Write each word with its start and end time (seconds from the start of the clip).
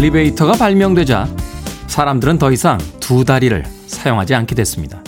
엘리베이터가 0.00 0.52
발명되자 0.52 1.28
사람들은 1.86 2.38
더 2.38 2.50
이상 2.50 2.78
두 3.00 3.26
다리를 3.26 3.62
사용하지 3.86 4.34
않게 4.34 4.54
됐습니다. 4.54 5.02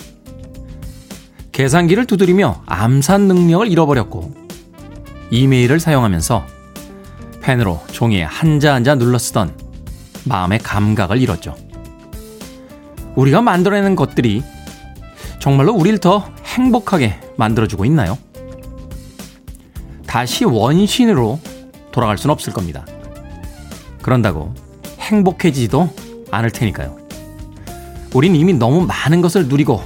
계산기를 1.51 2.05
두드리며 2.05 2.63
암산 2.67 3.23
능력을 3.23 3.69
잃어버렸고 3.69 4.35
이메일을 5.31 5.81
사용하면서 5.81 6.45
펜으로 7.41 7.81
종이에 7.91 8.25
한자 8.25 8.75
한자 8.75 8.95
눌러 8.95 9.17
쓰던 9.17 9.57
마음의 10.25 10.59
감각을 10.59 11.23
잃었죠. 11.23 11.57
우리가 13.15 13.41
만들어내는 13.41 13.97
것들이 13.97 14.43
정말로 15.39 15.73
우리를 15.73 16.01
더 16.01 16.29
행복하게 16.45 17.19
만들어주고 17.39 17.87
있나요? 17.87 18.19
다시 20.07 20.45
원신으로 20.45 21.41
돌아갈 21.93 22.19
수는 22.19 22.31
없을 22.35 22.53
겁니다. 22.53 22.85
그런다고 24.03 24.53
행복해지지도 25.03 25.91
않을 26.31 26.51
테니까요. 26.51 26.97
우린 28.15 28.35
이미 28.35 28.53
너무 28.53 28.87
많은 28.87 29.21
것을 29.21 29.49
누리고 29.49 29.83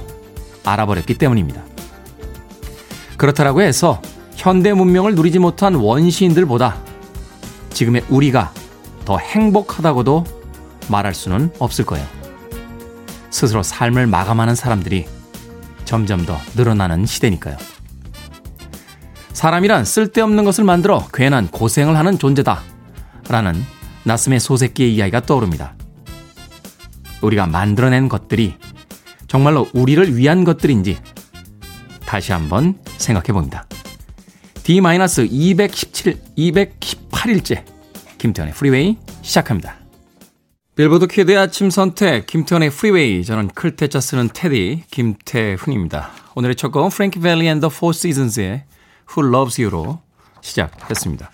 알아버렸기 0.63 1.17
때문입니다. 1.17 1.61
그렇다라고 3.17 3.61
해서 3.61 4.01
현대 4.35 4.73
문명을 4.73 5.15
누리지 5.15 5.39
못한 5.39 5.75
원시인들보다 5.75 6.77
지금의 7.71 8.05
우리가 8.09 8.53
더 9.05 9.17
행복하다고도 9.17 10.25
말할 10.89 11.13
수는 11.13 11.51
없을 11.59 11.85
거예요. 11.85 12.05
스스로 13.29 13.63
삶을 13.63 14.07
마감하는 14.07 14.55
사람들이 14.55 15.05
점점 15.85 16.25
더 16.25 16.37
늘어나는 16.55 17.05
시대니까요. 17.05 17.57
사람이란 19.33 19.85
쓸데없는 19.85 20.43
것을 20.43 20.63
만들어 20.63 21.07
괜한 21.13 21.47
고생을 21.47 21.95
하는 21.95 22.17
존재다. 22.17 22.61
라는 23.29 23.63
나스의 24.07 24.39
소새끼의 24.39 24.95
이야기가 24.95 25.21
떠오릅니다. 25.21 25.75
우리가 27.21 27.45
만들어낸 27.45 28.07
것들이 28.07 28.55
정말로 29.27 29.67
우리를 29.73 30.15
위한 30.15 30.45
것들인지 30.45 30.97
다시 32.05 32.31
한번 32.31 32.79
생각해 32.85 33.33
봅니다. 33.33 33.67
D-217, 34.63 36.17
218일째 36.37 37.65
김태훈의 38.17 38.53
프리웨이 38.53 38.97
시작합니다. 39.21 39.75
빌보드 40.75 41.07
키드의 41.07 41.37
아침 41.37 41.69
선택 41.69 42.27
김태훈의 42.27 42.69
프리웨이 42.69 43.25
저는 43.25 43.49
클 43.49 43.71
태 43.71 43.88
자 43.88 43.99
쓰는 43.99 44.29
태디 44.33 44.83
김태훈입니다. 44.89 46.11
오늘의 46.35 46.55
첫 46.55 46.71
곡은 46.71 46.89
Frankie 46.89 47.19
Valli 47.19 47.47
and 47.47 47.58
the 47.58 47.69
Four 47.69 47.91
Seasons의 47.91 48.63
Who 49.09 49.33
Loves 49.33 49.61
You로 49.61 49.99
시작했습니다. 50.41 51.29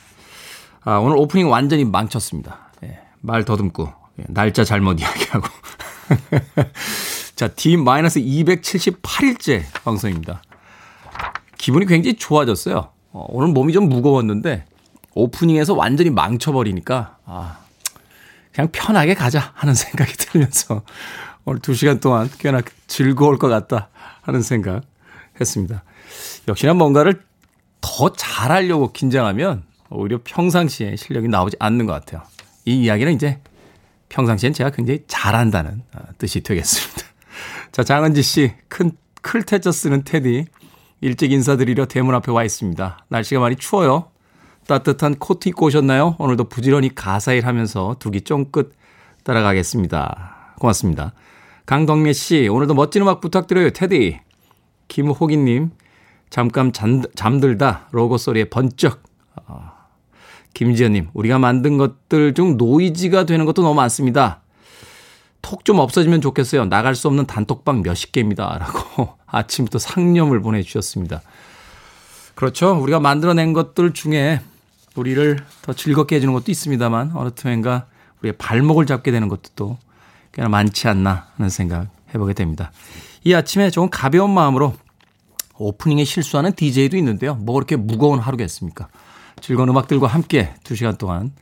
아, 0.86 0.98
오늘 0.98 1.18
오프닝 1.18 1.50
완전히 1.50 1.86
망쳤습니다. 1.86 2.63
예, 3.24 3.24
말 3.24 3.46
더듬고 3.46 3.92
예, 4.20 4.24
날짜 4.28 4.64
잘못 4.64 5.00
이야기하고 5.00 5.48
자 7.36 7.48
D-278일째 7.48 9.64
방송입니다. 9.84 10.42
기분이 11.58 11.86
굉장히 11.86 12.18
좋아졌어요. 12.18 12.90
어, 13.12 13.26
오늘 13.30 13.54
몸이 13.54 13.74
좀 13.74 13.90
무거웠는데 13.90 14.66
오프닝에서 15.14 15.74
완전히 15.74 16.10
망쳐버리니까 16.10 17.18
아, 17.26 17.58
그냥 18.54 18.70
편하게 18.72 19.14
가자 19.14 19.52
하는 19.56 19.74
생각이 19.74 20.14
들면서 20.18 20.84
오늘 21.46 21.60
두 21.60 21.74
시간 21.74 22.00
동안 22.00 22.30
꽤나 22.40 22.62
즐거울 22.88 23.38
것 23.38 23.48
같다 23.48 23.90
하는 24.22 24.42
생각 24.42 24.84
했습니다. 25.40 25.84
역시나 26.48 26.74
뭔가를 26.74 27.24
더 27.82 28.14
잘하려고 28.14 28.92
긴장하면 28.92 29.64
오히려 29.90 30.20
평상시에 30.24 30.96
실력이 30.96 31.28
나오지 31.28 31.58
않는 31.60 31.86
것 31.86 31.94
같아요. 31.94 32.24
이 32.66 32.84
이야기는 32.84 33.14
이제 33.14 33.40
평상시엔 34.10 34.54
제가 34.54 34.70
굉장히 34.70 35.04
잘한다는 35.08 35.84
아, 35.94 36.00
뜻이 36.18 36.42
되겠습니다. 36.42 37.04
자, 37.72 37.84
장은지 37.84 38.22
씨, 38.22 38.54
큰, 38.68 38.92
클테저 39.22 39.72
쓰는 39.72 40.04
테디. 40.04 40.46
일찍 41.02 41.32
인사드리려 41.34 41.88
대문 41.88 42.16
앞에 42.16 42.32
와 42.32 42.44
있습니다. 42.44 43.06
날씨가 43.10 43.42
많이 43.42 43.58
추워요. 43.58 44.10
따뜻한 44.68 45.16
코트 45.16 45.50
입고 45.50 45.66
오셨나요? 45.66 46.16
오늘도 46.20 46.46
부지런히 46.46 46.96
가사일 46.96 47.46
하면서 47.46 47.98
두기 48.00 48.22
쫑긋 48.22 48.74
따라가겠습니다. 49.24 50.56
고맙습니다. 50.60 51.14
강덕래 51.66 52.14
씨, 52.14 52.48
오늘도 52.48 52.74
멋진 52.74 53.02
음악 53.02 53.20
부탁드려요, 53.20 53.72
테디. 53.72 54.20
김호기님, 54.88 55.72
잠깐 56.30 56.72
잠, 56.72 57.02
잠들다 57.16 57.90
로고 57.92 58.18
소리에 58.18 58.46
번쩍. 58.46 59.04
어, 59.48 59.73
김지현님, 60.54 61.10
우리가 61.14 61.40
만든 61.40 61.78
것들 61.78 62.34
중 62.34 62.58
노이즈가 62.58 63.26
되는 63.26 63.46
것도 63.46 63.62
너무 63.62 63.74
많습니다. 63.76 64.42
톡 65.42 65.66
좀 65.66 65.80
없어지면 65.80 66.22
좋겠어요. 66.22 66.66
나갈 66.66 66.96
수 66.96 67.08
없는 67.08 67.26
단톡방 67.26 67.82
몇십 67.82 68.12
개입니다. 68.12 68.58
라고 68.60 69.18
아침부터 69.28 69.80
상념을 69.80 70.42
보내주셨습니다. 70.42 71.22
그렇죠. 72.36 72.72
우리가 72.82 73.00
만들어낸 73.00 73.54
것들 73.54 73.94
중에 73.94 74.42
우리를 74.96 75.38
더 75.62 75.74
즐겁게 75.74 76.16
해주는 76.18 76.34
것도 76.34 76.52
있습니다만 76.52 77.12
어느 77.16 77.32
틈엔가 77.32 77.88
우리의 78.22 78.34
발목을 78.38 78.86
잡게 78.86 79.12
되는 79.12 79.28
것도 79.28 79.42
또 79.56 79.78
꽤나 80.34 80.50
많지 80.50 80.88
않나 80.88 81.28
하는 81.36 81.50
생각 81.50 81.88
해보게 82.14 82.34
됩니다. 82.34 82.72
이 83.24 83.34
아침에 83.34 83.70
조금 83.70 83.90
가벼운 83.90 84.34
마음으로 84.34 84.74
오프닝에 85.58 86.04
실수하는 86.04 86.54
DJ도 86.54 86.98
있는데요. 86.98 87.36
뭐 87.36 87.56
그렇게 87.56 87.76
무거운 87.76 88.20
하루겠습니까? 88.20 88.88
즐거운 89.44 89.68
음악들과 89.68 90.08
함께 90.08 90.54
2시간 90.64 90.98
동안 90.98 91.34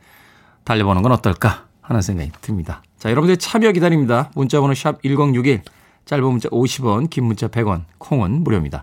달려보는 0.64 1.02
건 1.02 1.12
어떨까 1.12 1.66
하는 1.80 2.02
생각이 2.02 2.32
듭니다. 2.40 2.82
자, 2.98 3.10
여러분들 3.12 3.36
참여 3.36 3.70
기다립니다. 3.70 4.32
문자번호 4.34 4.74
샵 4.74 5.00
1061, 5.02 5.62
짧은 6.04 6.24
문자 6.24 6.48
50원, 6.48 7.08
긴 7.08 7.24
문자 7.26 7.46
100원, 7.46 7.84
콩은 7.98 8.42
무료입니다. 8.42 8.82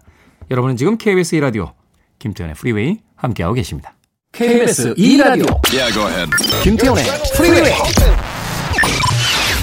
여러분은 0.49 0.77
지금 0.77 0.97
KBS 0.97 1.35
2라디오 1.35 1.73
김태현의 2.19 2.55
프리웨이 2.55 2.99
함께하고 3.17 3.55
계십니다. 3.55 3.93
KBS 4.31 4.93
2라디오 4.93 5.53
yeah, 5.69 5.93
go 5.93 6.07
ahead. 6.07 6.31
김태현의 6.63 7.03
프리웨이 7.35 8.28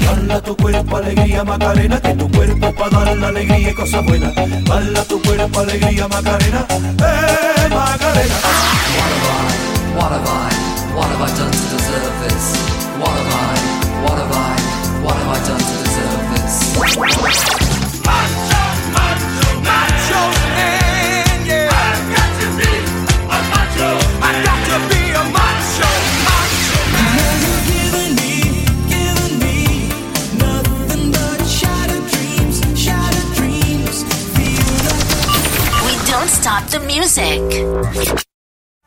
Bala 0.06 0.40
tu 0.40 0.56
cuerpo, 0.56 0.96
alegría, 0.96 1.44
Macarena, 1.44 2.00
que 2.00 2.14
tu 2.14 2.30
cuerpo 2.30 2.72
para 2.74 3.04
dar 3.04 3.16
la 3.16 3.28
alegría 3.28 3.70
y 3.70 3.74
cosas 3.74 4.04
buenas. 4.04 4.34
Bala 4.68 5.02
tu 5.04 5.20
cuerpo, 5.22 5.60
alegría, 5.60 6.08
Macarena, 6.08 6.66
eh, 6.70 7.68
Macarena. 7.70 8.36
What 8.96 9.10
have 9.12 9.26
I, 9.36 9.54
what 9.96 10.12
have 10.12 10.26
I, 10.26 10.50
what 10.94 11.08
have 11.10 11.22
I 11.22 11.30
done 11.36 11.50
to 11.50 11.66
deserve 11.74 12.16
this? 12.22 12.44
What 13.00 13.10
have 13.10 13.32
I, 13.32 13.56
what 14.04 14.18
have 14.18 14.32
I, 14.32 14.56
what 15.02 15.16
have 15.16 15.28
I 15.28 15.38
done 15.46 15.58
to 15.58 15.74
deserve 15.84 16.24
this? 16.34 17.55
Stop 36.36 36.70
the 36.70 36.84
music. 36.84 37.40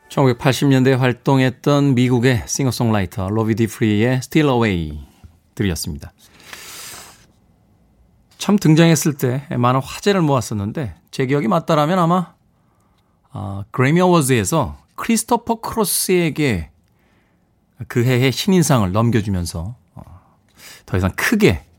1980년대에 0.08 0.96
활동했던 0.96 1.96
미국의 1.96 2.44
싱어송라이터 2.46 3.28
로비 3.28 3.56
디프리의 3.56 4.18
Still 4.18 4.48
Away 4.50 5.00
들이었습니다. 5.56 6.12
참 8.38 8.56
등장했을 8.56 9.14
때 9.14 9.42
많은 9.50 9.80
화제를 9.82 10.22
모았었는데 10.22 10.94
제 11.10 11.26
기억이 11.26 11.48
맞다라면 11.48 11.98
아마 11.98 12.34
아, 13.32 13.64
그래미 13.72 14.00
어워즈에서 14.00 14.78
크리스토퍼 14.94 15.60
크로스에게 15.60 16.70
그 17.88 18.04
해의 18.04 18.30
신인상을 18.30 18.90
넘겨주면서 18.92 19.74
어, 19.96 20.02
더 20.86 20.96
이상 20.96 21.10
크게 21.16 21.48
예, 21.48 21.69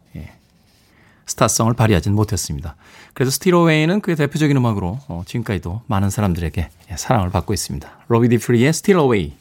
스타성을 1.25 1.73
발휘하지는 1.73 2.15
못했습니다. 2.15 2.75
그래서 3.13 3.31
Steal 3.31 3.58
Away는 3.58 4.01
그의 4.01 4.15
대표적인 4.15 4.55
음악으로 4.57 4.99
어, 5.07 5.23
지금까지도 5.25 5.81
많은 5.87 6.09
사람들에게 6.09 6.69
예, 6.91 6.95
사랑을 6.97 7.29
받고 7.29 7.53
있습니다. 7.53 7.89
로비 8.07 8.29
듀프리의 8.29 8.73
Steal 8.73 9.06
Away 9.06 9.33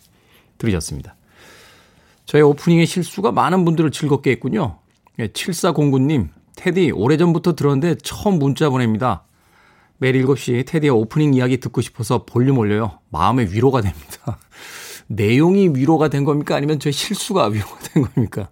들으셨습니다. 0.58 1.16
저의 2.26 2.42
오프닝의 2.44 2.86
실수가 2.86 3.32
많은 3.32 3.64
분들을 3.64 3.90
즐겁게 3.90 4.30
했군요. 4.32 4.78
예, 5.18 5.28
7409님, 5.28 6.28
테디 6.56 6.92
오래전부터 6.92 7.54
들었는데 7.54 7.96
처음 8.02 8.38
문자 8.38 8.70
보냅니다. 8.70 9.24
매일 9.98 10.24
7시 10.24 10.66
테디의 10.66 10.90
오프닝 10.90 11.34
이야기 11.34 11.58
듣고 11.58 11.80
싶어서 11.80 12.24
볼륨 12.24 12.58
올려요. 12.58 12.98
마음의 13.10 13.52
위로가 13.52 13.80
됩니다. 13.80 14.38
내용이 15.08 15.70
위로가 15.74 16.08
된 16.08 16.24
겁니까? 16.24 16.56
아니면 16.56 16.78
저의 16.78 16.92
실수가 16.92 17.46
위로가 17.48 17.78
된 17.80 18.04
겁니까? 18.04 18.48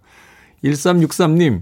1363님, 0.63 1.61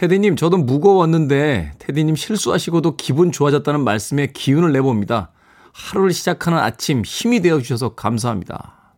테디님, 0.00 0.36
저도 0.36 0.56
무거웠는데, 0.56 1.72
테디님 1.78 2.16
실수하시고도 2.16 2.96
기분 2.96 3.30
좋아졌다는 3.32 3.84
말씀에 3.84 4.28
기운을 4.28 4.72
내봅니다. 4.72 5.30
하루를 5.74 6.14
시작하는 6.14 6.56
아침 6.58 7.02
힘이 7.04 7.40
되어주셔서 7.42 7.96
감사합니다. 7.96 8.94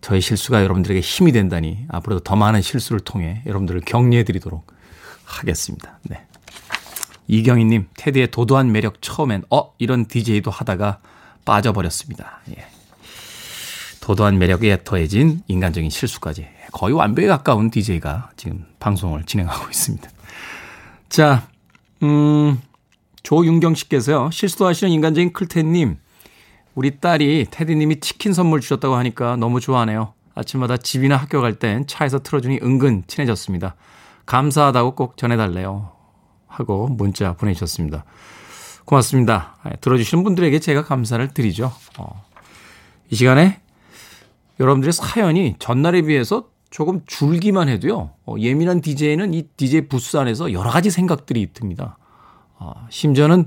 저의 0.00 0.22
실수가 0.22 0.62
여러분들에게 0.62 1.00
힘이 1.00 1.32
된다니 1.32 1.84
앞으로도 1.90 2.24
더 2.24 2.34
많은 2.34 2.62
실수를 2.62 3.00
통해 3.00 3.42
여러분들을 3.44 3.82
격려해 3.82 4.24
드리도록 4.24 4.72
하겠습니다. 5.26 5.98
네. 6.04 6.26
이경희님, 7.26 7.88
테디의 7.94 8.30
도도한 8.30 8.72
매력 8.72 9.02
처음엔, 9.02 9.44
어, 9.50 9.74
이런 9.76 10.06
DJ도 10.06 10.50
하다가 10.50 11.00
빠져버렸습니다. 11.44 12.40
예. 12.56 12.77
도도한 14.00 14.38
매력에 14.38 14.84
더해진 14.84 15.42
인간적인 15.48 15.90
실수까지 15.90 16.46
거의 16.72 16.94
완벽에 16.94 17.26
가까운 17.28 17.70
DJ가 17.70 18.30
지금 18.36 18.66
방송을 18.78 19.24
진행하고 19.24 19.68
있습니다. 19.70 20.10
자, 21.08 21.48
음, 22.02 22.60
조윤경 23.22 23.74
씨께서요, 23.74 24.30
실수도 24.30 24.66
하시는 24.66 24.92
인간적인 24.92 25.32
클텐님, 25.32 25.96
우리 26.74 27.00
딸이 27.00 27.46
테디님이 27.50 28.00
치킨 28.00 28.32
선물 28.32 28.60
주셨다고 28.60 28.94
하니까 28.94 29.36
너무 29.36 29.60
좋아하네요. 29.60 30.12
아침마다 30.34 30.76
집이나 30.76 31.16
학교 31.16 31.40
갈 31.40 31.58
땐 31.58 31.86
차에서 31.86 32.20
틀어주니 32.20 32.60
은근 32.62 33.02
친해졌습니다. 33.08 33.74
감사하다고 34.26 34.94
꼭 34.94 35.16
전해달래요. 35.16 35.90
하고 36.46 36.86
문자 36.86 37.32
보내주셨습니다. 37.34 38.04
고맙습니다. 38.84 39.56
예, 39.66 39.76
들어주시는 39.80 40.22
분들에게 40.22 40.60
제가 40.60 40.84
감사를 40.84 41.26
드리죠. 41.34 41.72
어, 41.98 42.24
이 43.10 43.16
시간에 43.16 43.60
여러분들의 44.60 44.92
사연이 44.92 45.54
전날에 45.58 46.02
비해서 46.02 46.48
조금 46.70 47.00
줄기만 47.06 47.68
해도요. 47.68 48.10
어, 48.26 48.34
예민한 48.38 48.80
DJ는 48.80 49.34
이 49.34 49.44
DJ 49.56 49.88
부스 49.88 50.16
안에서 50.16 50.52
여러 50.52 50.70
가지 50.70 50.90
생각들이 50.90 51.52
듭니다. 51.52 51.96
어, 52.58 52.86
심지어는 52.90 53.46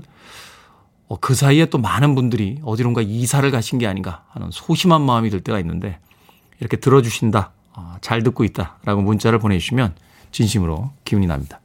어, 1.08 1.18
그 1.20 1.34
사이에 1.34 1.66
또 1.66 1.78
많은 1.78 2.14
분들이 2.14 2.58
어디론가 2.64 3.02
이사를 3.02 3.48
가신 3.50 3.78
게 3.78 3.86
아닌가 3.86 4.24
하는 4.30 4.48
소심한 4.50 5.02
마음이 5.02 5.30
들 5.30 5.40
때가 5.40 5.60
있는데 5.60 5.98
이렇게 6.58 6.76
들어주신다, 6.78 7.52
어, 7.74 7.96
잘 8.00 8.22
듣고 8.22 8.44
있다라고 8.44 9.02
문자를 9.02 9.38
보내주시면 9.38 9.94
진심으로 10.32 10.90
기운이 11.04 11.26
납니다. 11.26 11.60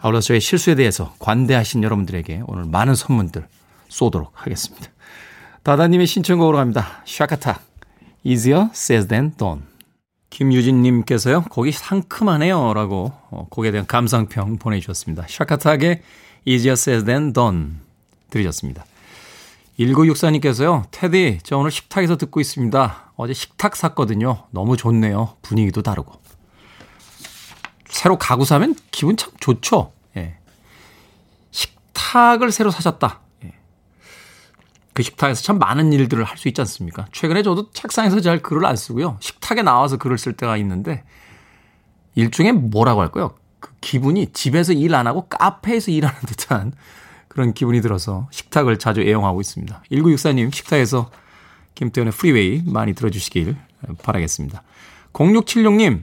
아울러 0.00 0.20
저의 0.20 0.40
실수에 0.40 0.74
대해서 0.74 1.14
관대하신 1.18 1.82
여러분들에게 1.82 2.42
오늘 2.46 2.64
많은 2.64 2.94
선물들 2.94 3.46
쏘도록 3.88 4.32
하겠습니다. 4.34 4.88
다다님의 5.62 6.06
신청곡으로 6.06 6.56
갑니다. 6.56 7.02
샤카타, 7.04 7.60
easier 8.24 8.68
said 8.72 9.08
than 9.08 9.36
done. 9.36 9.62
김유진님께서요, 10.30 11.42
곡이 11.50 11.72
상큼하네요. 11.72 12.72
라고 12.74 13.12
어, 13.30 13.46
곡에 13.50 13.70
대한 13.70 13.86
감상평 13.86 14.58
보내주셨습니다. 14.58 15.26
샤카타의 15.28 16.02
easier 16.44 16.72
said 16.72 17.04
than 17.04 17.32
done 17.32 17.72
들으셨습니다. 18.30 18.84
1964님께서요, 19.78 20.84
테디, 20.90 21.40
저 21.42 21.56
오늘 21.56 21.70
식탁에서 21.70 22.16
듣고 22.16 22.40
있습니다. 22.40 23.12
어제 23.16 23.32
식탁 23.32 23.76
샀거든요. 23.76 24.44
너무 24.50 24.76
좋네요. 24.76 25.36
분위기도 25.42 25.82
다르고. 25.82 26.12
새로 27.86 28.18
가구 28.18 28.44
사면 28.44 28.74
기분 28.90 29.16
참 29.16 29.32
좋죠. 29.40 29.92
예. 30.16 30.36
식탁을 31.50 32.52
새로 32.52 32.70
사셨다. 32.70 33.20
예. 34.90 34.94
그 34.94 35.02
식탁에서 35.02 35.42
참 35.42 35.58
많은 35.58 35.92
일들을 35.92 36.24
할 36.24 36.36
수 36.38 36.48
있지 36.48 36.60
않습니까? 36.62 37.06
최근에 37.12 37.42
저도 37.42 37.70
책상에서 37.72 38.20
잘 38.20 38.40
글을 38.42 38.64
안 38.66 38.76
쓰고요. 38.76 39.16
식탁에 39.20 39.62
나와서 39.62 39.96
글을 39.96 40.18
쓸 40.18 40.32
때가 40.32 40.56
있는데 40.58 41.04
일종의 42.14 42.52
뭐라고 42.52 43.00
할까요? 43.00 43.34
그 43.60 43.70
기분이 43.80 44.32
집에서 44.32 44.72
일 44.72 44.94
안 44.94 45.06
하고 45.06 45.26
카페에서 45.28 45.90
일하는 45.90 46.18
듯한 46.26 46.72
그런 47.28 47.52
기분이 47.54 47.80
들어서 47.80 48.28
식탁을 48.32 48.78
자주 48.78 49.00
애용하고 49.02 49.40
있습니다. 49.40 49.82
1964님 49.92 50.52
식탁에서 50.52 51.10
김태현의 51.76 52.12
프리웨이 52.12 52.62
많이 52.66 52.92
들어주시길 52.94 53.56
바라겠습니다. 54.02 54.62
0676님 55.12 56.02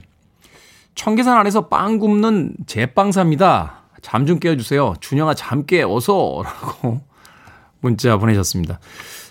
청계산 0.94 1.36
안에서 1.36 1.68
빵 1.68 1.98
굽는 1.98 2.54
제빵사입니다. 2.66 3.82
잠 4.02 4.26
좀 4.26 4.38
깨워주세요. 4.38 4.94
준영아 5.00 5.34
잠 5.34 5.66
깨, 5.66 5.82
어서! 5.82 6.42
라고 6.44 7.00
문자 7.80 8.16
보내셨습니다. 8.16 8.80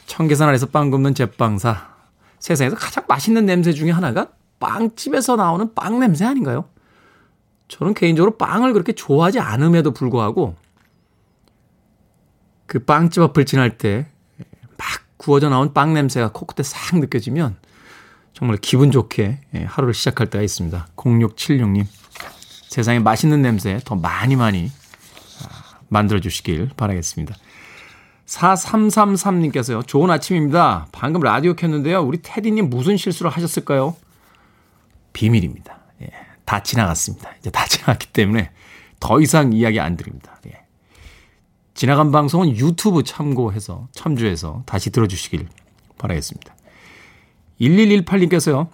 청계산 0.06 0.50
안에서 0.50 0.68
빵 0.68 0.90
굽는 0.90 1.16
제빵사. 1.16 1.96
세상에서 2.40 2.76
가장 2.76 3.04
맛있는 3.08 3.46
냄새 3.46 3.74
중에 3.74 3.92
하나가 3.92 4.30
빵집에서 4.60 5.36
나오는 5.36 5.74
빵 5.74 6.00
냄새 6.00 6.26
아닌가요? 6.26 6.66
저는 7.68 7.94
개인적으로 7.94 8.38
빵을 8.38 8.74
그렇게 8.74 8.94
좋아하지 8.94 9.40
않음에도 9.40 9.92
불구하고 9.92 10.56
그 12.66 12.80
빵집 12.80 13.24
앞을 13.24 13.46
지날 13.46 13.78
때 13.78 14.08
막 14.78 14.88
구워져 15.18 15.50
나온 15.50 15.74
빵 15.74 15.94
냄새가 15.94 16.32
코끝에 16.32 16.64
싹 16.64 16.98
느껴지면 17.00 17.58
정말 18.34 18.58
기분 18.58 18.92
좋게 18.92 19.40
예, 19.56 19.64
하루를 19.64 19.94
시작할 19.94 20.30
때가 20.30 20.44
있습니다. 20.44 20.88
0676님. 20.96 21.86
세상에 22.70 23.00
맛있는 23.00 23.42
냄새 23.42 23.80
더 23.84 23.96
많이 23.96 24.36
많이 24.36 24.72
아, 25.44 25.80
만들어 25.90 26.20
주시길 26.20 26.72
바라겠습니다. 26.78 27.36
4333님께서요. 28.28 29.88
좋은 29.88 30.12
아침입니다. 30.12 30.88
방금 30.92 31.22
라디오 31.22 31.54
켰는데요. 31.54 32.02
우리 32.02 32.20
테디님 32.22 32.70
무슨 32.70 32.98
실수를 32.98 33.32
하셨을까요? 33.32 33.96
비밀입니다. 35.14 35.80
예, 36.02 36.10
다 36.46 36.62
지나갔습니다. 36.62 37.32
이제 37.40 37.50
다 37.50 37.66
지나갔기 37.66 38.08
때문에 38.08 38.52
더 39.00 39.20
이상 39.22 39.54
이야기 39.54 39.80
안 39.80 39.96
드립니다. 39.98 40.40
예. 40.48 40.62
지나간 41.74 42.12
방송은 42.12 42.58
유튜브 42.58 43.04
참고해서 43.04 43.88
참조해서 43.92 44.64
다시 44.66 44.90
들어주시길 44.90 45.48
바라겠습니다. 45.98 46.56
1118님께서요. 47.62 48.68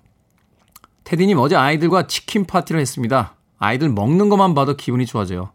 테디님 1.04 1.38
어제 1.38 1.56
아이들과 1.56 2.08
치킨 2.08 2.46
파티를 2.46 2.82
했습니다. 2.82 3.36
아이들 3.60 3.89
먹는 3.89 4.30
것만 4.30 4.56
봐도 4.56 4.75
기분이 4.75 5.06
좋아져요. 5.06 5.51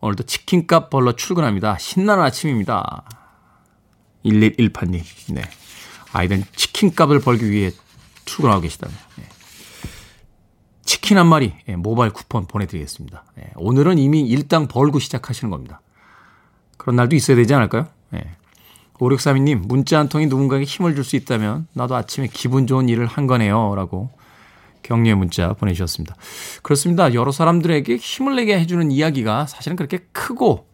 오늘도 0.00 0.24
치킨값 0.24 0.90
벌러 0.90 1.12
출근합니다. 1.12 1.76
신나는 1.78 2.22
아침입니다. 2.22 3.04
1118님. 4.24 5.02
네. 5.34 5.42
아이들은 6.12 6.44
치킨값을 6.56 7.20
벌기 7.20 7.50
위해 7.50 7.70
출근하고 8.24 8.60
계시다면. 8.62 8.96
네. 9.16 9.24
치킨 10.84 11.18
한 11.18 11.26
마리 11.26 11.52
네, 11.66 11.76
모바일 11.76 12.12
쿠폰 12.12 12.46
보내드리겠습니다. 12.46 13.24
네. 13.36 13.50
오늘은 13.56 13.98
이미 13.98 14.22
일당 14.22 14.68
벌고 14.68 14.98
시작하시는 14.98 15.50
겁니다. 15.50 15.80
그런 16.76 16.96
날도 16.96 17.14
있어야 17.14 17.36
되지 17.36 17.52
않을까요? 17.54 17.88
네. 18.10 18.36
5632님, 18.94 19.66
문자 19.66 19.98
한 19.98 20.08
통이 20.08 20.26
누군가에게 20.26 20.64
힘을 20.64 20.94
줄 20.94 21.04
수 21.04 21.16
있다면 21.16 21.68
나도 21.72 21.94
아침에 21.94 22.26
기분 22.32 22.66
좋은 22.66 22.88
일을 22.88 23.06
한 23.06 23.26
거네요. 23.26 23.74
라고 23.76 24.10
격려의 24.82 25.14
문자 25.14 25.52
보내주셨습니다. 25.52 26.16
그렇습니다. 26.62 27.12
여러 27.14 27.30
사람들에게 27.30 27.96
힘을 27.96 28.36
내게 28.36 28.58
해주는 28.58 28.90
이야기가 28.90 29.46
사실은 29.46 29.76
그렇게 29.76 29.98
크고 30.12 30.66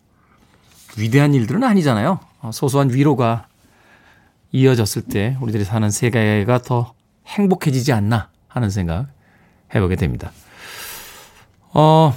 위대한 0.97 1.35
일들은 1.35 1.65
아니잖아요. 1.65 2.21
어, 2.45 2.53
소소한 2.53 2.91
위로가 2.93 3.49
이어졌을 4.53 5.01
때 5.03 5.37
우리들이 5.41 5.65
사는 5.65 5.91
세계가 5.91 6.59
더 6.59 6.93
행복해지지 7.27 7.93
않나 7.93 8.29
하는 8.49 8.69
생각 8.71 9.09
해보게 9.75 9.97
됩니다. 9.97 10.31
어, 11.73 12.15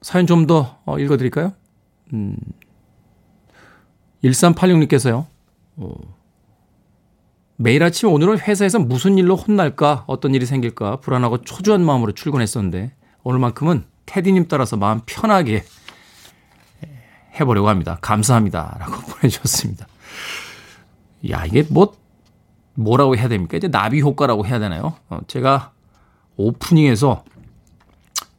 사연 0.00 0.26
좀 0.28 0.46
더 0.46 0.78
읽어드릴까요? 0.98 1.52
음, 2.12 2.36
1386님께서요. 4.22 5.26
어, 5.76 5.94
매일 7.56 7.82
아침 7.82 8.10
오늘은 8.10 8.38
회사에서 8.38 8.78
무슨 8.78 9.18
일로 9.18 9.34
혼날까, 9.34 10.04
어떤 10.06 10.34
일이 10.36 10.46
생길까 10.46 11.00
불안하고 11.00 11.42
초조한 11.42 11.84
마음으로 11.84 12.12
출근했었는데 12.12 12.92
오늘만큼은 13.24 13.84
테디님 14.06 14.46
따라서 14.48 14.76
마음 14.76 15.00
편하게 15.04 15.64
해보려고 17.40 17.68
합니다. 17.68 17.98
감사합니다. 18.00 18.76
라고 18.78 19.00
보내주셨습니다. 19.12 19.86
야, 21.30 21.44
이게 21.44 21.64
뭐, 21.68 21.94
뭐라고 22.74 23.16
해야 23.16 23.28
됩니까? 23.28 23.56
이제 23.56 23.68
나비 23.68 24.00
효과라고 24.00 24.46
해야 24.46 24.58
되나요? 24.58 24.94
어, 25.08 25.20
제가 25.26 25.72
오프닝에서 26.36 27.24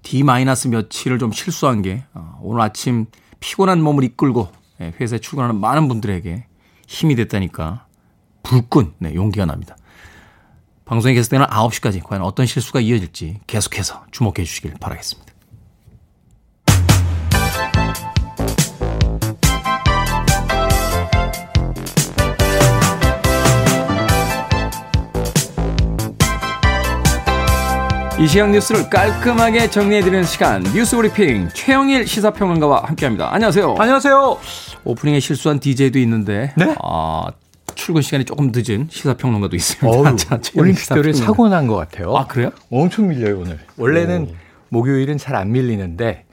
D- 0.03 0.24
며칠을 0.70 1.20
좀 1.20 1.31
실수한 1.31 1.81
게 1.81 2.03
어, 2.13 2.39
오늘 2.41 2.62
아침 2.62 3.05
피곤한 3.39 3.81
몸을 3.81 4.03
이끌고 4.03 4.50
예, 4.81 4.93
회사에 5.00 5.20
출근하는 5.20 5.60
많은 5.60 5.88
분들에게 5.88 6.46
힘이 6.88 7.15
됐다니까 7.15 7.86
불끈 8.43 8.93
네, 8.98 9.13
용기가 9.13 9.46
납니다. 9.46 9.77
방송에 10.86 11.13
계속 11.13 11.29
때는 11.29 11.46
9시까지 11.46 12.03
과연 12.03 12.24
어떤 12.24 12.46
실수가 12.46 12.81
이어질지 12.81 13.41
계속해서 13.48 14.05
주목해 14.12 14.43
주시길 14.43 14.74
바라겠습니다. 14.79 15.31
이 28.22 28.28
시각 28.28 28.51
뉴스를 28.51 28.88
깔끔하게 28.90 29.70
정리해드리는 29.72 30.24
시간 30.25 30.62
뉴스 30.75 30.96
브리핑 30.96 31.50
최영일 31.56 32.06
시사평론가와 32.08 32.84
함께합니다. 32.86 33.34
안녕하세요. 33.34 33.75
안녕하세요. 33.80 34.38
오프닝에 34.84 35.20
실수한 35.20 35.60
DJ도 35.60 35.98
있는데 36.00 36.54
네? 36.56 36.75
어, 36.84 37.25
출근 37.74 38.04
시간이 38.04 38.25
조금 38.25 38.51
늦은 38.54 38.90
시사평론가도 38.92 39.56
있습니다. 39.56 39.88
어휴, 39.98 40.16
올림픽대로에 40.56 41.13
사고 41.13 41.50
난 41.50 41.66
것 41.68 41.75
같아요. 41.75 42.16
아, 42.16 42.28
그래요? 42.28 42.51
엄청 42.70 43.08
밀려요, 43.08 43.40
오늘. 43.40 43.60
원래는 43.78 44.28
오. 44.30 44.36
목요일은 44.70 45.18
잘 45.18 45.36
안 45.36 45.51
밀리는데 45.51 46.25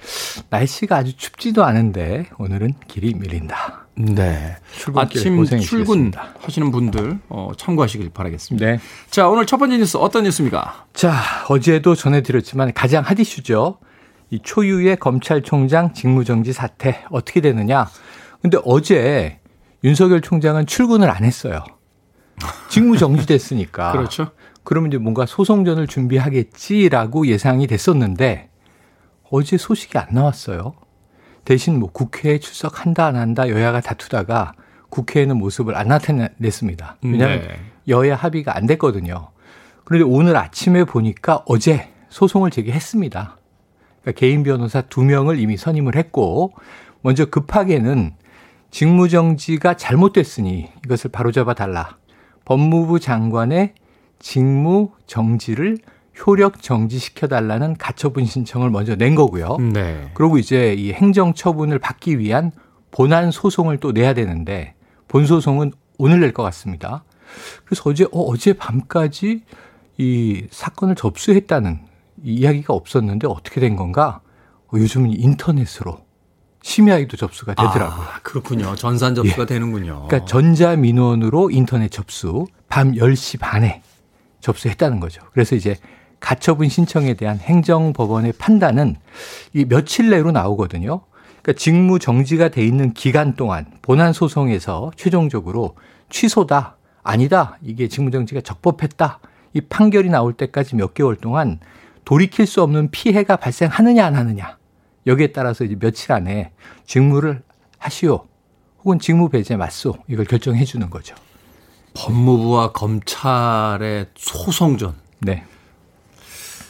날씨가 0.51 0.97
아주 0.99 1.17
춥지도 1.17 1.65
않은데 1.65 2.27
오늘은 2.39 2.75
길이 2.87 3.15
밀린다. 3.15 3.88
네. 3.99 4.57
아침 4.95 5.45
출근 5.61 6.13
하시는 6.41 6.71
분들 6.71 7.19
어, 7.29 7.51
참고하시길 7.57 8.11
바라겠습니다. 8.11 8.65
네. 8.65 8.81
자, 9.11 9.29
오늘 9.29 9.45
첫 9.45 9.57
번째 9.57 9.77
뉴스 9.79 9.97
어떤 9.97 10.23
뉴스입니까? 10.25 10.87
자, 10.93 11.15
어제도 11.49 11.95
전해드렸지만 11.97 12.73
가장 12.75 13.03
핫 13.05 13.19
이슈죠. 13.19 13.79
이 14.31 14.41
초유의 14.41 14.99
검찰총장 14.99 15.95
직무정지 15.95 16.53
사태 16.53 17.05
어떻게 17.11 17.41
되느냐. 17.41 17.89
근데 18.41 18.59
어제 18.65 19.41
윤석열 19.83 20.21
총장은 20.21 20.67
출근을 20.67 21.11
안 21.11 21.25
했어요. 21.25 21.65
직무정지 22.69 23.27
됐으니까. 23.27 23.93
그렇죠. 23.93 24.31
그러면 24.63 24.91
이제 24.91 24.99
뭔가 24.99 25.27
소송전을 25.27 25.87
준비하겠지라고 25.87 27.27
예상이 27.27 27.67
됐었는데 27.67 28.51
어제 29.31 29.57
소식이 29.57 29.99
안 29.99 30.09
나왔어요. 30.13 30.75
대신 31.49 31.81
뭐 31.81 31.91
국회에 31.91 32.41
출석한다 32.41 33.07
안 33.07 33.17
한다 33.17 33.49
여야가 33.49 33.81
다투다가 33.81 34.53
국회에는 34.91 35.39
모습을 35.39 35.77
안 35.77 35.89
나타냈습니다. 35.89 36.99
왜냐하면 37.01 37.41
네. 37.41 37.59
여야 37.89 38.17
합의가 38.17 38.55
안 38.55 38.67
됐거든요. 38.67 39.31
그런데 39.85 40.05
오늘 40.07 40.37
아침에 40.37 40.85
보니까 40.85 41.43
어제 41.47 41.89
소송을 42.11 42.51
제기했습니다. 42.51 43.39
그러니까 44.03 44.21
개인 44.21 44.43
변호사 44.43 44.83
두 44.83 45.03
명을 45.03 45.41
이미 45.41 45.57
선임을 45.57 45.97
했고 45.97 46.53
먼저 47.01 47.25
급하게는 47.25 48.13
직무정지가 48.71 49.79
잘못됐으니 49.79 50.69
이것을 50.85 51.11
바로잡아 51.11 51.55
달라. 51.55 51.97
법무부 52.45 53.01
장관의 53.01 53.73
직무 54.19 54.91
정지를 55.07 55.79
효력 56.27 56.63
정지시켜 56.63 57.27
달라는 57.29 57.77
가처분 57.77 58.25
신청을 58.25 58.71
먼저 58.71 58.97
낸 58.97 59.15
거고요. 59.15 59.57
네. 59.59 60.11
그리고 60.15 60.39
이제 60.39 60.75
이 60.75 60.93
행정 60.93 61.35
처분을 61.35 61.79
받기 61.79 62.19
위한 62.19 62.51
본안 62.91 63.31
소송을 63.31 63.79
또 63.79 63.93
내야 63.93 64.15
되는데 64.15 64.75
본 65.07 65.27
소송은 65.27 65.73
오늘 65.99 66.21
낼 66.21 66.33
것 66.33 66.43
같습니다. 66.45 67.05
그래서 67.65 67.83
어제 67.87 68.05
어, 68.05 68.21
어제 68.23 68.53
밤까지 68.55 69.43
이 69.99 70.47
사건을 70.51 70.95
접수했다는 70.95 71.81
이야기가 72.25 72.73
없었는데 72.75 73.27
어떻게 73.27 73.61
된 73.61 73.77
건가? 73.77 74.21
어, 74.69 74.77
요즘은 74.77 75.13
인터넷으로 75.13 75.99
심야에도 76.63 77.17
접수가 77.17 77.55
되더라고요. 77.55 78.01
아, 78.07 78.19
그렇군요. 78.23 78.75
전산 78.75 79.15
접수가 79.15 79.43
예. 79.43 79.47
되는군요. 79.47 80.07
그러니까 80.09 80.25
전자 80.27 80.75
민원으로 80.77 81.51
인터넷 81.51 81.91
접수 81.91 82.47
밤 82.69 82.93
10시 82.93 83.39
반에 83.41 83.83
접수했다는 84.41 85.01
거죠. 85.01 85.23
그래서 85.33 85.55
이제 85.57 85.77
가처분 86.21 86.69
신청에 86.69 87.15
대한 87.15 87.39
행정법원의 87.39 88.35
판단은 88.39 88.97
이 89.55 89.65
며칠 89.65 90.11
내로 90.11 90.33
나오거든요. 90.33 91.03
그러니까 91.43 91.53
직무 91.55 91.99
정지가 91.99 92.49
돼 92.49 92.65
있는 92.65 92.93
기간 92.93 93.35
동안 93.35 93.67
본안 93.83 94.13
소송에서 94.13 94.91
최종적으로 94.97 95.77
취소다, 96.11 96.77
아니다, 97.03 97.59
이게 97.63 97.89
직무 97.89 98.11
정지가 98.11 98.41
적법했다. 98.43 99.21
이 99.55 99.61
판결이 99.63 100.11
나올 100.11 100.33
때까지 100.35 100.77
몇 100.77 100.95
개월 100.95 101.17
동안 101.17 101.61
돌이킬 102.05 102.47
수 102.47 102.63
없는 102.63 102.91
피해가 102.91 103.37
발생하느냐 103.37 104.05
안 104.05 104.15
하느냐. 104.17 104.59
여기에 105.07 105.29
따라서 105.29 105.65
이제 105.65 105.77
며칠 105.79 106.13
안에 106.13 106.51
직무를 106.85 107.43
하시오. 107.79 108.27
혹은 108.85 108.99
직무 108.99 109.29
배제 109.29 109.57
맞소. 109.57 109.95
이걸 110.09 110.25
결정해 110.25 110.65
주는 110.65 110.91
거죠. 110.91 111.15
법무부와 111.95 112.73
검찰의 112.73 114.07
소송전. 114.17 114.95
네. 115.21 115.45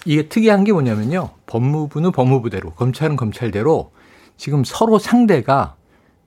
이게 0.04 0.28
특이한 0.28 0.64
게 0.64 0.72
뭐냐면요. 0.72 1.30
법무부는 1.46 2.12
법무부대로, 2.12 2.70
검찰은 2.72 3.16
검찰대로 3.16 3.92
지금 4.36 4.64
서로 4.64 4.98
상대가 4.98 5.74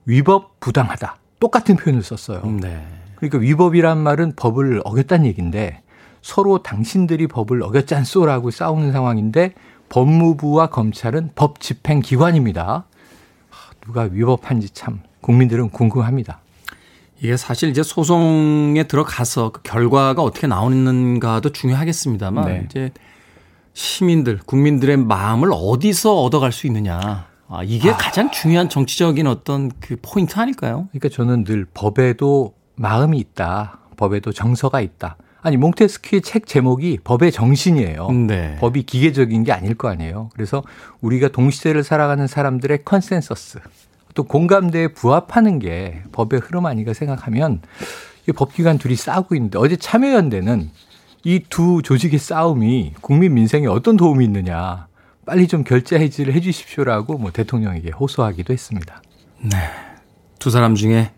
위법 0.04 0.60
부당하다. 0.60 1.16
똑같은 1.40 1.76
표현을 1.76 2.02
썼어요. 2.02 2.42
네. 2.60 2.86
그러니까 3.16 3.38
위법이란 3.38 3.98
말은 3.98 4.34
법을 4.36 4.82
어겼다는 4.84 5.26
얘기인데 5.26 5.82
서로 6.20 6.62
당신들이 6.62 7.26
법을 7.26 7.62
어겼지 7.62 7.94
않소라고 7.94 8.50
싸우는 8.50 8.92
상황인데 8.92 9.54
법무부와 9.88 10.68
검찰은 10.68 11.30
법 11.34 11.60
집행 11.60 12.00
기관입니다. 12.00 12.84
누가 13.84 14.02
위법한지 14.02 14.70
참 14.70 15.00
국민들은 15.20 15.70
궁금합니다. 15.70 16.40
이게 17.20 17.36
사실 17.36 17.70
이제 17.70 17.82
소송에 17.82 18.84
들어가서 18.84 19.50
그 19.50 19.62
결과가 19.62 20.22
어떻게 20.22 20.46
나오는가도 20.46 21.50
중요하겠습니다만 21.50 22.44
네. 22.46 22.66
이제 22.68 22.90
시민들, 23.74 24.38
국민들의 24.44 24.98
마음을 24.98 25.50
어디서 25.52 26.20
얻어갈 26.22 26.52
수 26.52 26.66
있느냐. 26.66 27.26
아, 27.48 27.62
이게 27.64 27.90
아. 27.90 27.96
가장 27.96 28.30
중요한 28.30 28.68
정치적인 28.68 29.26
어떤 29.26 29.70
그 29.80 29.96
포인트 30.00 30.38
아닐까요? 30.38 30.88
그러니까 30.90 31.08
저는 31.08 31.44
늘 31.44 31.66
법에도 31.72 32.54
마음이 32.76 33.18
있다. 33.18 33.78
법에도 33.96 34.32
정서가 34.32 34.80
있다. 34.80 35.16
아니 35.42 35.56
몽테스키외 35.56 36.22
책 36.22 36.46
제목이 36.46 37.00
법의 37.02 37.32
정신이에요. 37.32 38.10
네. 38.12 38.56
법이 38.60 38.84
기계적인 38.84 39.42
게 39.44 39.52
아닐 39.52 39.74
거 39.74 39.88
아니에요. 39.88 40.30
그래서 40.32 40.62
우리가 41.00 41.28
동시대를 41.28 41.82
살아가는 41.82 42.26
사람들의 42.26 42.84
컨센서스 42.84 43.58
또 44.14 44.22
공감대에 44.22 44.88
부합하는 44.88 45.58
게 45.58 46.02
법의 46.12 46.40
흐름 46.40 46.66
아닌가 46.66 46.92
생각하면 46.92 47.60
이 48.28 48.32
법기관 48.32 48.78
둘이 48.78 48.94
싸우고 48.94 49.34
있는데 49.34 49.58
어제 49.58 49.76
참여연대는 49.76 50.70
이 51.24 51.40
두 51.48 51.82
조직의 51.82 52.18
싸움이 52.18 52.94
국민 53.00 53.34
민생에 53.34 53.66
어떤 53.66 53.96
도움이 53.96 54.24
있느냐 54.24 54.88
빨리 55.24 55.46
좀 55.46 55.62
결제 55.62 55.98
해지를 55.98 56.34
해 56.34 56.40
주십시오라고 56.40 57.18
뭐 57.18 57.30
대통령에게 57.30 57.90
호소하기도 57.90 58.52
했습니다. 58.52 59.02
네. 59.40 59.56
두 60.38 60.50
사람 60.50 60.74
중에 60.74 61.12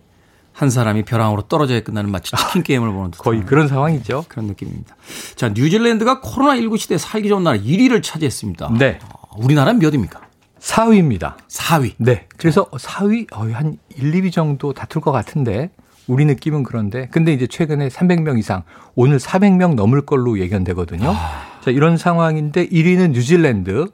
한 0.53 0.71
사람이 0.71 1.05
벼랑으로 1.05 1.43
떨어져야 1.43 1.81
끝나는 1.81 2.11
마치 2.11 2.31
치킨 2.37 2.61
아, 2.61 2.63
게임을 2.63 2.93
보는 2.93 3.11
듯 3.13 3.19
거의 3.19 3.43
그런 3.45 3.67
상황이죠. 3.67 4.27
그런 4.29 4.47
느낌입니다. 4.47 4.95
자, 5.35 5.49
뉴질랜드가 5.49 6.21
코로나19 6.21 6.79
시대에 6.79 6.99
살기 6.99 7.29
좋은 7.29 7.43
나라 7.43 7.57
1위를 7.59 8.03
차지했습니다. 8.03 8.75
네. 8.79 8.99
우리나라는 9.37 9.81
몇입니까? 9.81 10.21
4위입니다. 10.61 11.37
4위. 11.49 11.95
네. 11.99 12.27
그래서 12.37 12.71
4위 12.71 13.27
어, 13.33 13.51
한 13.53 13.79
1, 13.97 14.13
2위 14.13 14.33
정도 14.33 14.73
다툴 14.73 15.03
것 15.03 15.11
같은데 15.13 15.71
우리 16.07 16.25
느낌은 16.25 16.63
그런데 16.63 17.09
근데 17.11 17.33
이제 17.33 17.47
최근에 17.47 17.89
300명 17.89 18.39
이상 18.39 18.63
오늘 18.95 19.19
400명 19.19 19.75
넘을 19.75 20.03
걸로 20.03 20.39
예견되거든요. 20.39 21.11
아... 21.11 21.61
자, 21.63 21.71
이런 21.71 21.97
상황인데 21.97 22.69
1위는 22.69 23.13
뉴질랜드. 23.13 23.87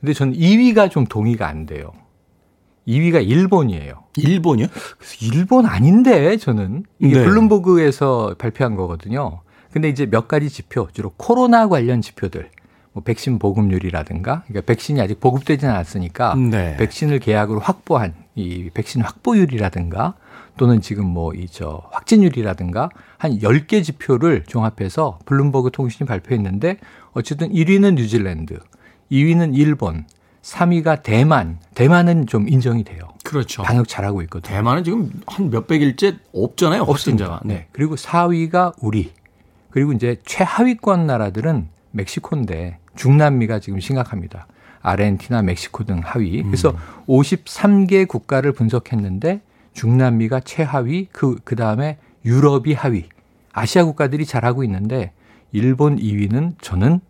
근데 0.00 0.12
저는 0.12 0.34
2위가 0.34 0.90
좀 0.90 1.06
동의가 1.06 1.48
안 1.48 1.64
돼요. 1.64 1.92
2위가 2.86 3.26
일본이에요. 3.26 4.04
일본이요? 4.16 4.66
그래서 4.68 5.16
일본 5.22 5.64
아닌데 5.64 6.36
저는 6.36 6.84
이게 6.98 7.18
네. 7.18 7.24
블룸버그에서 7.24 8.34
발표한 8.38 8.76
거거든요. 8.76 9.40
근데 9.72 9.88
이제 9.88 10.06
몇 10.06 10.28
가지 10.28 10.50
지표, 10.50 10.88
주로 10.92 11.12
코로나 11.16 11.68
관련 11.68 12.02
지표들. 12.02 12.50
뭐 12.92 13.02
백신 13.02 13.40
보급률이라든가 13.40 14.44
그러니까 14.46 14.66
백신이 14.66 15.00
아직 15.00 15.18
보급되지는 15.18 15.72
않았으니까 15.74 16.36
네. 16.36 16.76
백신을 16.76 17.18
계약으로 17.18 17.58
확보한 17.58 18.14
이 18.36 18.70
백신 18.72 19.02
확보율이라든가 19.02 20.14
또는 20.56 20.80
지금 20.80 21.06
뭐 21.06 21.32
이 21.34 21.46
저 21.50 21.82
확진율이라든가 21.92 22.88
한 23.18 23.38
10개 23.38 23.82
지표를 23.82 24.44
종합해서 24.46 25.18
블룸버그 25.26 25.70
통신이 25.72 26.06
발표했는데 26.06 26.78
어쨌든 27.12 27.50
1위는 27.52 27.94
뉴질랜드, 27.94 28.58
2위는 29.10 29.56
일본, 29.56 30.06
3위가 30.42 31.02
대만. 31.02 31.58
대만은 31.74 32.26
좀 32.26 32.48
인정이 32.48 32.84
돼요. 32.84 33.00
그렇죠. 33.24 33.62
방역 33.62 33.88
잘하고 33.88 34.20
있거든요. 34.22 34.54
대만은 34.54 34.84
지금 34.84 35.10
한 35.26 35.50
몇백일째 35.50 36.18
없잖아요. 36.34 36.82
없습니다. 36.82 37.40
네. 37.44 37.66
그리고 37.72 37.94
4위가 37.96 38.74
우리. 38.80 39.12
그리고 39.70 39.92
이제 39.92 40.20
최하위권 40.24 41.06
나라들은 41.06 41.68
멕시코인데 41.92 42.78
중남미가 42.96 43.58
지금 43.60 43.80
심각합니다. 43.80 44.46
아르헨티나, 44.82 45.42
멕시코 45.42 45.84
등 45.84 46.00
하위. 46.04 46.42
그래서 46.42 46.70
음. 46.70 46.76
53개 47.08 48.06
국가를 48.06 48.52
분석했는데 48.52 49.40
중남미가 49.74 50.40
최하위, 50.40 51.08
그, 51.12 51.36
그 51.44 51.54
다음에 51.56 51.98
유럽이 52.24 52.72
하위. 52.72 53.04
아시아 53.52 53.84
국가들이 53.84 54.24
잘하고 54.26 54.64
있는데 54.64 55.12
일본 55.52 55.96
2위는 55.96 56.54
저는 56.60 57.00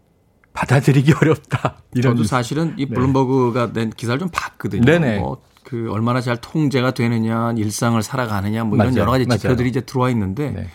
받아들이기 0.52 1.12
어렵다. 1.22 1.76
이런 1.94 2.16
저도 2.16 2.26
사실은 2.26 2.74
이 2.76 2.86
네. 2.86 2.94
블룸버그가 2.94 3.72
낸 3.72 3.90
기사를 3.90 4.18
좀 4.18 4.28
봤거든요. 4.30 4.84
네네. 4.84 5.18
뭐 5.20 5.54
그 5.64 5.90
얼마나 5.90 6.20
잘 6.20 6.36
통제가 6.36 6.92
되느냐, 6.92 7.52
일상을 7.56 8.00
살아가느냐, 8.02 8.64
뭐 8.64 8.76
이런 8.76 8.88
맞아요. 8.88 9.00
여러 9.00 9.10
가지 9.12 9.24
지표들이 9.26 9.56
맞아요. 9.56 9.68
이제 9.68 9.80
들어와 9.80 10.10
있는데 10.10 10.50
네. 10.50 10.68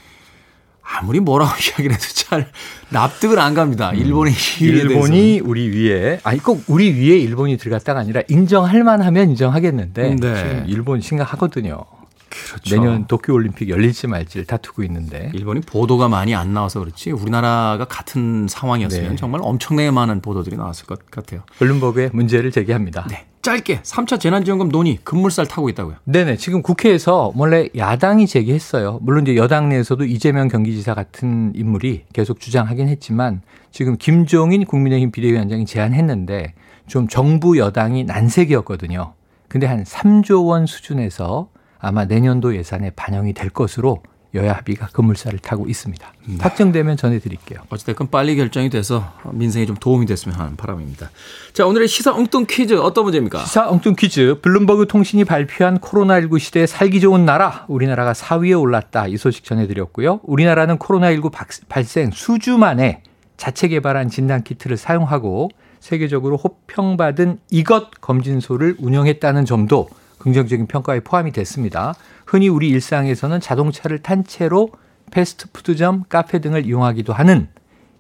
아무리 0.92 1.20
뭐라고 1.20 1.52
이야기를 1.70 1.94
해도 1.94 2.04
잘 2.14 2.48
납득을 2.90 3.40
안 3.40 3.54
갑니다. 3.54 3.92
음. 3.92 3.96
일본의 3.96 4.34
음. 4.34 4.66
일본이 4.66 5.40
우리 5.40 5.70
위에 5.70 6.20
아니 6.24 6.40
꼭 6.40 6.64
우리 6.68 6.92
위에 6.92 7.18
일본이 7.18 7.58
들어갔다가 7.58 8.00
아니라 8.00 8.22
인정할 8.28 8.84
만하면 8.84 9.30
인정하겠는데 9.30 10.16
네. 10.16 10.36
지금 10.36 10.64
일본 10.68 11.02
심각하거든요. 11.02 11.84
그렇죠. 12.30 12.76
내년 12.76 13.08
도쿄 13.08 13.34
올림픽 13.34 13.70
열릴지 13.70 14.08
말지를 14.08 14.46
다투고 14.46 14.84
있는데 14.84 15.32
일본이 15.34 15.62
보도가 15.62 16.10
많이 16.10 16.36
안 16.36 16.54
나와서 16.54 16.80
그렇지 16.80 17.12
우리나라가 17.12 17.86
같은 17.86 18.48
상황이었으면 18.48 19.12
네. 19.12 19.16
정말 19.16 19.42
엄청나게 19.44 19.92
많은 19.92 20.22
보도들이 20.22 20.56
나왔을 20.56 20.86
것 20.86 21.10
같아요. 21.10 21.42
언론법에 21.62 22.12
문제를 22.14 22.52
제기합니다. 22.52 23.08
네. 23.10 23.26
짧게 23.42 23.82
3차 23.84 24.20
재난지원금 24.20 24.70
논의 24.70 24.98
급물살 24.98 25.48
타고 25.48 25.70
있다고요. 25.70 25.96
네네. 26.04 26.38
지금 26.38 26.62
국회에서 26.62 27.32
원래 27.36 27.70
야당이 27.76 28.28
제기했어요. 28.28 29.00
물론 29.02 29.26
이제 29.26 29.36
여당 29.38 29.70
내에서도 29.70 30.04
이재명 30.04 30.50
경기지사 30.50 30.94
같은 30.94 31.54
인물이 31.56 32.06
계속 32.12 32.40
주장하긴 32.40 32.90
했지만 32.90 33.42
지금 33.72 33.96
김종인 33.98 34.66
국민의힘 34.66 35.12
비대위원장이 35.12 35.66
제안했는데 35.66 36.54
좀 36.88 37.08
정부 37.08 37.58
여당이 37.58 38.04
난색이었거든요. 38.04 39.14
근데 39.48 39.68
한 39.68 39.84
3조 39.84 40.48
원 40.48 40.66
수준에서 40.66 41.50
아마 41.80 42.06
내년도 42.06 42.56
예산에 42.56 42.92
반영이 42.92 43.34
될 43.34 43.50
것으로 43.50 44.04
여야 44.36 44.54
합의가 44.54 44.88
급물살을 44.88 45.40
타고 45.40 45.68
있습니다. 45.68 46.14
네. 46.28 46.38
확정되면 46.40 46.98
전해드릴게요. 46.98 47.62
어찌됐건 47.70 48.10
빨리 48.12 48.36
결정이 48.36 48.70
돼서 48.70 49.12
민생에 49.32 49.66
좀 49.66 49.76
도움이 49.76 50.06
됐으면 50.06 50.40
하는 50.40 50.56
바람입니다. 50.56 51.10
자, 51.54 51.66
오늘의 51.66 51.88
시사 51.88 52.14
엉뚱 52.14 52.46
퀴즈 52.48 52.76
어떤 52.76 53.06
문제입니까? 53.06 53.40
시사 53.46 53.70
엉뚱 53.70 53.96
퀴즈. 53.98 54.40
블룸버그 54.42 54.88
통신이 54.88 55.26
발표한 55.26 55.80
코로나19 55.80 56.40
시대에 56.40 56.68
살기 56.68 57.00
좋은 57.00 57.26
나라, 57.26 57.66
우리나라가 57.68 58.14
4위에 58.14 58.60
올랐다. 58.60 59.08
이 59.08 59.18
소식 59.18 59.44
전해드렸고요. 59.44 60.20
우리나라는 60.24 60.78
코로나19 60.78 61.32
발생 61.68 62.12
수주 62.12 62.58
만에 62.58 63.02
자체 63.38 63.68
개발한 63.68 64.10
진단 64.10 64.44
키트를 64.44 64.78
사용하고 64.78 65.50
세계적으로 65.80 66.38
호평받은 66.38 67.40
이것 67.52 67.90
검진소를 68.02 68.76
운영했다는 68.80 69.46
점도 69.46 69.90
긍정적인 70.20 70.68
평가에 70.68 71.00
포함이 71.00 71.32
됐습니다. 71.32 71.96
흔히 72.26 72.48
우리 72.48 72.70
일상에서는 72.70 73.40
자동차를 73.40 74.00
탄 74.00 74.24
채로 74.24 74.70
패스트푸드점, 75.12 76.04
카페 76.08 76.40
등을 76.40 76.66
이용하기도 76.66 77.14
하는 77.14 77.48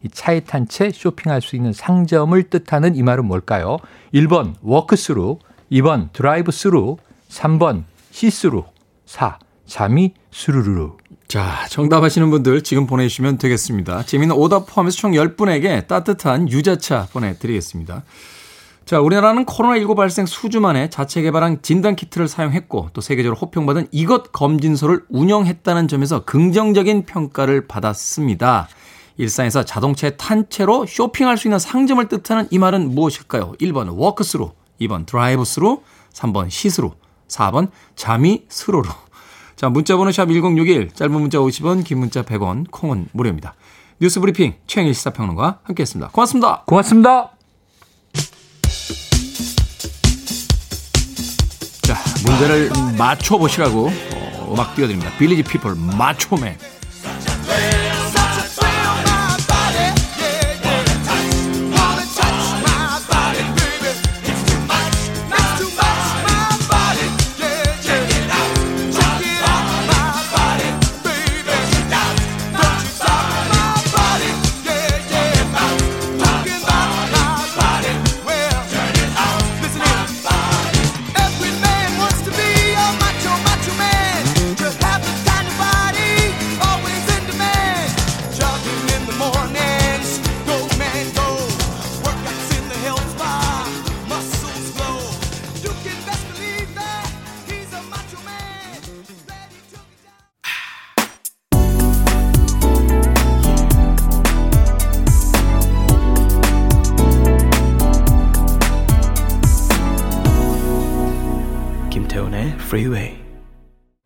이 0.03 0.09
차에 0.09 0.41
탄 0.41 0.67
채 0.67 0.91
쇼핑할 0.91 1.41
수 1.41 1.55
있는 1.55 1.73
상점을 1.73 2.41
뜻하는 2.43 2.95
이 2.95 3.03
말은 3.03 3.25
뭘까요? 3.25 3.77
1번 4.13 4.53
워크스루, 4.61 5.39
2번 5.71 6.13
드라이브스루, 6.13 6.97
3번 7.29 7.83
시스루, 8.11 8.65
4 9.05 9.39
잠이 9.65 10.13
스르르. 10.31 10.97
자, 11.27 11.67
정답하시는 11.69 12.29
분들 12.31 12.63
지금 12.63 12.87
보내주시면 12.87 13.37
되겠습니다. 13.37 14.03
재미있는 14.03 14.35
오답 14.35 14.65
포함해서 14.65 14.97
총 14.97 15.11
10분에게 15.11 15.87
따뜻한 15.87 16.49
유자차 16.49 17.07
보내드리겠습니다. 17.11 18.03
자, 18.89 18.99
우리나라는 18.99 19.45
코로나19 19.45 19.95
발생 19.95 20.25
수주 20.25 20.61
만에 20.61 20.89
자체 20.89 21.21
개발한 21.21 21.61
진단 21.61 21.95
키트를 21.95 22.27
사용했고 22.27 22.89
또 22.91 23.01
세계적으로 23.01 23.39
호평받은 23.39 23.89
이것 23.91 24.31
검진소를 24.31 25.05
운영했다는 25.09 25.87
점에서 25.87 26.25
긍정적인 26.25 27.05
평가를 27.05 27.67
받았습니다. 27.67 28.67
일상에서 29.17 29.63
자동차에 29.63 30.17
탄 30.17 30.49
채로 30.49 30.87
쇼핑할 30.87 31.37
수 31.37 31.47
있는 31.47 31.59
상점을 31.59 32.03
뜻하는 32.07 32.47
이 32.49 32.57
말은 32.57 32.95
무엇일까요? 32.95 33.53
1번 33.61 33.95
워크스루, 33.95 34.53
2번 34.81 35.05
드라이브스루, 35.05 35.83
3번 36.11 36.49
시스루, 36.49 36.93
4번 37.27 37.69
잠이 37.95 38.45
스르르. 38.49 38.89
자, 39.55 39.69
문자번호 39.69 40.11
샵 40.11 40.29
1061, 40.29 40.93
짧은 40.95 41.11
문자 41.13 41.37
50원, 41.37 41.83
긴 41.83 41.99
문자 41.99 42.23
100원, 42.23 42.65
콩은 42.71 43.09
무료입니다. 43.11 43.53
뉴스 44.01 44.19
브리핑 44.19 44.55
최영일 44.65 44.95
시사평론가 44.95 45.59
함께했습니다. 45.61 46.09
고맙습니다. 46.09 46.63
고맙습니다. 46.65 47.38
문제를 52.25 52.69
맞춰보시라고 52.97 53.87
어, 53.87 54.53
음악 54.53 54.75
띄워드립니다. 54.75 55.11
빌리지 55.17 55.43
피플 55.43 55.75
마초맨. 55.75 56.57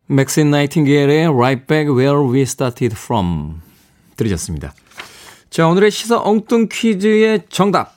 맥신 0.06 0.50
나이팅게일의 0.50 1.28
Right 1.28 1.66
Back 1.66 1.96
Where 1.96 2.30
We 2.30 2.42
Started 2.42 2.94
From 2.94 3.62
들으셨습니다. 4.16 4.74
자, 5.48 5.66
오늘의 5.66 5.90
시사 5.90 6.20
엉뚱 6.20 6.68
퀴즈의 6.70 7.44
정답 7.48 7.94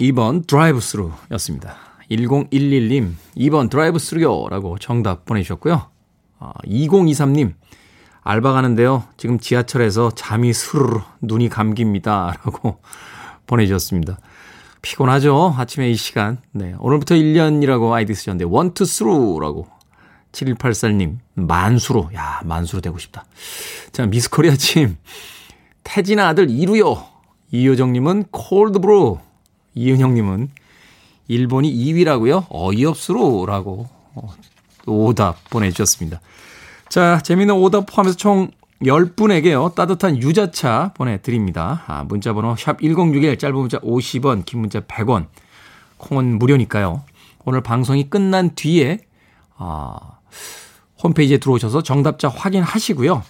2번 0.00 0.46
드라이브 0.46 0.80
스루였습니다. 0.80 1.76
1011님 2.10 3.12
2번 3.36 3.68
드라이브 3.68 3.98
스루요 3.98 4.48
라고 4.48 4.78
정답 4.78 5.26
보내주셨고요. 5.26 5.90
아, 6.38 6.52
2023님 6.64 7.52
알바 8.22 8.52
가는데요. 8.52 9.04
지금 9.18 9.38
지하철에서 9.38 10.12
잠이 10.12 10.54
스르르 10.54 11.00
눈이 11.20 11.50
감깁니다. 11.50 12.38
라고 12.42 12.80
보내주셨습니다. 13.46 14.18
피곤하죠? 14.80 15.54
아침에 15.58 15.90
이 15.90 15.94
시간. 15.94 16.38
네. 16.52 16.74
오늘부터 16.78 17.16
1년이라고 17.16 17.92
아이디 17.92 18.14
쓰셨는데, 18.14 18.44
one 18.48 18.66
two 18.66 18.84
through라고 18.86 19.66
7184님, 20.32 21.18
만수로. 21.34 22.10
야, 22.14 22.40
만수로 22.44 22.80
되고 22.80 22.98
싶다. 22.98 23.24
자, 23.92 24.06
미스코리아 24.06 24.56
침. 24.56 24.96
태진아 25.84 26.28
아들 26.28 26.50
이루요. 26.50 27.04
이효정님은 27.50 28.24
콜드브루. 28.30 29.18
이은영님은 29.74 30.50
일본이 31.28 31.72
2위라고요? 31.72 32.46
어이없수로라고 32.48 33.88
어, 34.14 34.34
오답 34.86 35.48
보내주셨습니다. 35.50 36.20
자, 36.88 37.20
재미있는 37.22 37.54
오답 37.54 37.86
포함해서 37.86 38.16
총 38.16 38.50
10분에게요, 38.82 39.74
따뜻한 39.74 40.18
유자차 40.22 40.92
보내드립니다. 40.94 41.82
아, 41.86 42.04
문자번호 42.04 42.54
샵1061, 42.54 43.38
짧은 43.38 43.56
문자 43.56 43.78
50원, 43.80 44.44
긴 44.44 44.60
문자 44.60 44.80
100원, 44.80 45.26
콩은 45.98 46.38
무료니까요. 46.38 47.02
오늘 47.44 47.60
방송이 47.60 48.08
끝난 48.08 48.54
뒤에, 48.54 49.00
아, 49.56 50.17
홈페이지에 51.02 51.38
들어오셔서 51.38 51.82
정답자 51.82 52.28
확인하시고요. 52.28 53.22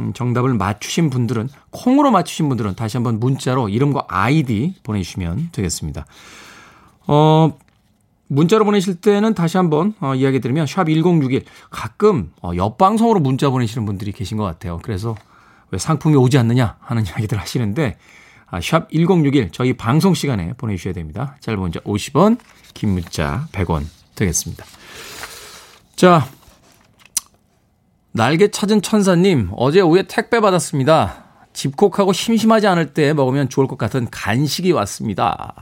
음, 0.00 0.12
정답을 0.12 0.54
맞추신 0.54 1.10
분들은 1.10 1.48
콩으로 1.70 2.10
맞추신 2.10 2.48
분들은 2.48 2.74
다시 2.74 2.96
한번 2.96 3.20
문자로 3.20 3.68
이름과 3.68 4.06
아이디 4.08 4.74
보내주시면 4.82 5.50
되겠습니다. 5.52 6.04
어, 7.06 7.56
문자로 8.28 8.64
보내실 8.64 8.96
때는 8.96 9.34
다시 9.34 9.56
한번 9.56 9.94
어, 10.00 10.14
이야기 10.14 10.40
드리면 10.40 10.66
샵 10.66 10.88
1061 10.88 11.44
가끔 11.70 12.32
어, 12.42 12.52
옆방송으로 12.56 13.20
문자 13.20 13.50
보내시는 13.50 13.86
분들이 13.86 14.12
계신 14.12 14.36
것 14.36 14.44
같아요. 14.44 14.80
그래서 14.82 15.14
왜 15.70 15.78
상품이 15.78 16.16
오지 16.16 16.38
않느냐 16.38 16.76
하는 16.80 17.04
이야기들 17.06 17.38
하시는데 17.38 17.96
아, 18.50 18.60
샵 18.60 18.90
1061 18.90 19.50
저희 19.52 19.72
방송 19.74 20.14
시간에 20.14 20.52
보내주셔야 20.54 20.94
됩니다. 20.94 21.36
짧은 21.40 21.60
문자 21.60 21.80
50원 21.80 22.38
긴 22.72 22.90
문자 22.90 23.46
100원 23.52 23.84
되겠습니다. 24.14 24.64
자 25.96 26.26
날개 28.16 28.48
찾은 28.48 28.80
천사님, 28.80 29.50
어제 29.56 29.80
오후에 29.80 30.04
택배 30.04 30.38
받았습니다. 30.38 31.24
집콕하고 31.52 32.12
심심하지 32.12 32.68
않을 32.68 32.94
때 32.94 33.12
먹으면 33.12 33.48
좋을 33.48 33.66
것 33.66 33.76
같은 33.76 34.06
간식이 34.08 34.70
왔습니다. 34.70 35.52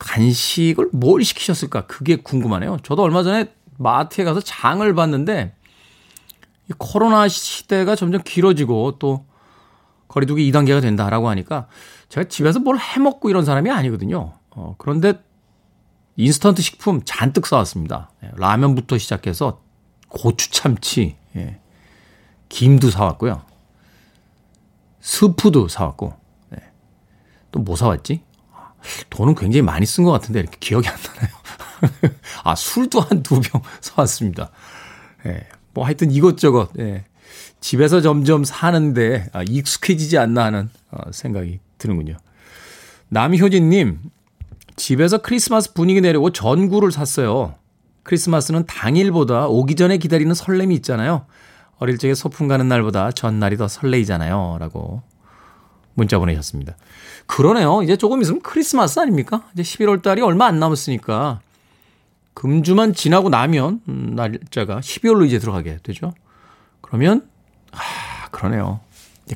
간식을 0.00 0.90
뭘 0.92 1.22
시키셨을까? 1.22 1.86
그게 1.86 2.16
궁금하네요. 2.16 2.78
저도 2.82 3.02
얼마 3.02 3.22
전에 3.22 3.52
마트에 3.76 4.24
가서 4.24 4.40
장을 4.40 4.92
봤는데, 4.92 5.54
이 6.68 6.72
코로나 6.76 7.28
시대가 7.28 7.94
점점 7.94 8.20
길어지고 8.24 8.98
또 8.98 9.24
거리두기 10.08 10.50
2단계가 10.50 10.82
된다라고 10.82 11.28
하니까 11.28 11.68
제가 12.08 12.26
집에서 12.26 12.58
뭘 12.58 12.76
해먹고 12.76 13.30
이런 13.30 13.44
사람이 13.44 13.70
아니거든요. 13.70 14.32
어, 14.50 14.74
그런데 14.78 15.14
인스턴트 16.16 16.60
식품 16.60 17.02
잔뜩 17.04 17.46
사왔습니다. 17.46 18.10
예, 18.24 18.32
라면부터 18.34 18.98
시작해서 18.98 19.67
고추 20.08 20.50
참치, 20.50 21.16
예. 21.36 21.58
김도 22.48 22.90
사왔고요. 22.90 23.42
스프도 25.00 25.68
사왔고, 25.68 26.14
네. 26.50 26.58
또뭐 27.52 27.76
사왔지? 27.76 28.22
돈은 29.10 29.34
굉장히 29.34 29.62
많이 29.62 29.86
쓴 29.86 30.04
것 30.04 30.12
같은데 30.12 30.40
이렇게 30.40 30.56
기억이 30.60 30.88
안 30.88 30.96
나네요. 30.96 32.12
아, 32.44 32.54
술도 32.54 33.00
한 33.00 33.22
두 33.22 33.40
병 33.40 33.62
사왔습니다. 33.80 34.50
예. 35.26 35.46
뭐 35.74 35.84
하여튼 35.84 36.10
이것저것, 36.10 36.70
예. 36.78 37.04
집에서 37.60 38.00
점점 38.00 38.44
사는데 38.44 39.28
아, 39.32 39.42
익숙해지지 39.42 40.16
않나 40.18 40.44
하는 40.44 40.70
어, 40.90 41.10
생각이 41.12 41.60
드는군요. 41.78 42.16
남효진님, 43.08 44.00
집에서 44.76 45.18
크리스마스 45.18 45.72
분위기 45.74 46.00
내려고 46.00 46.30
전구를 46.30 46.92
샀어요. 46.92 47.54
크리스마스는 48.08 48.64
당일보다 48.64 49.48
오기 49.48 49.74
전에 49.74 49.98
기다리는 49.98 50.32
설렘이 50.34 50.74
있잖아요. 50.76 51.26
어릴 51.76 51.98
적에 51.98 52.14
소풍 52.14 52.48
가는 52.48 52.66
날보다 52.66 53.12
전날이 53.12 53.58
더 53.58 53.68
설레이잖아요. 53.68 54.56
라고 54.60 55.02
문자 55.92 56.18
보내셨습니다. 56.18 56.74
그러네요. 57.26 57.82
이제 57.82 57.96
조금 57.96 58.22
있으면 58.22 58.40
크리스마스 58.40 58.98
아닙니까? 58.98 59.44
이제 59.52 59.62
11월 59.62 60.00
달이 60.00 60.22
얼마 60.22 60.46
안 60.46 60.58
남았으니까 60.58 61.40
금주만 62.32 62.94
지나고 62.94 63.28
나면 63.28 63.82
음, 63.88 64.14
날짜가 64.16 64.80
12월로 64.80 65.26
이제 65.26 65.38
들어가게 65.38 65.80
되죠. 65.82 66.14
그러면 66.80 67.28
아, 67.72 68.30
그러네요. 68.30 68.80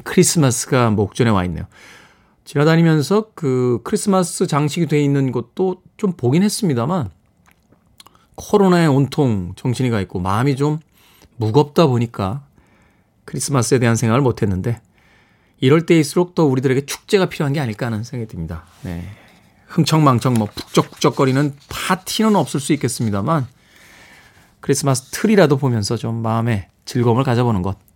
크리스마스가 0.02 0.88
목전에 0.88 1.28
와 1.28 1.44
있네요. 1.44 1.66
지나다니면서 2.44 3.32
그 3.34 3.80
크리스마스 3.84 4.46
장식이 4.46 4.86
돼 4.86 4.98
있는 4.98 5.30
곳도 5.30 5.82
좀 5.98 6.14
보긴 6.16 6.42
했습니다만 6.42 7.10
코로나에 8.50 8.86
온통 8.86 9.52
정신이 9.56 9.90
가 9.90 10.00
있고 10.00 10.18
마음이 10.20 10.56
좀 10.56 10.78
무겁다 11.36 11.86
보니까 11.86 12.44
크리스마스에 13.24 13.78
대한 13.78 13.96
생각을 13.96 14.20
못 14.20 14.42
했는데 14.42 14.80
이럴 15.60 15.86
때일수록 15.86 16.34
또 16.34 16.46
우리들에게 16.48 16.86
축제가 16.86 17.26
필요한 17.26 17.52
게 17.52 17.60
아닐까 17.60 17.86
하는 17.86 18.02
생각이 18.02 18.30
듭니다. 18.30 18.64
네. 18.82 19.04
흥청망청 19.66 20.34
뭐 20.34 20.48
북적북적거리는 20.54 21.54
파티는 21.68 22.36
없을 22.36 22.60
수 22.60 22.72
있겠습니다만 22.74 23.46
크리스마스 24.60 25.10
트리라도 25.10 25.56
보면서 25.56 25.96
좀 25.96 26.16
마음에 26.22 26.68
즐거움을 26.84 27.24
가져보는 27.24 27.62
것 27.62 27.92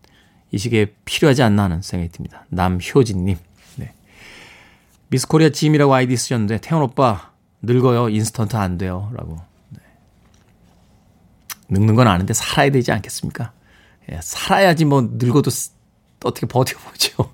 이 0.52 0.59
시기에 0.59 0.87
필요하지 1.04 1.42
않나 1.42 1.64
하는 1.64 1.82
생각이 1.82 2.12
듭니다. 2.12 2.46
남효진님. 2.50 3.37
네. 3.76 3.92
미스코리아 5.09 5.50
짐이라고 5.50 5.92
아이디 5.92 6.16
쓰셨는데 6.16 6.59
태훈 6.61 6.82
오빠 6.82 7.32
늙어요. 7.62 8.09
인스턴트 8.09 8.56
안 8.56 8.78
돼요. 8.78 9.11
라고. 9.14 9.40
네. 11.68 11.79
늙는 11.79 11.94
건 11.94 12.09
아는데 12.09 12.35
살아야 12.35 12.70
되지 12.70 12.92
않겠습니까? 12.92 13.52
예, 14.11 14.18
살아야지 14.22 14.85
뭐 14.85 15.09
늙어도 15.12 15.50
어떻게 16.24 16.46
버텨보죠. 16.46 17.33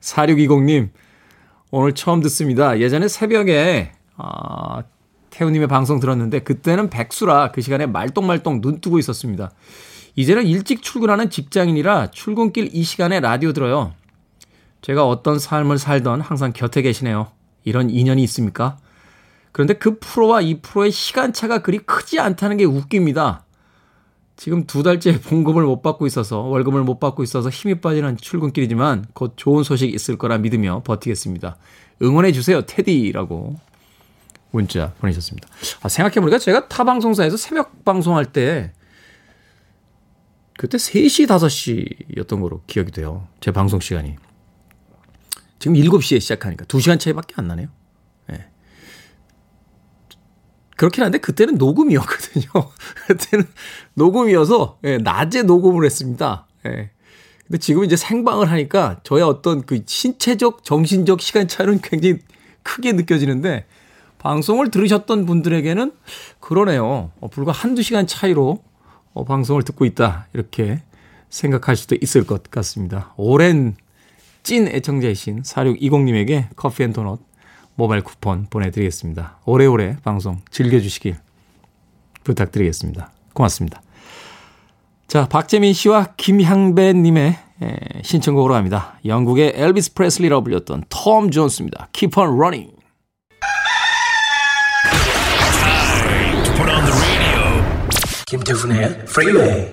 4620님, 0.00 0.90
오늘 1.70 1.94
처음 1.94 2.20
듣습니다. 2.22 2.78
예전에 2.78 3.08
새벽에, 3.08 3.92
아, 4.16 4.82
태우님의 5.30 5.68
방송 5.68 6.00
들었는데, 6.00 6.40
그때는 6.40 6.90
백수라 6.90 7.52
그 7.52 7.60
시간에 7.60 7.86
말똥말똥 7.86 8.60
눈 8.60 8.80
뜨고 8.80 8.98
있었습니다. 8.98 9.50
이제는 10.16 10.46
일찍 10.46 10.82
출근하는 10.82 11.30
직장인이라 11.30 12.10
출근길 12.10 12.70
이 12.72 12.82
시간에 12.82 13.20
라디오 13.20 13.52
들어요. 13.52 13.94
제가 14.82 15.06
어떤 15.06 15.38
삶을 15.38 15.78
살던 15.78 16.20
항상 16.20 16.52
곁에 16.52 16.82
계시네요. 16.82 17.28
이런 17.64 17.90
인연이 17.90 18.22
있습니까? 18.24 18.78
그런데 19.52 19.74
그 19.74 19.98
프로와 19.98 20.40
이 20.40 20.60
프로의 20.60 20.90
시간차가 20.90 21.62
그리 21.62 21.78
크지 21.78 22.20
않다는 22.20 22.56
게 22.56 22.64
웃깁니다. 22.64 23.44
지금 24.36 24.66
두 24.66 24.84
달째 24.84 25.20
봉급을 25.20 25.64
못 25.64 25.82
받고 25.82 26.06
있어서 26.06 26.40
월급을 26.40 26.84
못 26.84 27.00
받고 27.00 27.24
있어서 27.24 27.50
힘이 27.50 27.80
빠지는 27.80 28.16
출근길이지만 28.16 29.06
곧 29.12 29.32
좋은 29.36 29.64
소식 29.64 29.92
있을 29.92 30.16
거라 30.16 30.38
믿으며 30.38 30.82
버티겠습니다. 30.84 31.56
응원해 32.02 32.30
주세요, 32.30 32.62
테디라고 32.62 33.56
문자 34.50 34.92
보내셨습니다. 35.00 35.48
아, 35.82 35.88
생각해보니까 35.88 36.38
제가 36.38 36.68
타 36.68 36.84
방송사에서 36.84 37.36
새벽 37.36 37.84
방송할 37.84 38.26
때 38.26 38.72
그때 40.56 40.76
3시, 40.76 41.26
5시였던 41.26 42.40
거로 42.40 42.62
기억이 42.66 42.90
돼요. 42.90 43.28
제 43.40 43.50
방송 43.50 43.80
시간이. 43.80 44.16
지금 45.58 45.76
7시에 45.76 46.20
시작하니까 46.20 46.64
2시간 46.64 46.98
차이밖에 46.98 47.34
안 47.36 47.48
나네요. 47.48 47.68
그렇긴 50.78 51.02
한데 51.02 51.18
그때는 51.18 51.56
녹음이었거든요. 51.56 52.46
그때는 53.08 53.46
녹음이어서 53.94 54.78
예, 54.84 54.98
낮에 54.98 55.42
녹음을 55.42 55.84
했습니다. 55.84 56.46
예. 56.66 56.90
근데 57.46 57.58
지금 57.58 57.84
이제 57.84 57.96
생방을 57.96 58.48
하니까 58.50 59.00
저의 59.02 59.24
어떤 59.24 59.66
그 59.66 59.82
신체적, 59.84 60.62
정신적 60.62 61.20
시간 61.20 61.48
차이는 61.48 61.80
굉장히 61.82 62.20
크게 62.62 62.92
느껴지는데 62.92 63.66
방송을 64.18 64.70
들으셨던 64.70 65.26
분들에게는 65.26 65.92
그러네요. 66.38 67.10
어, 67.20 67.28
불과 67.28 67.50
한두 67.50 67.82
시간 67.82 68.06
차이로 68.06 68.62
어, 69.14 69.24
방송을 69.24 69.64
듣고 69.64 69.84
있다. 69.84 70.28
이렇게 70.32 70.82
생각할 71.28 71.74
수도 71.74 71.96
있을 72.00 72.24
것 72.24 72.48
같습니다. 72.50 73.14
오랜 73.16 73.74
찐 74.44 74.68
애청자이신 74.68 75.42
4620님에게 75.42 76.48
커피 76.54 76.84
and 76.84 76.92
도넛 76.92 77.27
모바일 77.78 78.02
쿠폰 78.02 78.48
보내드리겠습니다. 78.50 79.38
오래오래 79.44 79.98
방송 80.02 80.40
즐겨주시길 80.50 81.16
부탁드리겠습니다. 82.24 83.12
고맙습니다. 83.32 83.80
자, 85.06 85.28
박재민 85.28 85.72
씨와 85.74 86.14
김향배 86.16 86.94
님의 86.94 87.38
신청곡으로 88.02 88.54
갑니다. 88.54 88.98
영국의 89.04 89.52
엘비스 89.54 89.94
프레슬리라고 89.94 90.42
불렸던 90.42 90.86
톰 90.88 91.30
존스입니다. 91.30 91.88
Keep 91.92 92.20
on 92.20 92.30
running. 92.34 92.76
김태훈의 98.26 99.04
프리웨이 99.04 99.68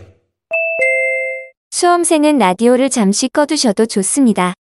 수험생은 1.72 2.38
라디오를 2.38 2.92
잠시 2.92 3.30
꺼두셔도 3.30 3.88
좋습니다. 3.88 4.54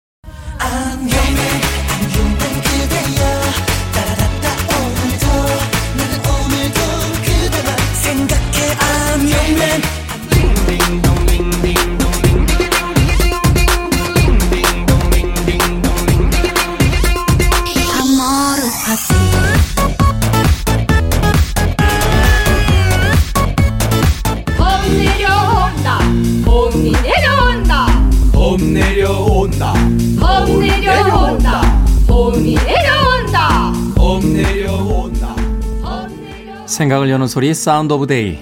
생각을 36.74 37.08
여는 37.08 37.28
소리 37.28 37.54
Sound 37.54 37.92
of 37.92 38.08
Day. 38.08 38.36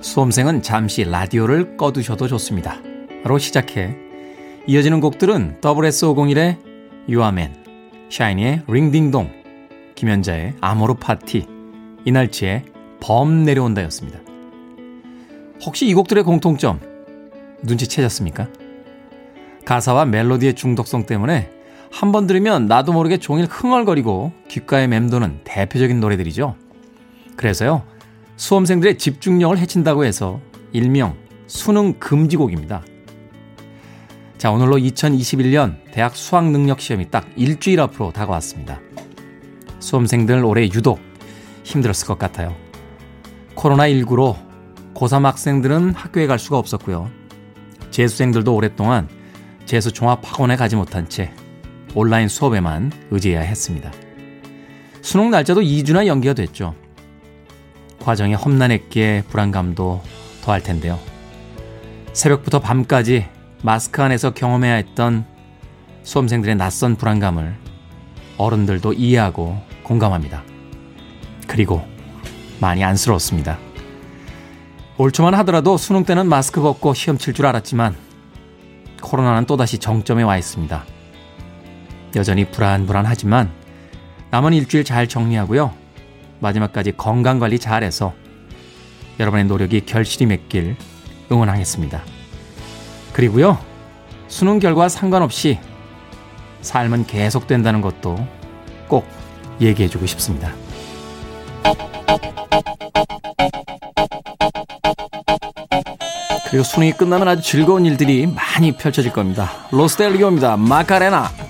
수험생은 0.00 0.62
잠시 0.62 1.02
라디오를 1.02 1.76
꺼두셔도 1.76 2.28
좋습니다. 2.28 2.76
로 3.24 3.36
시작해 3.38 3.96
이어지는 4.68 5.00
곡들은 5.00 5.58
SS501의 5.60 6.56
U 7.08 7.16
R 7.16 7.24
Man, 7.24 7.56
샤이니의 8.10 8.62
Ring 8.68 8.88
Ding 8.88 9.07
Dong, 9.07 9.32
김연자의 9.96 10.54
아모르 10.60 10.94
파티, 10.94 11.46
이날치의 12.04 12.62
범 13.00 13.42
내려온다였습니다. 13.42 14.20
혹시 15.66 15.88
이 15.88 15.94
곡들의 15.94 16.22
공통점 16.22 16.78
눈치채셨습니까? 17.64 18.46
가사와 19.64 20.04
멜로디의 20.04 20.54
중독성 20.54 21.06
때문에 21.06 21.50
한 21.90 22.12
번 22.12 22.28
들으면 22.28 22.66
나도 22.66 22.92
모르게 22.92 23.16
종일 23.16 23.46
흥얼거리고 23.46 24.30
귓가에 24.46 24.86
맴도는 24.86 25.40
대표적인 25.42 25.98
노래들이죠. 25.98 26.54
그래서요, 27.38 27.84
수험생들의 28.36 28.98
집중력을 28.98 29.56
해친다고 29.58 30.04
해서 30.04 30.40
일명 30.72 31.16
수능 31.46 31.94
금지곡입니다. 32.00 32.82
자, 34.38 34.50
오늘로 34.50 34.76
2021년 34.76 35.76
대학 35.92 36.16
수학 36.16 36.50
능력 36.50 36.80
시험이 36.80 37.08
딱 37.10 37.28
일주일 37.36 37.80
앞으로 37.80 38.10
다가왔습니다. 38.12 38.80
수험생들 39.78 40.44
올해 40.44 40.64
유독 40.64 40.98
힘들었을 41.62 42.08
것 42.08 42.18
같아요. 42.18 42.56
코로나19로 43.54 44.36
고3 44.94 45.22
학생들은 45.22 45.94
학교에 45.94 46.26
갈 46.26 46.40
수가 46.40 46.58
없었고요. 46.58 47.08
재수생들도 47.92 48.52
오랫동안 48.52 49.08
재수 49.64 49.92
종합학원에 49.92 50.56
가지 50.56 50.74
못한 50.74 51.08
채 51.08 51.32
온라인 51.94 52.26
수업에만 52.26 52.90
의지해야 53.12 53.42
했습니다. 53.42 53.92
수능 55.02 55.30
날짜도 55.30 55.60
2주나 55.60 56.06
연기가 56.06 56.34
됐죠. 56.34 56.74
과정에 58.08 58.32
험난했기에 58.32 59.24
불안감도 59.28 60.00
더할 60.42 60.62
텐데요. 60.62 60.98
새벽부터 62.14 62.58
밤까지 62.58 63.26
마스크 63.62 64.02
안에서 64.02 64.32
경험해야 64.32 64.76
했던 64.76 65.26
수험생들의 66.04 66.56
낯선 66.56 66.96
불안감을 66.96 67.54
어른들도 68.38 68.94
이해하고 68.94 69.60
공감합니다. 69.82 70.42
그리고 71.46 71.82
많이 72.60 72.82
안쓰러웠습니다. 72.82 73.58
올 74.96 75.12
초만 75.12 75.34
하더라도 75.34 75.76
수능 75.76 76.04
때는 76.06 76.30
마스크 76.30 76.62
벗고 76.62 76.94
시험 76.94 77.18
칠 77.18 77.34
줄 77.34 77.44
알았지만 77.44 77.94
코로나는 79.02 79.44
또다시 79.44 79.76
정점에 79.76 80.22
와 80.22 80.38
있습니다. 80.38 80.82
여전히 82.16 82.46
불안불안하지만 82.50 83.50
남은 84.30 84.54
일주일 84.54 84.84
잘 84.84 85.06
정리하고요. 85.08 85.87
마지막까지 86.40 86.92
건강관리 86.92 87.58
잘해서 87.58 88.14
여러분의 89.20 89.46
노력이 89.46 89.82
결실이 89.86 90.26
맺길 90.26 90.76
응원하겠습니다. 91.30 92.02
그리고요. 93.12 93.58
수능 94.28 94.58
결과 94.58 94.88
상관없이 94.88 95.58
삶은 96.60 97.06
계속된다는 97.06 97.80
것도 97.80 98.16
꼭 98.86 99.06
얘기해주고 99.60 100.06
싶습니다. 100.06 100.52
그리고 106.50 106.64
수능이 106.64 106.92
끝나면 106.92 107.28
아주 107.28 107.42
즐거운 107.42 107.84
일들이 107.84 108.26
많이 108.26 108.72
펼쳐질 108.72 109.12
겁니다. 109.12 109.50
로스텔리오입니다. 109.70 110.56
마카레나. 110.56 111.47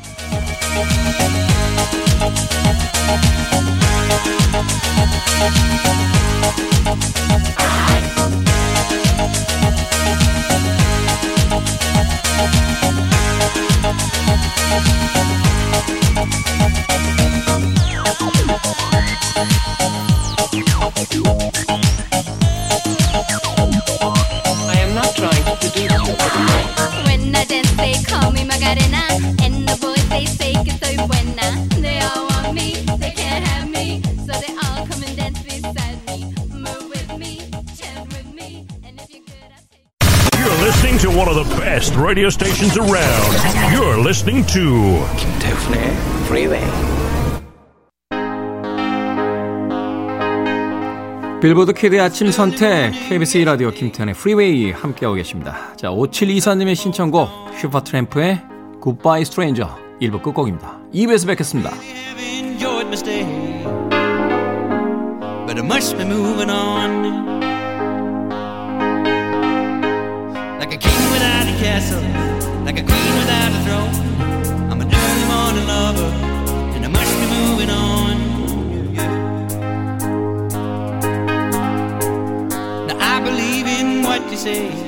Radio 42.08 42.30
stations 42.30 42.78
around. 42.78 43.36
You're 43.70 44.00
listening 44.00 44.46
to 44.54 45.04
김태훈의 45.18 45.78
Freeway. 46.24 46.64
빌보드 51.42 51.74
키드의 51.74 52.00
아침 52.00 52.30
선택 52.30 52.92
KBS 52.92 53.40
2라디오 53.40 53.74
김태현의 53.74 54.14
프리웨이 54.14 54.72
함께하고 54.72 55.16
계십니다. 55.16 55.76
자 55.76 55.88
5724님의 55.90 56.74
신청곡 56.74 57.28
슈퍼트램프의 57.60 58.40
Goodbye 58.82 59.22
Stranger 59.22 59.70
1부 60.00 60.22
끝곡입니다. 60.22 60.80
2부에서 60.94 61.26
뵙겠습니다. 61.26 61.70
have 61.70 62.18
enjoyed 62.18 62.86
my 62.86 62.96
stay, 62.96 63.24
but 65.46 65.58
I 65.58 65.62
must 65.62 65.98
be 65.98 66.06
moving 66.06 66.50
on. 66.50 67.37
Castle, 71.78 72.02
like 72.64 72.78
a 72.78 72.82
queen 72.82 73.14
without 73.20 73.52
a 73.52 73.60
throne. 73.64 73.94
I'm 74.70 74.80
an 74.80 74.88
early 74.92 75.24
morning 75.32 75.66
lover, 75.66 76.10
and 76.74 76.84
I 76.84 76.88
must 76.88 77.12
be 77.20 77.26
moving 77.38 77.70
on. 77.70 78.14
Yeah. 78.94 79.12
Now 82.88 82.98
I 82.98 83.20
believe 83.20 83.66
in 83.66 84.02
what 84.02 84.28
you 84.30 84.36
say 84.36 84.87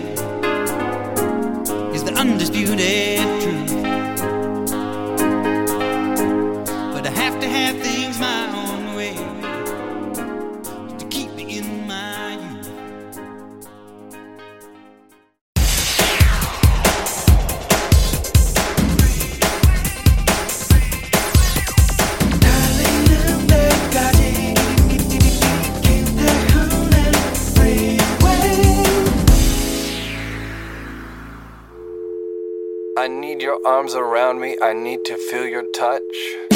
I 34.63 34.73
need 34.75 35.05
to 35.05 35.17
feel 35.17 35.47
your 35.47 35.65
touch. 35.73 36.51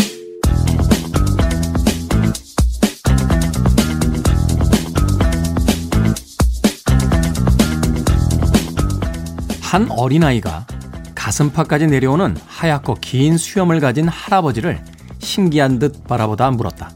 한 9.60 9.90
어린아이가 9.90 10.66
가슴팍까지 11.14 11.86
내려오는 11.86 12.36
하얗고 12.46 12.94
긴 13.00 13.36
수염을 13.38 13.80
가진 13.80 14.08
할아버지를 14.08 14.82
신기한 15.18 15.78
듯 15.78 16.04
바라보다 16.06 16.50
물었다. 16.50 16.90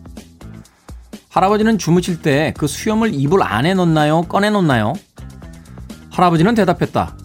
할아버지는 1.30 1.78
주무실 1.78 2.20
때 2.22 2.52
그 2.56 2.66
수염을 2.66 3.14
이불 3.14 3.42
안에 3.42 3.74
넣나요? 3.74 4.22
꺼내 4.22 4.50
놓나요? 4.50 4.92
할아버지는 6.10 6.54
대답했다. 6.54 7.16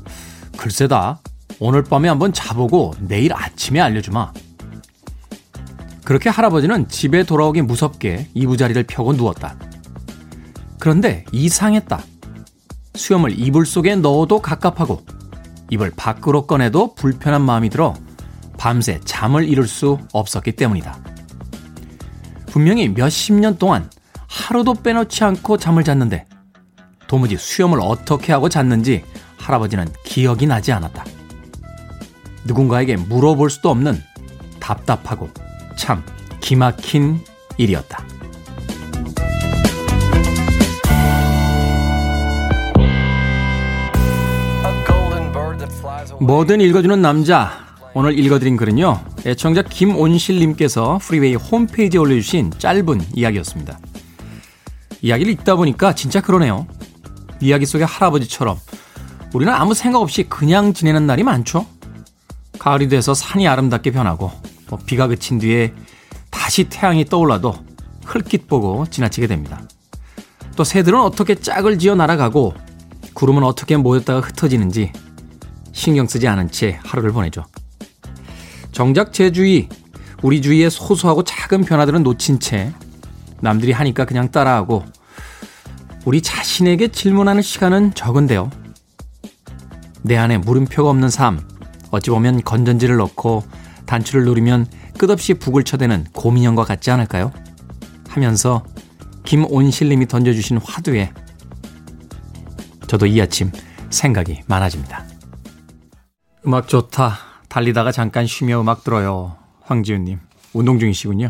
글쎄다. 0.57 1.19
오늘 1.65 1.81
밤에 1.81 2.09
한번 2.09 2.33
자보고 2.33 2.93
내일 2.99 3.31
아침에 3.33 3.79
알려주마. 3.79 4.33
그렇게 6.03 6.29
할아버지는 6.29 6.89
집에 6.89 7.23
돌아오기 7.23 7.61
무섭게 7.61 8.27
이부자리를 8.33 8.83
펴고 8.83 9.13
누웠다. 9.13 9.55
그런데 10.77 11.23
이상했다. 11.31 12.03
수염을 12.95 13.39
이불 13.39 13.65
속에 13.65 13.95
넣어도 13.95 14.41
갑갑하고 14.41 15.05
입을 15.69 15.93
밖으로 15.95 16.47
꺼내도 16.47 16.95
불편한 16.95 17.41
마음이 17.41 17.69
들어 17.69 17.93
밤새 18.57 18.99
잠을 19.05 19.47
이룰 19.47 19.65
수 19.65 19.99
없었기 20.11 20.57
때문이다. 20.57 20.99
분명히 22.47 22.89
몇십 22.89 23.35
년 23.35 23.57
동안 23.57 23.89
하루도 24.27 24.73
빼놓지 24.83 25.23
않고 25.23 25.55
잠을 25.59 25.85
잤는데 25.85 26.25
도무지 27.07 27.37
수염을 27.37 27.79
어떻게 27.81 28.33
하고 28.33 28.49
잤는지 28.49 29.05
할아버지는 29.37 29.87
기억이 30.03 30.45
나지 30.45 30.73
않았다. 30.73 31.22
누군가에게 32.45 32.97
물어볼 32.97 33.49
수도 33.49 33.69
없는 33.69 34.01
답답하고 34.59 35.29
참 35.77 36.03
기막힌 36.39 37.19
일이었다. 37.57 38.03
뭐든 46.19 46.61
읽어주는 46.61 47.01
남자. 47.01 47.63
오늘 47.93 48.17
읽어드린 48.17 48.57
글은요. 48.57 48.99
애청자 49.25 49.61
김온실님께서 49.61 50.99
프리웨이 51.01 51.35
홈페이지에 51.35 51.99
올려주신 51.99 52.53
짧은 52.57 53.01
이야기였습니다. 53.13 53.77
이야기를 55.01 55.33
읽다 55.33 55.55
보니까 55.55 55.93
진짜 55.93 56.21
그러네요. 56.21 56.65
이야기 57.41 57.65
속의 57.65 57.85
할아버지처럼 57.85 58.57
우리는 59.33 59.53
아무 59.53 59.73
생각 59.73 59.99
없이 59.99 60.23
그냥 60.23 60.73
지내는 60.73 61.05
날이 61.05 61.23
많죠. 61.23 61.65
가을이 62.63 62.87
돼서 62.87 63.13
산이 63.13 63.45
아름답게 63.45 63.91
변하고 63.91 64.31
뭐 64.69 64.79
비가 64.85 65.07
그친 65.07 65.37
뒤에 65.37 65.73
다시 66.29 66.63
태양이 66.63 67.03
떠올라도 67.03 67.53
흙깃 68.05 68.47
보고 68.47 68.85
지나치게 68.89 69.27
됩니다. 69.27 69.61
또 70.55 70.63
새들은 70.63 70.97
어떻게 71.01 71.35
짝을 71.35 71.77
지어 71.77 71.93
날아가고 71.95 72.53
구름은 73.15 73.43
어떻게 73.43 73.75
모였다가 73.75 74.21
흩어지는지 74.21 74.93
신경 75.73 76.07
쓰지 76.07 76.25
않은 76.29 76.51
채 76.51 76.79
하루를 76.85 77.11
보내죠. 77.11 77.43
정작 78.71 79.11
제 79.11 79.33
주위, 79.33 79.67
우리 80.21 80.41
주위의 80.41 80.71
소소하고 80.71 81.25
작은 81.25 81.65
변화들은 81.65 82.03
놓친 82.03 82.39
채 82.39 82.71
남들이 83.41 83.73
하니까 83.73 84.05
그냥 84.05 84.31
따라하고 84.31 84.85
우리 86.05 86.21
자신에게 86.21 86.87
질문하는 86.87 87.41
시간은 87.41 87.93
적은데요. 87.93 88.49
내 90.01 90.15
안에 90.15 90.37
물음표가 90.37 90.89
없는 90.89 91.09
삶, 91.09 91.41
어찌 91.93 92.09
보면 92.09 92.43
건전지를 92.43 92.97
넣고 92.97 93.43
단추를 93.85 94.25
누르면 94.25 94.65
끝없이 94.97 95.35
북을 95.35 95.63
쳐대는 95.63 96.07
고민형과 96.13 96.63
같지 96.63 96.89
않을까요? 96.89 97.31
하면서 98.09 98.65
김온실님이 99.25 100.07
던져주신 100.07 100.57
화두에 100.57 101.11
저도 102.87 103.05
이 103.05 103.21
아침 103.21 103.51
생각이 103.91 104.41
많아집니다. 104.47 105.05
음악 106.47 106.67
좋다. 106.67 107.17
달리다가 107.47 107.91
잠깐 107.91 108.25
쉬며 108.25 108.59
음악 108.59 108.83
들어요. 108.83 109.37
황지훈님, 109.61 110.19
운동 110.53 110.79
중이시군요. 110.79 111.29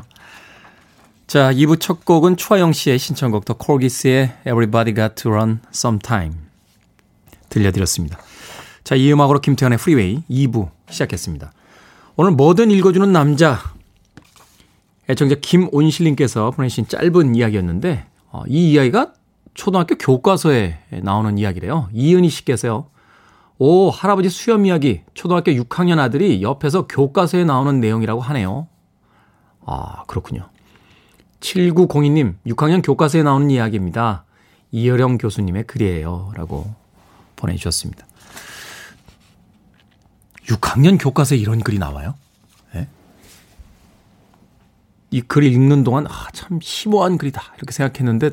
자, 1.28 1.52
2부 1.52 1.82
첫 1.82 2.06
곡은 2.06 2.38
추하영 2.38 2.72
씨의 2.72 3.00
신청곡 3.00 3.44
더 3.44 3.54
콜기스의 3.56 4.34
Everybody 4.48 4.96
Got 4.96 5.16
to 5.24 5.32
Run 5.32 5.60
Sometime 5.74 6.36
들려드렸습니다. 7.50 8.18
자, 8.84 8.96
이 8.96 9.12
음악으로 9.12 9.40
김태현의 9.40 9.78
프리웨이 9.78 10.24
2부 10.30 10.70
시작했습니다. 10.90 11.54
오늘 12.18 12.32
뭐든 12.32 12.70
읽어주는 12.70 13.12
남자 13.12 13.60
애청자 15.10 15.36
김온실님께서 15.36 16.52
보내신 16.52 16.88
짧은 16.88 17.36
이야기였는데 17.36 18.06
어, 18.32 18.44
이 18.48 18.72
이야기가 18.72 19.14
초등학교 19.54 19.96
교과서에 19.96 20.80
나오는 21.02 21.38
이야기래요. 21.38 21.90
이은희 21.94 22.30
씨께서요. 22.30 22.88
오, 23.58 23.90
할아버지 23.90 24.30
수염 24.30 24.66
이야기. 24.66 25.02
초등학교 25.14 25.52
6학년 25.52 26.00
아들이 26.00 26.42
옆에서 26.42 26.88
교과서에 26.88 27.46
나오는 27.46 27.80
내용이라고 27.80 28.20
하네요. 28.20 28.68
아, 29.66 30.04
그렇군요. 30.08 30.50
7902님, 31.40 32.36
6학년 32.48 32.84
교과서에 32.84 33.24
나오는 33.24 33.50
이야기입니다. 33.50 34.26
이여령 34.72 35.20
교수님의 35.20 35.66
글이에요. 35.66 36.32
라고 36.36 36.74
보내주셨습니다. 37.36 38.08
6학년 40.48 40.98
교과서에 41.00 41.38
이런 41.38 41.62
글이 41.62 41.80
나와요? 41.80 42.16
네? 42.74 42.88
이 45.12 45.22
글을 45.22 45.48
읽는 45.48 45.84
동안, 45.84 46.06
아, 46.08 46.28
참 46.34 46.60
심오한 46.62 47.18
글이다. 47.18 47.42
이렇게 47.58 47.72
생각했는데, 47.72 48.32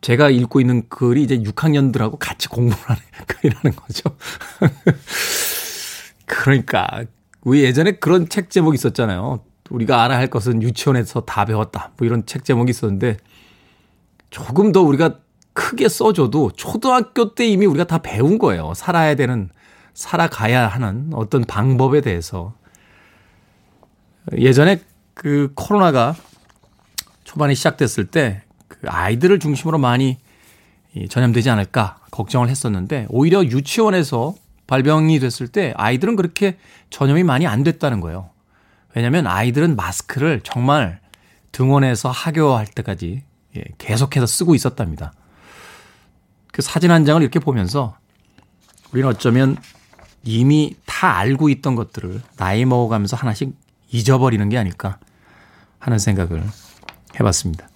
제가 0.00 0.30
읽고 0.30 0.60
있는 0.60 0.88
글이 0.88 1.22
이제 1.22 1.38
6학년들하고 1.38 2.18
같이 2.18 2.48
공부를 2.48 2.82
하는 2.84 3.02
글이라는 3.26 3.76
거죠. 3.76 4.16
그러니까, 6.26 7.04
우리 7.42 7.62
예전에 7.62 7.92
그런 7.92 8.28
책 8.28 8.50
제목이 8.50 8.74
있었잖아요. 8.74 9.44
우리가 9.70 10.02
알아야 10.02 10.18
할 10.18 10.28
것은 10.28 10.62
유치원에서 10.62 11.22
다 11.22 11.44
배웠다. 11.44 11.92
뭐 11.96 12.06
이런 12.06 12.26
책 12.26 12.44
제목이 12.44 12.70
있었는데, 12.70 13.16
조금 14.30 14.72
더 14.72 14.82
우리가 14.82 15.20
크게 15.52 15.88
써줘도 15.88 16.50
초등학교 16.52 17.34
때 17.34 17.46
이미 17.46 17.66
우리가 17.66 17.84
다 17.84 17.98
배운 17.98 18.38
거예요. 18.38 18.72
살아야 18.74 19.14
되는, 19.14 19.50
살아가야 19.94 20.66
하는 20.68 21.10
어떤 21.12 21.44
방법에 21.44 22.00
대해서. 22.00 22.54
예전에 24.36 24.80
그 25.14 25.52
코로나가 25.54 26.14
초반에 27.24 27.54
시작됐을 27.54 28.06
때 28.06 28.42
그 28.82 28.88
아이들을 28.88 29.38
중심으로 29.38 29.78
많이 29.78 30.18
전염되지 31.08 31.50
않을까 31.50 31.98
걱정을 32.10 32.48
했었는데 32.48 33.06
오히려 33.10 33.44
유치원에서 33.44 34.34
발병이 34.66 35.20
됐을 35.20 35.48
때 35.48 35.72
아이들은 35.76 36.16
그렇게 36.16 36.56
전염이 36.90 37.22
많이 37.22 37.46
안 37.46 37.62
됐다는 37.62 38.00
거예요. 38.00 38.30
왜냐하면 38.94 39.26
아이들은 39.26 39.76
마스크를 39.76 40.40
정말 40.42 41.00
등원해서 41.52 42.10
학교할 42.10 42.66
때까지 42.66 43.22
예, 43.56 43.64
계속해서 43.78 44.26
쓰고 44.26 44.54
있었답니다. 44.54 45.12
그 46.52 46.62
사진 46.62 46.90
한 46.90 47.04
장을 47.04 47.20
이렇게 47.20 47.40
보면서 47.40 47.96
우리는 48.92 49.08
어쩌면 49.08 49.56
이미 50.22 50.76
다 50.86 51.16
알고 51.16 51.48
있던 51.48 51.74
것들을 51.74 52.22
나이 52.36 52.64
먹어가면서 52.64 53.16
하나씩 53.16 53.52
잊어버리는 53.90 54.48
게 54.48 54.58
아닐까 54.58 54.98
하는 55.78 55.98
생각을 55.98 56.44
해봤습니다. 57.18 57.68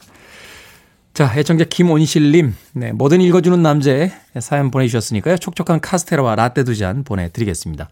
자, 1.12 1.32
애청자 1.34 1.64
김온실님, 1.64 2.54
네, 2.74 2.92
뭐든 2.92 3.22
읽어주는 3.22 3.60
남자의 3.62 4.12
사연 4.38 4.70
보내주셨으니까요. 4.70 5.38
촉촉한 5.38 5.80
카스테라와 5.80 6.34
라떼 6.34 6.62
두 6.64 6.74
잔 6.76 7.04
보내드리겠습니다. 7.04 7.88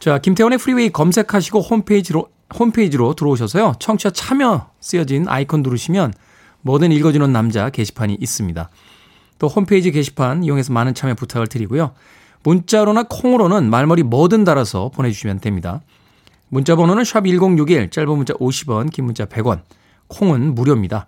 자, 0.00 0.18
김태훈의 0.18 0.58
프리웨이 0.58 0.90
검색하시고 0.90 1.60
홈페이지로, 1.60 2.28
홈페이지로 2.58 3.14
들어오셔서요. 3.14 3.74
청취자 3.78 4.10
참여 4.10 4.70
쓰여진 4.80 5.28
아이콘 5.28 5.62
누르시면 5.62 6.14
뭐든 6.62 6.90
읽어주는 6.90 7.30
남자 7.32 7.68
게시판이 7.68 8.16
있습니다. 8.18 8.70
또 9.38 9.48
홈페이지 9.48 9.90
게시판 9.90 10.42
이용해서 10.44 10.72
많은 10.72 10.94
참여 10.94 11.14
부탁을 11.14 11.46
드리고요. 11.46 11.92
문자로나 12.42 13.04
콩으로는 13.08 13.68
말머리 13.70 14.02
뭐든 14.04 14.44
달아서 14.44 14.90
보내주시면 14.90 15.40
됩니다. 15.40 15.80
문자 16.48 16.76
번호는 16.76 17.04
샵 17.04 17.24
1061, 17.26 17.90
짧은 17.90 18.08
문자 18.16 18.32
50원, 18.34 18.90
긴 18.90 19.04
문자 19.04 19.26
100원, 19.26 19.60
콩은 20.08 20.54
무료입니다. 20.54 21.06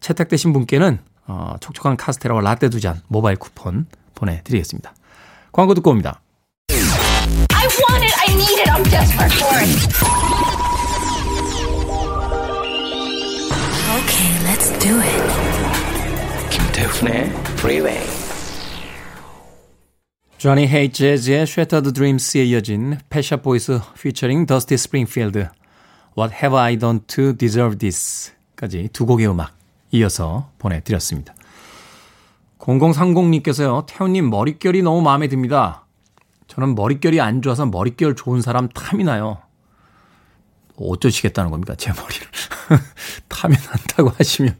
채택되신 0.00 0.52
분께는 0.52 0.98
어, 1.26 1.56
촉촉한 1.60 1.96
카스테라와 1.96 2.40
라떼 2.40 2.68
두 2.70 2.80
잔 2.80 3.00
모바일 3.08 3.36
쿠폰 3.36 3.86
보내드리겠습니다. 4.14 4.94
광고 5.52 5.74
듣고 5.74 5.90
옵니다. 5.90 6.20
I 6.70 7.66
want 7.66 8.04
it. 8.04 8.14
I 8.20 8.34
need 8.34 8.60
it. 8.60 8.70
I'm 8.70 8.84
desperate 8.84 9.34
for 9.34 9.58
it. 9.58 9.68
Okay, 13.98 14.30
let's 14.46 14.70
do 14.78 15.00
it. 15.00 15.22
김태훈의 16.50 17.47
Freeway. 17.58 18.06
조니 20.38 20.68
헤이츠 20.68 21.00
재즈의 21.00 21.42
Shattered 21.42 21.92
Dreams에 21.92 22.44
이어진 22.44 22.98
펫 23.10 23.22
샵 23.22 23.38
보이스 23.38 23.80
피처링 24.00 24.46
더스티 24.46 24.76
스프링필드 24.76 25.48
What 26.16 26.34
Have 26.34 26.56
I 26.56 26.76
Done 26.76 27.00
to 27.08 27.36
Deserve 27.36 27.76
This 27.76 28.32
까지 28.54 28.88
두 28.92 29.06
곡의 29.06 29.28
음악 29.28 29.56
이어서 29.90 30.52
보내드렸습니다. 30.58 31.34
0030님께서요. 32.58 33.86
태훈님 33.86 34.30
머릿결이 34.30 34.82
너무 34.82 35.02
마음에 35.02 35.26
듭니다. 35.26 35.84
저는 36.46 36.76
머릿결이 36.76 37.20
안 37.20 37.42
좋아서 37.42 37.66
머릿결 37.66 38.14
좋은 38.14 38.40
사람 38.40 38.68
탐이 38.68 39.02
나요. 39.02 39.38
어쩌시겠다는 40.76 41.50
겁니까? 41.50 41.74
제 41.74 41.90
머리를. 41.92 42.26
탐이 43.28 43.54
난다고 43.56 44.10
하시면 44.10 44.56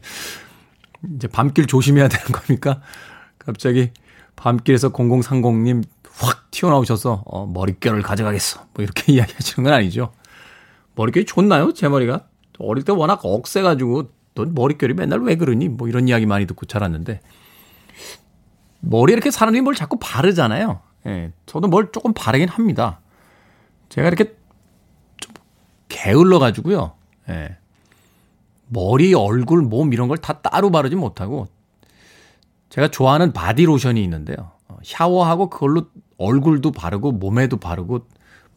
이제 1.15 1.27
밤길 1.27 1.67
조심해야 1.67 2.07
되는 2.07 2.25
겁니까? 2.25 2.81
갑자기 3.37 3.91
밤길에서 4.35 4.91
0030님 4.91 5.83
확 6.11 6.51
튀어나오셔서 6.51 7.23
어, 7.25 7.45
머릿결을 7.47 8.01
가져가겠어. 8.01 8.65
뭐 8.73 8.83
이렇게 8.83 9.11
이야기하시는 9.13 9.63
건 9.63 9.73
아니죠. 9.73 10.11
머릿결이 10.95 11.25
좋나요? 11.25 11.73
제 11.73 11.87
머리가? 11.87 12.27
어릴 12.59 12.83
때 12.83 12.91
워낙 12.91 13.21
억세가지고 13.23 14.11
넌 14.35 14.53
머릿결이 14.53 14.93
맨날 14.93 15.19
왜 15.21 15.35
그러니? 15.35 15.69
뭐 15.69 15.87
이런 15.87 16.07
이야기 16.07 16.25
많이 16.25 16.45
듣고 16.45 16.65
자랐는데 16.65 17.21
머리에 18.81 19.13
이렇게 19.13 19.31
사람들이 19.31 19.61
뭘 19.61 19.75
자꾸 19.75 19.97
바르잖아요. 19.99 20.81
예, 21.07 21.31
저도 21.45 21.67
뭘 21.67 21.91
조금 21.91 22.13
바르긴 22.13 22.49
합니다. 22.49 22.99
제가 23.89 24.07
이렇게 24.07 24.35
좀 25.17 25.33
게을러 25.87 26.39
가지고요. 26.39 26.93
예. 27.29 27.57
머리, 28.69 29.13
얼굴, 29.13 29.61
몸 29.61 29.93
이런 29.93 30.07
걸 30.07 30.17
다 30.17 30.41
따로 30.41 30.71
바르지 30.71 30.95
못하고 30.95 31.47
제가 32.69 32.89
좋아하는 32.89 33.33
바디 33.33 33.65
로션이 33.65 34.03
있는데요. 34.03 34.51
어, 34.67 34.77
샤워하고 34.83 35.49
그걸로 35.49 35.85
얼굴도 36.17 36.71
바르고 36.71 37.13
몸에도 37.13 37.57
바르고 37.57 38.07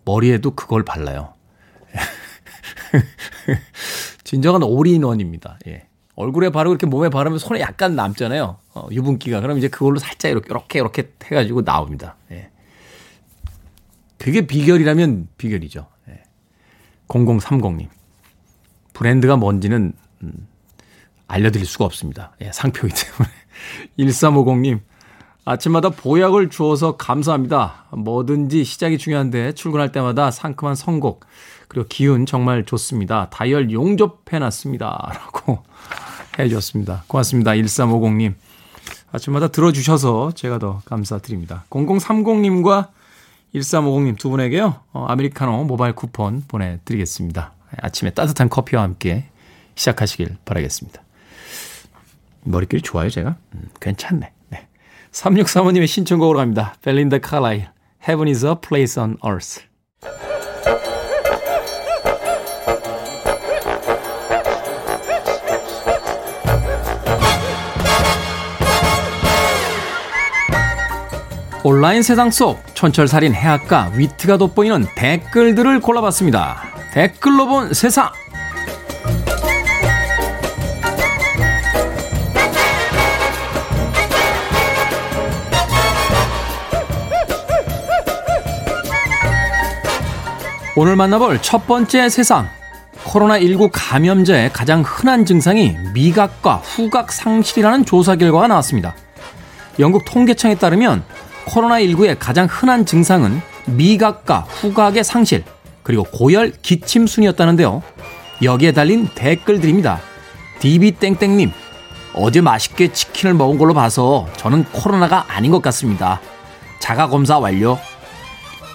머리에도 0.05 0.53
그걸 0.55 0.85
발라요. 0.85 1.35
진정한 4.25 4.63
all-in-one입니다. 4.62 5.59
예. 5.69 5.87
얼굴에 6.15 6.51
바르고 6.51 6.75
이렇게 6.75 6.87
몸에 6.87 7.09
바르면 7.09 7.39
손에 7.39 7.61
약간 7.61 7.97
남잖아요. 7.97 8.59
어, 8.75 8.89
유분기가. 8.91 9.41
그럼 9.41 9.59
이제 9.59 9.69
그걸로 9.69 9.99
살짝 9.99 10.31
이렇게, 10.31 10.49
이렇게, 10.51 10.79
이렇게 10.79 11.11
해가지고 11.25 11.65
나옵니다. 11.65 12.17
예. 12.31 12.51
그게 14.19 14.47
비결이라면 14.47 15.29
비결이죠. 15.39 15.87
예. 16.11 16.23
0030님. 17.09 17.89
브랜드가 18.93 19.36
뭔지는, 19.36 19.93
음, 20.22 20.47
알려드릴 21.28 21.66
수가 21.66 21.84
없습니다. 21.86 22.32
예, 22.43 22.51
상표이기 22.53 22.95
때문에. 22.95 23.34
1350님. 23.99 24.80
아침마다 25.45 25.90
보약을 25.90 26.51
주어서 26.51 26.97
감사합니다. 26.97 27.86
뭐든지 27.90 28.62
시작이 28.64 28.97
중요한데 28.97 29.53
출근할 29.53 29.90
때마다 29.90 30.30
상큼한 30.30 30.76
선곡 30.76 31.26
그리고 31.66 31.88
기운 31.88 32.26
정말 32.26 32.64
좋습니다. 32.64 33.28
다이얼 33.30 33.72
용접해놨습니다. 33.72 35.12
라고 35.18 35.64
해주셨습니다. 36.38 37.05
고맙습니다. 37.09 37.53
1350님. 37.53 38.34
아침마다 39.11 39.49
들어주셔서 39.49 40.32
제가 40.32 40.59
더 40.59 40.80
감사드립니다. 40.84 41.64
0030님과 41.70 42.88
1350님 43.55 44.18
두 44.18 44.30
분에게요. 44.30 44.76
어, 44.93 45.07
아메리카노 45.09 45.64
모바일 45.64 45.95
쿠폰 45.95 46.43
보내드리겠습니다. 46.47 47.53
아침에 47.81 48.11
따뜻한 48.11 48.49
커피와 48.49 48.83
함께 48.83 49.25
시작하시길 49.75 50.37
바라겠습니다. 50.45 51.03
머릿결이 52.45 52.83
좋아요, 52.83 53.09
제가? 53.09 53.37
음, 53.55 53.68
괜찮네. 53.81 54.33
네. 54.49 54.68
3635님의 55.12 55.87
신청곡으로 55.87 56.39
갑니다. 56.39 56.75
벨린다 56.83 57.18
칼라일, 57.18 57.68
Heaven 58.07 58.29
is 58.29 58.45
a 58.45 58.55
place 58.61 59.01
on 59.01 59.16
earth. 59.25 59.62
온라인 71.64 72.03
세상 72.03 72.33
속 72.33 72.61
천철살인 72.75 73.35
해학과 73.35 73.93
위트가 73.95 74.37
돋보이는 74.37 74.87
댓글들을 74.97 75.79
골라봤습니다. 75.81 76.72
댓글로 76.93 77.47
본 77.47 77.72
세상. 77.72 78.11
오늘 90.76 90.97
만나볼 90.97 91.40
첫 91.40 91.66
번째 91.66 92.11
세상. 92.11 92.47
코로나19 93.05 93.70
감염자의 93.72 94.53
가장 94.53 94.82
흔한 94.82 95.24
증상이 95.24 95.74
미각과 95.95 96.57
후각 96.57 97.11
상실이라는 97.11 97.86
조사 97.86 98.16
결과가 98.16 98.49
나왔습니다. 98.49 98.95
영국 99.78 100.05
통계청에 100.05 100.57
따르면 100.57 101.05
코로나19의 101.47 102.16
가장 102.18 102.47
흔한 102.51 102.84
증상은 102.84 103.40
미각과 103.64 104.40
후각의 104.40 105.05
상실, 105.05 105.45
그리고 105.83 106.05
고열, 106.05 106.53
기침 106.62 107.07
순이었다는데요. 107.07 107.83
여기에 108.43 108.72
달린 108.72 109.09
댓글들입니다. 109.14 110.01
DB땡땡님, 110.61 111.53
어제 112.14 112.41
맛있게 112.41 112.93
치킨을 112.93 113.35
먹은 113.35 113.59
걸로 113.59 113.74
봐서 113.74 114.28
저는 114.37 114.64
코로나가 114.64 115.24
아닌 115.28 115.51
것 115.51 115.62
같습니다. 115.62 116.20
자가검사 116.80 117.39
완료. 117.39 117.78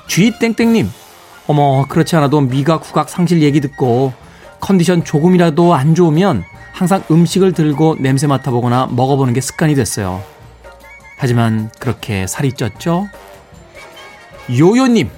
G땡땡님, 0.08 0.90
어머, 1.48 1.86
그렇지 1.88 2.16
않아도 2.16 2.42
미각, 2.42 2.86
후각 2.86 3.10
상실 3.10 3.42
얘기 3.42 3.62
듣고 3.62 4.14
컨디션 4.60 5.04
조금이라도 5.04 5.76
안 5.76 5.96
좋으면 5.96 6.44
항상 6.72 7.04
음식을 7.10 7.54
들고 7.54 7.98
냄새 8.00 8.28
맡아보거나 8.28 8.88
먹어보는 8.92 9.34
게 9.34 9.42
습관이 9.42 9.76
됐어요. 9.76 10.24
하지만 11.18 11.70
그렇게 11.80 12.28
살이 12.28 12.52
쪘죠? 12.52 13.10
요요님, 14.58 15.10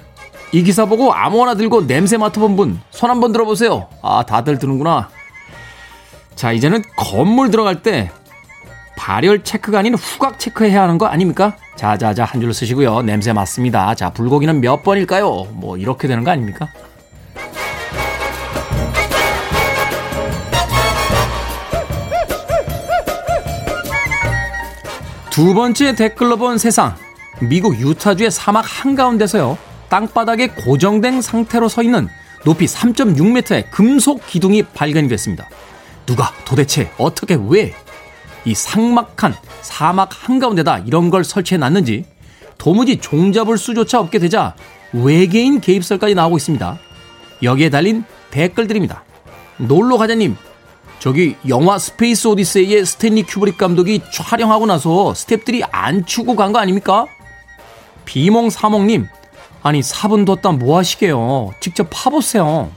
이 0.52 0.62
기사 0.64 0.84
보고 0.84 1.12
아무거나 1.12 1.54
들고 1.54 1.86
냄새 1.86 2.16
맡아본 2.16 2.56
분, 2.56 2.80
손 2.90 3.10
한번 3.10 3.32
들어보세요. 3.32 3.88
아, 4.02 4.24
다들 4.26 4.58
드는구나. 4.58 5.08
자, 6.34 6.52
이제는 6.52 6.82
건물 6.96 7.50
들어갈 7.50 7.82
때 7.82 8.10
발열 8.96 9.44
체크가 9.44 9.78
아닌 9.78 9.94
후각 9.94 10.38
체크해야 10.38 10.82
하는 10.82 10.98
거 10.98 11.06
아닙니까? 11.06 11.56
자, 11.76 11.96
자, 11.96 12.12
자, 12.14 12.24
한 12.24 12.40
줄로 12.40 12.52
쓰시고요. 12.52 13.02
냄새 13.02 13.32
맡습니다. 13.32 13.94
자, 13.94 14.10
불고기는 14.10 14.60
몇 14.60 14.82
번일까요? 14.82 15.46
뭐, 15.52 15.76
이렇게 15.76 16.08
되는 16.08 16.24
거 16.24 16.32
아닙니까? 16.32 16.68
두 25.30 25.54
번째 25.54 25.94
댓글로 25.94 26.36
본 26.36 26.58
세상. 26.58 26.96
미국 27.40 27.78
유타주의 27.78 28.30
사막 28.30 28.64
한가운데서요. 28.66 29.69
땅바닥에 29.90 30.48
고정된 30.48 31.20
상태로 31.20 31.68
서 31.68 31.82
있는 31.82 32.08
높이 32.44 32.64
3.6m의 32.64 33.70
금속 33.70 34.26
기둥이 34.26 34.62
발견이 34.62 35.08
됐습니다. 35.08 35.48
누가 36.06 36.32
도대체 36.46 36.90
어떻게 36.96 37.34
왜이 37.38 38.54
삭막한 38.54 39.34
사막 39.60 40.08
한가운데다 40.12 40.78
이런 40.80 41.10
걸 41.10 41.24
설치해 41.24 41.58
놨는지 41.58 42.06
도무지 42.56 42.96
종잡을 42.98 43.58
수조차 43.58 44.00
없게 44.00 44.18
되자 44.18 44.54
외계인 44.92 45.60
개입설까지 45.60 46.14
나오고 46.14 46.36
있습니다. 46.38 46.78
여기에 47.42 47.70
달린 47.70 48.04
댓글들입니다. 48.30 49.04
놀러 49.58 49.98
가자님, 49.98 50.36
저기 50.98 51.36
영화 51.48 51.78
스페이스 51.78 52.28
오디세이의 52.28 52.84
스탠리 52.86 53.22
큐브릭 53.22 53.56
감독이 53.58 54.02
촬영하고 54.12 54.66
나서 54.66 55.12
스탭들이 55.14 55.66
안 55.70 56.04
치우고 56.04 56.36
간 56.36 56.52
거 56.52 56.58
아닙니까? 56.58 57.06
비몽사몽님, 58.04 59.06
아니 59.62 59.82
삽은 59.82 60.24
뒀다 60.24 60.52
뭐 60.52 60.78
하시게요? 60.78 61.52
직접 61.60 61.88
파보세요. 61.90 62.70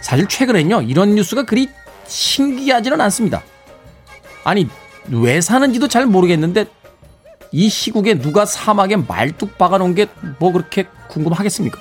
사실 0.00 0.26
최근엔요 0.26 0.82
이런 0.82 1.14
뉴스가 1.14 1.44
그리 1.44 1.68
신기하지는 2.06 3.00
않습니다. 3.02 3.42
아니 4.44 4.68
왜 5.10 5.40
사는지도 5.40 5.88
잘 5.88 6.06
모르겠는데 6.06 6.66
이 7.52 7.68
시국에 7.68 8.18
누가 8.18 8.44
사막에 8.44 8.96
말뚝 8.96 9.58
박아놓은 9.58 9.94
게 9.94 10.06
뭐 10.38 10.52
그렇게 10.52 10.86
궁금하겠습니까? 11.08 11.80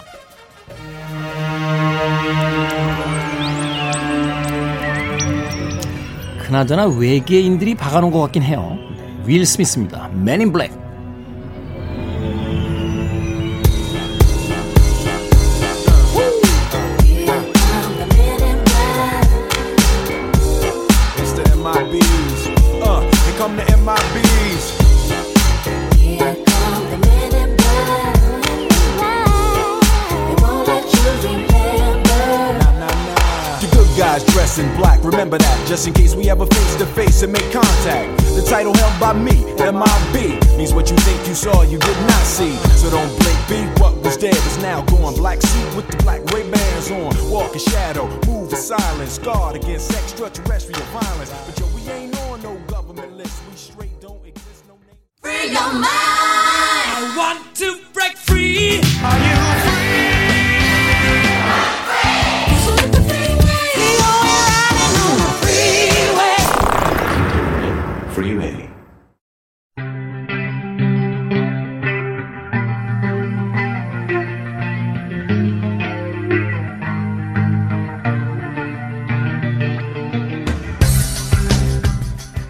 그나저나 6.45 6.85
외계인들이 6.87 7.75
박아놓은 7.75 8.11
것 8.11 8.21
같긴 8.21 8.41
해요. 8.43 8.77
윌 9.25 9.45
스미스입니다. 9.45 10.07
맨인 10.13 10.51
블랙. 10.51 10.71
Guys 34.57 34.65
in 34.65 34.75
black, 34.77 35.03
remember 35.03 35.37
that, 35.37 35.67
just 35.67 35.87
in 35.87 35.93
case 35.93 36.15
we 36.15 36.29
ever 36.29 36.45
face 36.45 36.75
to 36.77 36.85
face 36.85 37.23
and 37.23 37.31
make 37.31 37.51
contact. 37.51 38.17
The 38.35 38.45
title 38.47 38.73
held 38.75 38.99
by 38.99 39.13
me, 39.13 39.43
MIB, 39.57 40.57
means 40.57 40.73
what 40.73 40.89
you 40.89 40.97
think 40.97 41.27
you 41.27 41.35
saw, 41.35 41.63
you 41.63 41.77
did 41.79 41.97
not 42.07 42.23
see. 42.23 42.55
So 42.77 42.89
don't 42.89 43.09
blink, 43.19 43.39
be 43.49 43.81
what 43.81 43.95
was 44.03 44.17
dead 44.17 44.35
is 44.35 44.57
now 44.59 44.81
gone. 44.85 45.15
Black 45.15 45.41
suit 45.41 45.75
with 45.75 45.87
the 45.87 45.97
black 45.97 46.23
Ray 46.33 46.49
Bans 46.49 46.91
on, 46.91 47.31
walk 47.31 47.53
in 47.53 47.59
shadow, 47.59 48.07
move 48.25 48.51
in 48.51 48.57
silence, 48.57 49.17
guard 49.17 49.55
against 49.55 49.91
extraterrestrial 49.93 50.81
violence. 50.91 51.31
But 51.45 51.59
yo, 51.59 51.65
we 51.75 51.81
ain't 51.89 52.17
on 52.21 52.41
no 52.41 52.55
government 52.67 53.17
list, 53.17 53.41
we 53.49 53.55
straight 53.55 53.99
don't 54.01 54.25
exist, 54.25 54.63
no 54.67 54.75
name. 54.75 54.97
Free 55.21 55.51
your 55.51 55.73
mind. 55.73 55.85
I 55.85 57.13
want 57.17 57.55
to 57.57 57.79
break 57.93 58.17
free. 58.17 58.79
Are 59.03 59.17
you 59.17 59.66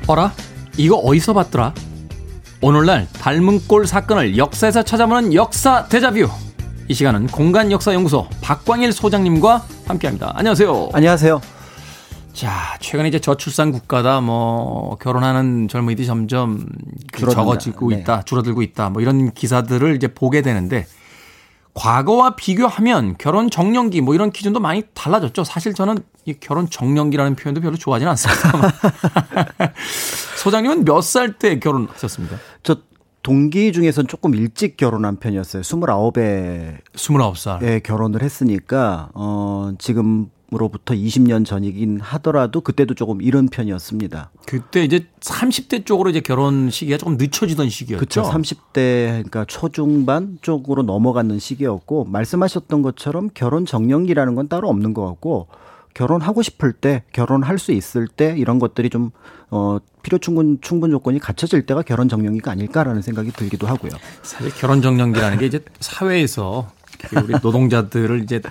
어라? 0.07 0.31
이거 0.77 0.95
어디서 0.95 1.33
봤더라? 1.33 1.73
오늘날 2.61 3.07
닮은 3.11 3.67
꼴 3.67 3.85
사건을 3.85 4.37
역사에서 4.37 4.83
찾아보는 4.83 5.33
역사 5.33 5.85
대자뷰. 5.87 6.29
이 6.87 6.93
시간은 6.93 7.27
공간 7.27 7.71
역사 7.73 7.93
연구소 7.93 8.25
박광일 8.41 8.93
소장님과 8.93 9.65
함께합니다. 9.85 10.31
안녕하세요. 10.33 10.89
안녕하세요. 10.93 11.41
자, 12.31 12.77
최근에 12.79 13.09
이제 13.09 13.19
저출산 13.19 13.71
국가다, 13.73 14.21
뭐, 14.21 14.95
결혼하는 15.01 15.67
젊은이들이 15.67 16.05
점점 16.05 16.67
그 17.11 17.19
줄어든다. 17.19 17.41
적어지고 17.41 17.89
네. 17.89 17.97
있다, 17.97 18.21
줄어들고 18.21 18.61
있다, 18.61 18.91
뭐 18.91 19.01
이런 19.01 19.33
기사들을 19.33 19.95
이제 19.95 20.07
보게 20.07 20.41
되는데, 20.41 20.85
과거와 21.77 22.35
비교하면 22.35 23.15
결혼 23.19 23.51
정년기 23.51 24.01
뭐 24.01 24.15
이런 24.15 24.31
기준도 24.31 24.59
많이 24.59 24.81
달라졌죠. 24.95 25.43
사실 25.43 25.75
저는 25.75 25.99
이 26.25 26.33
결혼 26.33 26.67
정년기라는 26.67 27.35
표현도 27.35 27.61
별로 27.61 27.77
좋아하지는 27.77 28.09
않습니다. 28.11 28.73
소장님은 30.37 30.85
몇 30.85 31.01
살 31.01 31.37
때 31.37 31.59
결혼하셨습니까? 31.59 32.37
저 32.63 32.77
동기 33.21 33.71
중에선 33.73 34.07
조금 34.07 34.33
일찍 34.33 34.75
결혼한 34.77 35.17
편이었어요. 35.17 35.61
29에 35.61 36.77
29살. 36.95 37.61
예, 37.63 37.79
결혼을 37.79 38.23
했으니까 38.23 39.09
어 39.13 39.71
지금 39.77 40.29
으로부터 40.53 40.93
20년 40.93 41.45
전이긴 41.45 41.99
하더라도 41.99 42.61
그때도 42.61 42.93
조금 42.93 43.21
이른 43.21 43.49
편이었습니다. 43.49 44.31
그때 44.45 44.83
이제 44.85 45.05
30대 45.19 45.85
쪽으로 45.85 46.09
이제 46.09 46.21
결혼 46.21 46.69
시기가 46.69 46.97
조금 46.97 47.17
늦춰지던 47.17 47.69
시기였죠. 47.69 47.99
그렇죠. 47.99 48.23
30대 48.23 48.73
그러니까 48.73 49.43
초중반 49.45 50.39
쪽으로 50.41 50.83
넘어가는 50.83 51.37
시기였고 51.37 52.05
말씀하셨던 52.05 52.81
것처럼 52.81 53.29
결혼 53.33 53.65
정년기라는 53.65 54.35
건 54.35 54.47
따로 54.47 54.69
없는 54.69 54.93
것 54.93 55.05
같고 55.05 55.47
결혼하고 55.93 56.41
싶을 56.41 56.71
때 56.71 57.03
결혼할 57.11 57.57
수 57.57 57.73
있을 57.73 58.07
때 58.07 58.35
이런 58.37 58.59
것들이 58.59 58.89
좀 58.89 59.11
어, 59.49 59.79
필요 60.01 60.17
충분 60.17 60.59
충분 60.61 60.91
조건이 60.91 61.19
갖춰질 61.19 61.65
때가 61.65 61.81
결혼 61.81 62.07
정년기가 62.07 62.51
아닐까라는 62.51 63.01
생각이 63.01 63.31
들기도 63.31 63.67
하고요. 63.67 63.91
사실 64.21 64.53
결혼 64.55 64.81
정년기라는 64.81 65.39
게 65.39 65.47
이제 65.47 65.59
사회에서 65.81 66.71
그 67.01 67.19
우리 67.19 67.33
노동자들을 67.41 68.21
이제 68.23 68.41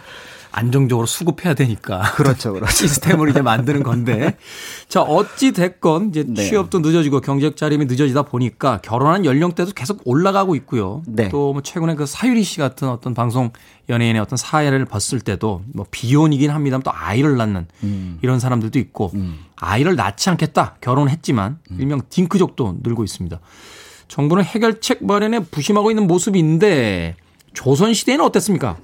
안정적으로 0.57 1.07
수급해야 1.07 1.53
되니까. 1.53 2.01
그렇죠, 2.15 2.55
그렇죠. 2.55 2.73
시스템을 2.73 3.29
이제 3.29 3.43
만드는 3.43 3.83
건데. 3.83 4.39
자, 4.89 5.03
어찌 5.03 5.53
됐건 5.53 6.09
이제 6.09 6.25
네. 6.27 6.49
취업도 6.49 6.79
늦어지고 6.79 7.21
경제적 7.21 7.59
자림이 7.59 7.85
늦어지다 7.85 8.23
보니까 8.23 8.81
결혼한 8.81 9.27
연령대도 9.27 9.73
계속 9.73 10.01
올라가고 10.07 10.55
있고요. 10.57 11.03
네. 11.07 11.29
또뭐 11.29 11.61
최근에 11.63 11.95
그 11.95 12.07
사유리 12.07 12.43
씨 12.43 12.57
같은 12.57 12.89
어떤 12.89 13.13
방송 13.13 13.51
연예인의 13.91 14.23
어떤 14.23 14.39
사례를 14.39 14.87
봤을 14.87 15.21
때도 15.21 15.63
뭐 15.75 15.85
비혼이긴 15.91 16.51
합니다만 16.51 16.83
또 16.83 16.91
아이를 16.91 17.37
낳는 17.37 17.67
음. 17.83 18.19
이런 18.23 18.41
사람들도 18.41 18.79
있고 18.79 19.13
아이를 19.57 19.95
낳지 19.95 20.31
않겠다 20.31 20.77
결혼했지만 20.81 21.59
음. 21.71 21.77
일명 21.79 22.01
딩크족도 22.09 22.79
늘고 22.83 23.05
있습니다. 23.05 23.39
정부는 24.09 24.43
해결책 24.43 25.05
마련에 25.05 25.41
부심하고 25.41 25.91
있는 25.91 26.07
모습인데 26.07 27.17
조선 27.53 27.93
시대에는 27.93 28.25
어땠습니까? 28.25 28.77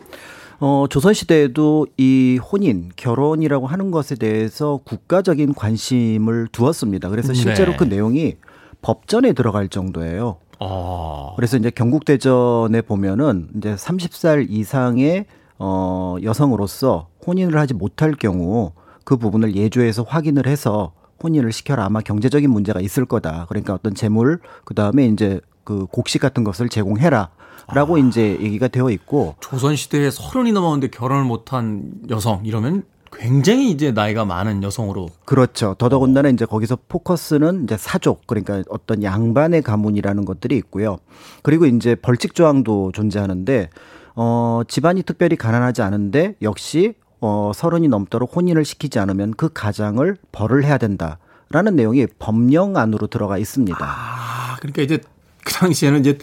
어, 0.65 0.87
조선시대에도 0.89 1.89
이 1.97 2.39
혼인, 2.41 2.93
결혼이라고 2.95 3.67
하는 3.67 3.91
것에 3.91 4.15
대해서 4.15 4.79
국가적인 4.85 5.55
관심을 5.55 6.47
두었습니다. 6.53 7.09
그래서 7.09 7.35
실제로 7.35 7.73
네. 7.73 7.79
그 7.79 7.83
내용이 7.83 8.37
법전에 8.81 9.33
들어갈 9.33 9.67
정도예요. 9.67 10.37
어, 10.61 11.33
그래서 11.35 11.57
이제 11.57 11.69
경국대전에 11.71 12.83
보면은 12.83 13.49
이제 13.57 13.75
30살 13.75 14.47
이상의 14.51 15.27
어, 15.59 16.15
여성으로서 16.23 17.09
혼인을 17.27 17.59
하지 17.59 17.75
못할 17.75 18.13
경우 18.13 18.71
그 19.03 19.17
부분을 19.17 19.57
예조에서 19.57 20.05
확인을 20.05 20.47
해서 20.47 20.93
혼인을 21.21 21.51
시켜라. 21.51 21.87
아마 21.87 22.01
경제적인 22.03 22.49
문제가 22.49 22.81
있을 22.81 23.05
거다. 23.05 23.47
그러니까 23.49 23.75
어떤 23.75 23.97
재물, 23.97 24.39
그 24.65 24.75
다음에 24.75 25.07
이제 25.07 25.41
그 25.65 25.87
곡식 25.87 26.21
같은 26.21 26.45
것을 26.45 26.69
제공해라. 26.69 27.31
라고 27.73 27.99
이제 27.99 28.39
얘기가 28.41 28.69
되어 28.69 28.91
있고 28.91 29.35
조선 29.41 29.77
시대에 29.77 30.11
서른이 30.11 30.53
넘었는데 30.53 30.89
결혼을 30.89 31.25
못한 31.25 31.93
여성 32.11 32.45
이러면 32.45 32.85
굉장히 33.13 33.71
이제 33.71 33.93
나이가 33.93 34.25
많은 34.25 34.63
여성으로 34.63 35.09
그렇죠. 35.25 35.75
더더군다나 35.79 36.31
이제 36.31 36.47
거기서 36.47 36.79
포커스는 36.89 37.65
이제 37.65 37.77
사족 37.77 38.27
그러니까 38.27 38.63
어떤 38.69 39.03
양반의 39.03 39.63
가문이라는 39.63 40.25
것들이 40.25 40.57
있고요. 40.57 40.99
그리고 41.43 41.67
이제 41.67 41.95
벌칙 41.95 42.35
조항도 42.35 42.93
존재하는데 42.93 43.69
어 44.15 44.63
집안이 44.67 45.03
특별히 45.03 45.37
가난하지 45.37 45.83
않은데 45.83 46.35
역시 46.43 46.95
어 47.21 47.53
서른이 47.55 47.89
넘도록 47.89 48.35
혼인을 48.35 48.65
시키지 48.65 48.99
않으면 48.99 49.33
그 49.37 49.51
가장을 49.53 50.17
벌을 50.33 50.65
해야 50.65 50.79
된다 50.79 51.19
라는 51.51 51.77
내용이 51.77 52.07
법령 52.19 52.77
안으로 52.77 53.07
들어가 53.07 53.37
있습니다. 53.39 53.79
아 53.81 54.57
그러니까 54.59 54.83
이제 54.83 55.01
그 55.45 55.53
당시에는 55.53 56.01
이제 56.01 56.19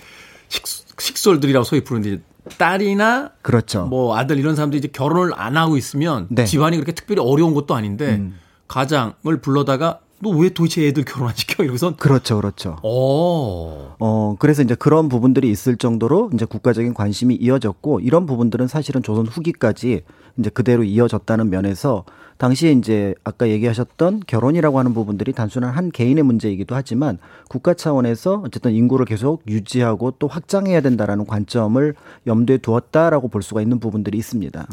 식, 0.49 0.65
식솔들이라고 0.99 1.63
소위 1.63 1.83
부르는데 1.83 2.23
딸이나 2.57 3.31
그렇죠. 3.41 3.85
뭐 3.85 4.17
아들 4.17 4.37
이런 4.37 4.55
사람들이 4.55 4.79
이제 4.79 4.87
결혼을 4.87 5.33
안 5.35 5.57
하고 5.57 5.77
있으면 5.77 6.27
네. 6.29 6.43
음. 6.43 6.45
집안이 6.45 6.77
그렇게 6.77 6.91
특별히 6.91 7.21
어려운 7.21 7.53
것도 7.53 7.75
아닌데 7.75 8.21
가장을 8.67 9.41
불러다가 9.41 9.99
너 10.21 10.29
왜 10.31 10.49
도대체 10.49 10.87
애들 10.87 11.05
결혼 11.05 11.29
안 11.29 11.35
시켜 11.35 11.63
이러고선 11.63 11.95
그렇죠. 11.97 12.37
그렇죠. 12.37 12.77
어 12.83 13.95
어, 13.99 14.35
그래서 14.39 14.61
이제 14.61 14.75
그런 14.75 15.09
부분들이 15.09 15.49
있을 15.49 15.77
정도로 15.77 16.31
이제 16.33 16.45
국가적인 16.45 16.93
관심이 16.93 17.35
이어졌고 17.35 18.01
이런 18.01 18.25
부분들은 18.25 18.67
사실은 18.67 19.01
조선 19.03 19.27
후기까지 19.27 20.03
이제 20.37 20.49
그대로 20.49 20.83
이어졌다는 20.83 21.49
면에서 21.49 22.03
당시에 22.37 22.71
이제 22.71 23.15
아까 23.25 23.49
얘기하셨던 23.49 24.21
결혼이라고 24.25 24.79
하는 24.79 24.93
부분들이 24.93 25.33
단순한 25.33 25.71
한 25.71 25.91
개인의 25.91 26.23
문제이기도 26.23 26.73
하지만 26.73 27.17
국가 27.49 27.73
차원에서 27.73 28.43
어쨌든 28.45 28.71
인구를 28.71 29.05
계속 29.05 29.43
유지하고 29.45 30.11
또 30.19 30.27
확장해야 30.27 30.79
된다라는 30.79 31.25
관점을 31.25 31.93
염두에 32.27 32.57
두었다라고 32.59 33.27
볼 33.27 33.43
수가 33.43 33.61
있는 33.61 33.79
부분들이 33.81 34.17
있습니다. 34.17 34.67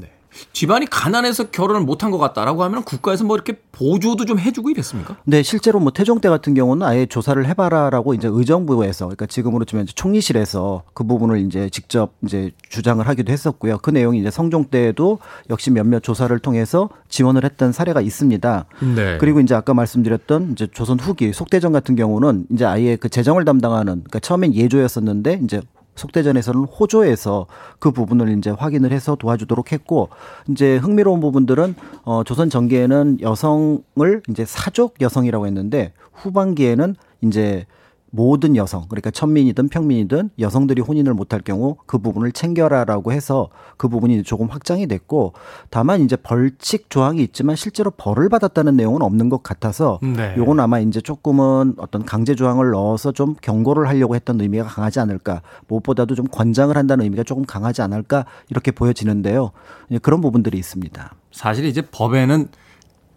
집안이 0.53 0.87
가난해서 0.87 1.51
결혼을 1.51 1.83
못한 1.83 2.11
것 2.11 2.19
같다라고 2.19 2.63
하면 2.65 2.83
국가에서 2.85 3.25
뭐 3.25 3.37
이렇게 3.37 3.59
보조도 3.73 4.25
좀 4.25 4.39
해주고 4.39 4.71
이랬습니까? 4.71 5.17
네, 5.25 5.43
실제로 5.43 5.81
뭐 5.81 5.93
태종 5.93 6.21
때 6.21 6.29
같은 6.29 6.55
경우는 6.55 6.87
아예 6.87 7.07
조사를 7.07 7.45
해봐라라고 7.47 8.15
이제 8.15 8.29
의정부에서, 8.31 9.07
그러니까 9.07 9.27
지금으로 9.27 9.65
치면 9.65 9.85
이제 9.85 9.93
총리실에서 9.95 10.83
그 10.95 11.05
부분을 11.05 11.41
이제 11.41 11.69
직접 11.71 12.13
이제 12.25 12.51
주장을 12.69 13.07
하기도 13.07 13.33
했었고요. 13.33 13.79
그 13.79 13.91
내용이 13.91 14.19
이제 14.21 14.31
성종 14.31 14.67
때에도 14.71 15.19
역시 15.51 15.71
몇몇 15.71 16.03
조사를 16.03 16.37
통해서 16.39 16.89
지원을 17.09 17.45
했던 17.45 17.73
사례가 17.73 18.01
있습니다. 18.01 18.65
네. 18.95 19.19
그리고 19.19 19.41
이제 19.41 19.55
아까 19.55 19.75
말씀드렸던 19.75 20.53
이제 20.53 20.67
조선 20.73 20.99
후기 20.99 21.33
속대전 21.33 21.73
같은 21.73 21.97
경우는 21.97 22.47
이제 22.51 22.65
아예 22.65 22.97
그 22.97 23.09
재정을 23.09 23.45
담당하는, 23.45 24.05
그러니까 24.05 24.19
처음엔 24.21 24.55
예조였었는데 24.55 25.41
이제 25.45 25.61
속대전에서는 25.97 26.65
호조에서 26.65 27.47
그 27.79 27.91
부분을 27.91 28.37
이제 28.39 28.51
확인을 28.51 28.93
해서 28.93 29.17
도와주도록 29.17 29.73
했고 29.73 30.09
이제 30.49 30.77
흥미로운 30.77 31.21
부분들은 31.21 31.75
어 32.05 32.23
조선 32.25 32.49
전기에는 32.51 33.19
여성을 33.21 34.23
이제 34.29 34.45
사족 34.45 35.01
여성이라고 35.01 35.47
했는데 35.47 35.93
후반기에는 36.13 36.95
이제 37.23 37.67
모든 38.11 38.57
여성 38.57 38.87
그러니까 38.89 39.11
천민이든 39.11 39.69
평민이든 39.69 40.31
여성들이 40.39 40.81
혼인을 40.81 41.13
못할 41.13 41.41
경우 41.41 41.77
그 41.87 41.99
부분을 41.99 42.33
챙겨라라고 42.33 43.13
해서 43.13 43.51
그 43.77 43.89
부분이 43.89 44.23
조금 44.23 44.47
확장이 44.47 44.87
됐고 44.87 45.35
다만 45.71 46.01
이제 46.01 46.17
벌칙 46.17 46.89
조항이 46.89 47.23
있지만 47.23 47.57
실제로 47.57 47.91
벌을 47.91 48.29
받았다는 48.29 48.77
내용은 48.77 49.03
없는 49.03 49.29
것 49.29 49.43
같아서 49.43 49.99
네. 50.03 50.35
요건 50.37 50.61
아마 50.61 50.79
이제 50.79 51.01
조금은 51.01 51.75
어떤 51.79 52.05
강제 52.05 52.35
조항을 52.35 52.71
넣어서 52.71 53.13
좀 53.13 53.35
경고를 53.41 53.89
하려고 53.89 54.15
했던 54.15 54.41
의미가 54.41 54.65
강하지 54.65 55.01
않을까 55.01 55.43
무엇보다도 55.67 56.15
좀 56.15 56.27
권장을 56.27 56.77
한다는 56.77 57.05
의미가 57.05 57.25
조금 57.25 57.45
강하지 57.45 57.83
않을까 57.83 58.25
이렇게 58.49 58.71
보여지는데요 58.71 59.51
예, 59.91 59.99
그런 59.99 60.21
부분들이 60.21 60.59
있습니다. 60.59 61.15
사실 61.33 61.65
이제 61.65 61.83
법에는 61.83 62.49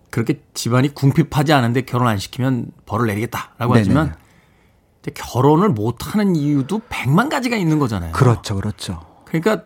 그렇게 0.10 0.42
집안이 0.54 0.94
궁핍하지 0.94 1.54
않은데 1.54 1.84
결혼 1.84 2.08
안 2.08 2.18
시키면 2.18 2.72
벌을 2.86 3.08
내리겠다라고 3.08 3.74
네네. 3.74 3.80
하지만 3.80 4.16
근데 5.02 5.14
결혼을 5.22 5.70
못하는 5.70 6.36
이유도 6.36 6.82
백만 6.90 7.30
가지가 7.30 7.56
있는 7.56 7.80
거잖아요. 7.80 8.12
그렇죠, 8.12 8.56
그렇죠. 8.56 9.02
그러니까 9.26 9.64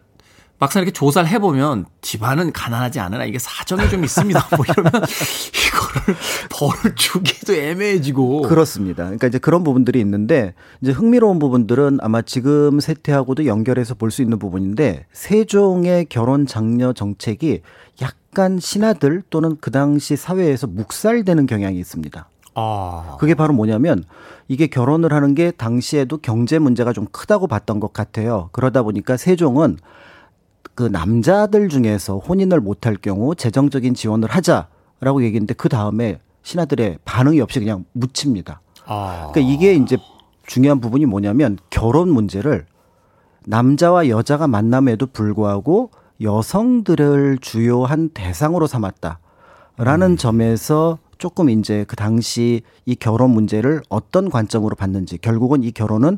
막상 0.60 0.82
이렇게 0.82 0.94
조사를 0.94 1.28
해보면 1.30 1.86
집안은 2.02 2.54
가난하지 2.54 3.00
않으나 3.00 3.26
이게 3.26 3.38
사정이 3.40 3.90
좀 3.90 4.04
있습니다. 4.04 4.48
뭐 4.56 4.66
이러면 4.70 4.92
이거를 4.94 6.16
벌을 6.50 6.96
주기도 6.96 7.54
애매해지고. 7.54 8.44
그렇습니다. 8.44 9.04
그러니까 9.04 9.28
이제 9.28 9.40
그런 9.40 9.64
부분들이 9.64 10.00
있는데 10.00 10.54
이제 10.82 10.92
흥미로운 10.92 11.40
부분들은 11.40 11.98
아마 12.02 12.22
지금 12.22 12.80
세태하고도 12.80 13.46
연결해서 13.46 13.96
볼 13.96 14.12
수 14.12 14.22
있는 14.22 14.38
부분인데 14.40 15.06
세종의 15.12 16.06
결혼 16.08 16.46
장려 16.46 16.94
정책이 16.94 17.62
약간 18.02 18.60
신하들 18.60 19.24
또는 19.32 19.58
그 19.60 19.72
당시 19.72 20.16
사회에서 20.16 20.68
묵살되는 20.68 21.46
경향이 21.48 21.78
있습니다. 21.80 22.30
아, 22.56 23.18
그게 23.20 23.34
바로 23.34 23.54
뭐냐면 23.54 24.04
이게 24.47 24.68
결혼을 24.68 25.14
하는 25.14 25.36
게 25.36 25.51
당시에도 25.51 26.18
경제 26.18 26.60
문제가 26.60 26.93
좀 26.93 27.06
크다고 27.12 27.47
봤던 27.47 27.80
것 27.80 27.93
같아요. 27.93 28.49
그러다 28.51 28.84
보니까 28.84 29.18
세종은 29.18 29.78
그 30.76 30.84
남자들 30.84 31.70
중에서 31.70 32.18
혼인을 32.18 32.60
못할 32.60 32.95
경우 32.95 33.36
재정적인 33.36 33.93
지원을 33.93 34.30
하자라고 34.30 35.24
얘기했는데 35.24 35.54
그 35.54 35.70
다음에 35.70 36.20
신하들의 36.41 36.99
반응이 37.06 37.39
없이 37.41 37.60
그냥 37.60 37.86
묻힙니다. 37.93 38.62
아. 38.86 39.30
그러니까 39.32 39.54
이게 39.54 39.76
이제 39.76 39.97
중요한 40.45 40.80
부분이 40.82 41.06
뭐냐면 41.06 41.58
결혼 41.70 42.10
문제를 42.10 42.66
남자와 43.45 44.10
여자가 44.10 44.47
만남에도 44.47 45.08
불구하고 45.08 45.91
여성들을 46.22 47.39
주요한 47.41 48.10
대상으로 48.10 48.68
삼았다라는 48.68 50.18
점에서 50.18 50.99
조금 51.24 51.50
이제 51.50 51.86
그 51.88 51.96
당시 51.96 52.64
이 52.86 52.96
결혼 52.96 53.30
문제를 53.30 53.82
어떤 53.88 54.30
관점으로 54.30 54.76
봤는지 54.76 55.18
결국은 55.18 55.64
이 55.64 55.72
결혼은 55.72 56.18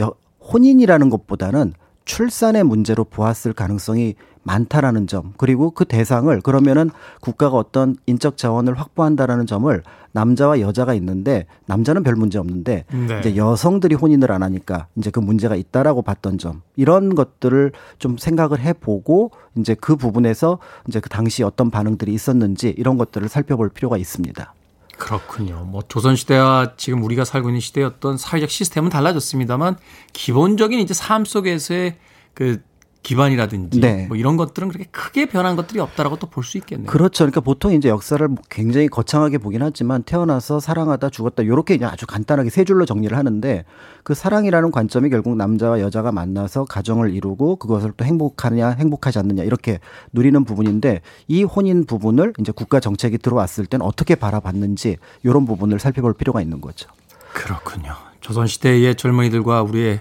여, 0.00 0.14
혼인이라는 0.40 1.10
것보다는 1.10 1.74
출산의 2.06 2.64
문제로 2.64 3.04
보았을 3.04 3.52
가능성이 3.52 4.14
많다라는 4.46 5.08
점 5.08 5.34
그리고 5.36 5.72
그 5.72 5.84
대상을 5.84 6.40
그러면은 6.40 6.88
국가가 7.20 7.56
어떤 7.56 7.96
인적 8.06 8.36
자원을 8.36 8.78
확보한다라는 8.78 9.46
점을 9.46 9.82
남자와 10.12 10.60
여자가 10.60 10.94
있는데 10.94 11.46
남자는 11.66 12.04
별 12.04 12.14
문제 12.14 12.38
없는데 12.38 12.84
네. 12.90 13.18
이제 13.20 13.36
여성들이 13.36 13.96
혼인을 13.96 14.30
안 14.30 14.44
하니까 14.44 14.86
이제 14.94 15.10
그 15.10 15.18
문제가 15.20 15.56
있다라고 15.56 16.02
봤던 16.02 16.38
점 16.38 16.62
이런 16.76 17.14
것들을 17.14 17.72
좀 17.98 18.16
생각을 18.16 18.60
해보고 18.60 19.32
이제 19.56 19.74
그 19.74 19.96
부분에서 19.96 20.58
이제 20.88 21.00
그 21.00 21.08
당시 21.08 21.42
어떤 21.42 21.70
반응들이 21.70 22.14
있었는지 22.14 22.72
이런 22.78 22.96
것들을 22.96 23.28
살펴볼 23.28 23.68
필요가 23.68 23.98
있습니다. 23.98 24.54
그렇군요. 24.96 25.64
뭐 25.64 25.82
조선시대와 25.86 26.74
지금 26.76 27.02
우리가 27.02 27.24
살고 27.24 27.50
있는 27.50 27.60
어떤 27.84 28.16
사회적 28.16 28.50
시스템은 28.50 28.90
달라졌습니다만 28.90 29.76
기본적인 30.12 30.78
이제 30.80 30.94
삶 30.94 31.24
속에서의 31.24 31.98
그 32.34 32.62
기반이라든지 33.06 33.80
네. 33.80 34.06
뭐 34.08 34.16
이런 34.16 34.36
것들은 34.36 34.66
그렇게 34.66 34.88
크게 34.90 35.26
변한 35.26 35.54
것들이 35.54 35.78
없다라고 35.78 36.16
또 36.16 36.26
볼 36.26 36.42
수 36.42 36.58
있겠네요. 36.58 36.90
그렇죠. 36.90 37.22
그러니까 37.22 37.40
보통 37.40 37.72
이제 37.72 37.88
역사를 37.88 38.28
굉장히 38.50 38.88
거창하게 38.88 39.38
보긴 39.38 39.62
하지만 39.62 40.02
태어나서 40.02 40.58
사랑하다 40.58 41.10
죽었다 41.10 41.44
이렇게 41.44 41.76
그냥 41.76 41.92
아주 41.92 42.04
간단하게 42.04 42.50
세 42.50 42.64
줄로 42.64 42.84
정리를 42.84 43.16
하는데 43.16 43.64
그 44.02 44.14
사랑이라는 44.14 44.72
관점이 44.72 45.08
결국 45.10 45.36
남자와 45.36 45.80
여자가 45.80 46.10
만나서 46.10 46.64
가정을 46.64 47.14
이루고 47.14 47.56
그것을 47.56 47.92
또 47.96 48.04
행복하냐 48.04 48.70
행복하지 48.70 49.20
않느냐 49.20 49.44
이렇게 49.44 49.78
누리는 50.12 50.44
부분인데 50.44 51.00
이 51.28 51.44
혼인 51.44 51.86
부분을 51.86 52.32
이제 52.40 52.50
국가 52.50 52.80
정책이 52.80 53.18
들어왔을 53.18 53.66
때는 53.66 53.86
어떻게 53.86 54.16
바라봤는지 54.16 54.96
이런 55.22 55.46
부분을 55.46 55.78
살펴볼 55.78 56.14
필요가 56.14 56.40
있는 56.40 56.60
거죠. 56.60 56.88
그렇군요. 57.32 57.94
조선 58.20 58.48
시대의 58.48 58.96
젊은이들과 58.96 59.62
우리의 59.62 60.00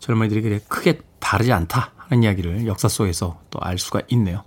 젊은이들이 0.00 0.42
그렇게 0.42 0.64
크게 0.66 1.00
다르지 1.20 1.52
않다 1.52 1.92
하는 2.10 2.22
이야기를 2.22 2.66
역사 2.66 2.88
속에서 2.88 3.38
또 3.50 3.60
알 3.62 3.78
수가 3.78 4.02
있네요. 4.10 4.42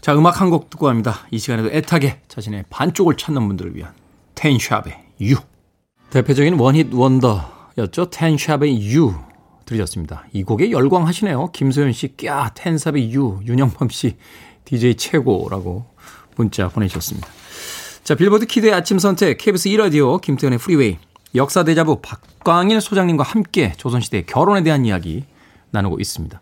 자, 0.00 0.14
음악 0.14 0.40
한 0.40 0.50
곡 0.50 0.70
듣고 0.70 0.86
갑니다. 0.86 1.26
이 1.30 1.38
시간에도 1.38 1.70
애타게 1.70 2.20
자신의 2.28 2.64
반쪽을 2.70 3.16
찾는 3.16 3.46
분들을 3.48 3.74
위한 3.74 3.92
텐 4.34 4.55
샵의 4.55 4.98
You. 5.22 5.36
대표적인 6.10 6.54
one-hit 6.58 6.92
wonder였죠. 6.94 8.10
텐 8.10 8.37
샵의 8.37 8.92
You 8.92 9.14
들으셨습니다. 9.66 10.26
이 10.32 10.42
곡에 10.42 10.70
열광하시네요. 10.70 11.50
김소연 11.52 11.92
씨, 11.92 12.16
꺄, 12.16 12.50
텐 12.54 12.73
샵의 12.73 13.12
You, 13.12 13.40
윤영범 13.46 13.88
씨, 13.88 14.16
DJ 14.66 14.96
최고라고 14.96 15.86
문자 16.36 16.68
보내주셨습니다. 16.68 17.26
자, 18.04 18.14
빌보드 18.14 18.44
키드의 18.46 18.74
아침 18.74 18.98
선택, 18.98 19.38
KBS 19.38 19.70
2라디오, 19.70 20.20
김태훈의 20.20 20.58
프리웨이, 20.58 20.98
역사 21.34 21.64
대자부 21.64 22.00
박광일 22.02 22.82
소장님과 22.82 23.24
함께 23.24 23.72
조선시대의 23.78 24.26
결혼에 24.26 24.62
대한 24.62 24.84
이야기 24.84 25.24
나누고 25.70 25.98
있습니다. 25.98 26.40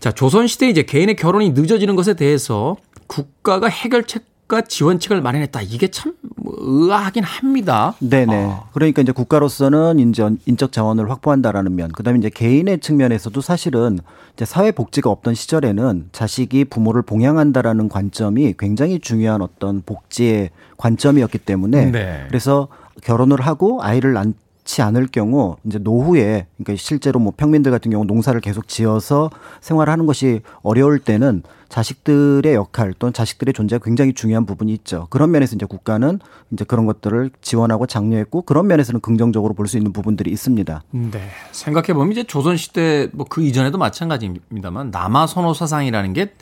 자, 0.00 0.12
조선시대 0.12 0.68
이제 0.68 0.82
개인의 0.82 1.16
결혼이 1.16 1.50
늦어지는 1.50 1.96
것에 1.96 2.14
대해서 2.14 2.76
국가가 3.06 3.68
해결책과 3.68 4.62
지원책을 4.62 5.20
마련했다. 5.20 5.62
이게 5.62 5.88
참뭐 5.88 6.14
의아하긴 6.58 7.24
합니다. 7.24 7.94
네네. 8.00 8.54
그러니까 8.72 9.02
이제 9.02 9.12
국가로서는 9.12 9.98
이제 9.98 10.28
인적 10.46 10.72
자원을 10.72 11.10
확보한다라는 11.10 11.76
면, 11.76 11.90
그 11.92 12.02
다음에 12.02 12.18
이제 12.18 12.30
개인의 12.30 12.80
측면에서도 12.80 13.40
사실은 13.40 13.98
이제 14.34 14.44
사회 14.44 14.70
복지가 14.70 15.10
없던 15.10 15.34
시절에는 15.34 16.10
자식이 16.12 16.66
부모를 16.66 17.02
봉양한다라는 17.02 17.88
관점이 17.88 18.54
굉장히 18.58 19.00
중요한 19.00 19.42
어떤 19.42 19.82
복지의 19.82 20.50
관점이었기 20.76 21.38
때문에 21.38 21.90
네. 21.90 22.24
그래서 22.28 22.68
결혼을 23.02 23.40
하고 23.40 23.82
아이를 23.82 24.12
낳 24.12 24.26
지 24.66 24.82
않을 24.82 25.06
경우 25.06 25.56
이제 25.64 25.78
노후에 25.78 26.46
그러니까 26.58 26.76
실제로 26.76 27.18
뭐 27.20 27.32
평민들 27.34 27.70
같은 27.70 27.90
경우 27.90 28.04
농사를 28.04 28.38
계속 28.40 28.68
지어서 28.68 29.30
생활하는 29.60 30.04
것이 30.06 30.42
어려울 30.62 30.98
때는 30.98 31.42
자식들의 31.68 32.52
역할 32.54 32.92
또는 32.98 33.12
자식들의 33.12 33.54
존재가 33.54 33.84
굉장히 33.84 34.12
중요한 34.12 34.44
부분이 34.44 34.72
있죠. 34.74 35.06
그런 35.10 35.30
면에서 35.30 35.56
이제 35.56 35.66
국가는 35.66 36.18
이제 36.52 36.64
그런 36.64 36.86
것들을 36.86 37.30
지원하고 37.40 37.86
장려했고 37.86 38.42
그런 38.42 38.66
면에서는 38.66 39.00
긍정적으로 39.00 39.54
볼 39.54 39.66
수 39.66 39.76
있는 39.78 39.92
부분들이 39.92 40.30
있습니다. 40.30 40.82
네. 40.90 41.28
생각해 41.52 41.94
보면 41.94 42.12
이제 42.12 42.24
조선 42.24 42.56
시대 42.56 43.08
뭐 43.12 43.26
그 43.28 43.42
이전에도 43.42 43.78
마찬가지입니다만 43.78 44.90
남아 44.90 45.26
선호 45.26 45.54
사상이라는 45.54 46.12
게 46.12 46.32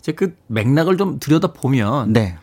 이제 0.00 0.12
그 0.12 0.36
맥락을 0.48 0.96
좀 0.96 1.18
들여다 1.18 1.52
보면 1.52 2.12
네. 2.12 2.36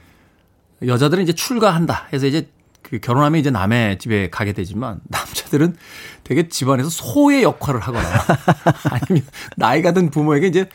여자들은 0.86 1.24
이제 1.24 1.34
출가한다 1.34 2.08
해서 2.12 2.26
이제 2.28 2.48
그 2.90 3.00
결혼하면 3.00 3.40
이제 3.40 3.52
남의 3.52 4.00
집에 4.00 4.30
가게 4.30 4.54
되지만 4.54 5.02
남자들은 5.10 5.76
되게 6.24 6.48
집안에서 6.48 6.90
소의 6.90 7.44
역할을 7.44 7.82
하거나 7.82 8.08
아니면 8.90 9.24
나이가 9.58 9.92
든 9.92 10.10
부모에게 10.10 10.48
이제 10.48 10.70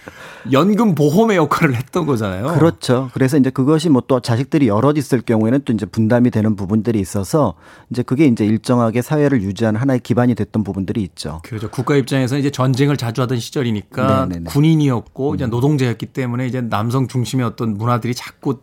연금 0.53 0.95
보험의 0.95 1.37
역할을 1.39 1.75
했던 1.75 2.07
거잖아요. 2.07 2.55
그렇죠. 2.55 3.11
그래서 3.15 3.39
이제 3.39 3.49
그것이 3.49 3.89
뭐 3.89 4.01
또 4.11 4.19
자식들이 4.19 4.67
여럿 4.67 4.99
있을 4.99 5.21
경우에는 5.21 5.61
또 5.65 5.73
이제 5.73 5.87
분담이 5.87 6.33
되는 6.33 6.57
부분들이 6.57 6.99
있어서 6.99 7.55
이제 7.91 8.03
그게 8.03 8.25
이제 8.27 8.45
일정하게 8.45 9.03
사회를 9.03 9.41
유지하는 9.43 9.81
하나의 9.81 10.01
기반이 10.01 10.35
됐던 10.35 10.65
부분들이 10.65 11.01
있죠. 11.03 11.41
그렇죠. 11.45 11.71
국가 11.71 11.95
입장에서 11.95 12.37
이제 12.37 12.51
전쟁을 12.51 12.97
자주 12.97 13.23
하던 13.23 13.39
시절이니까 13.39 14.27
네네네. 14.27 14.39
음. 14.39 14.45
군인이었고 14.47 15.37
이제 15.37 15.47
노동자였기 15.47 16.07
때문에 16.07 16.49
이제 16.49 16.61
남성 16.61 17.07
중심의 17.07 17.47
어떤 17.47 17.75
문화들이 17.75 18.17
자꾸 18.17 18.59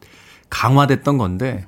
강화됐던 0.49 1.17
건데 1.17 1.65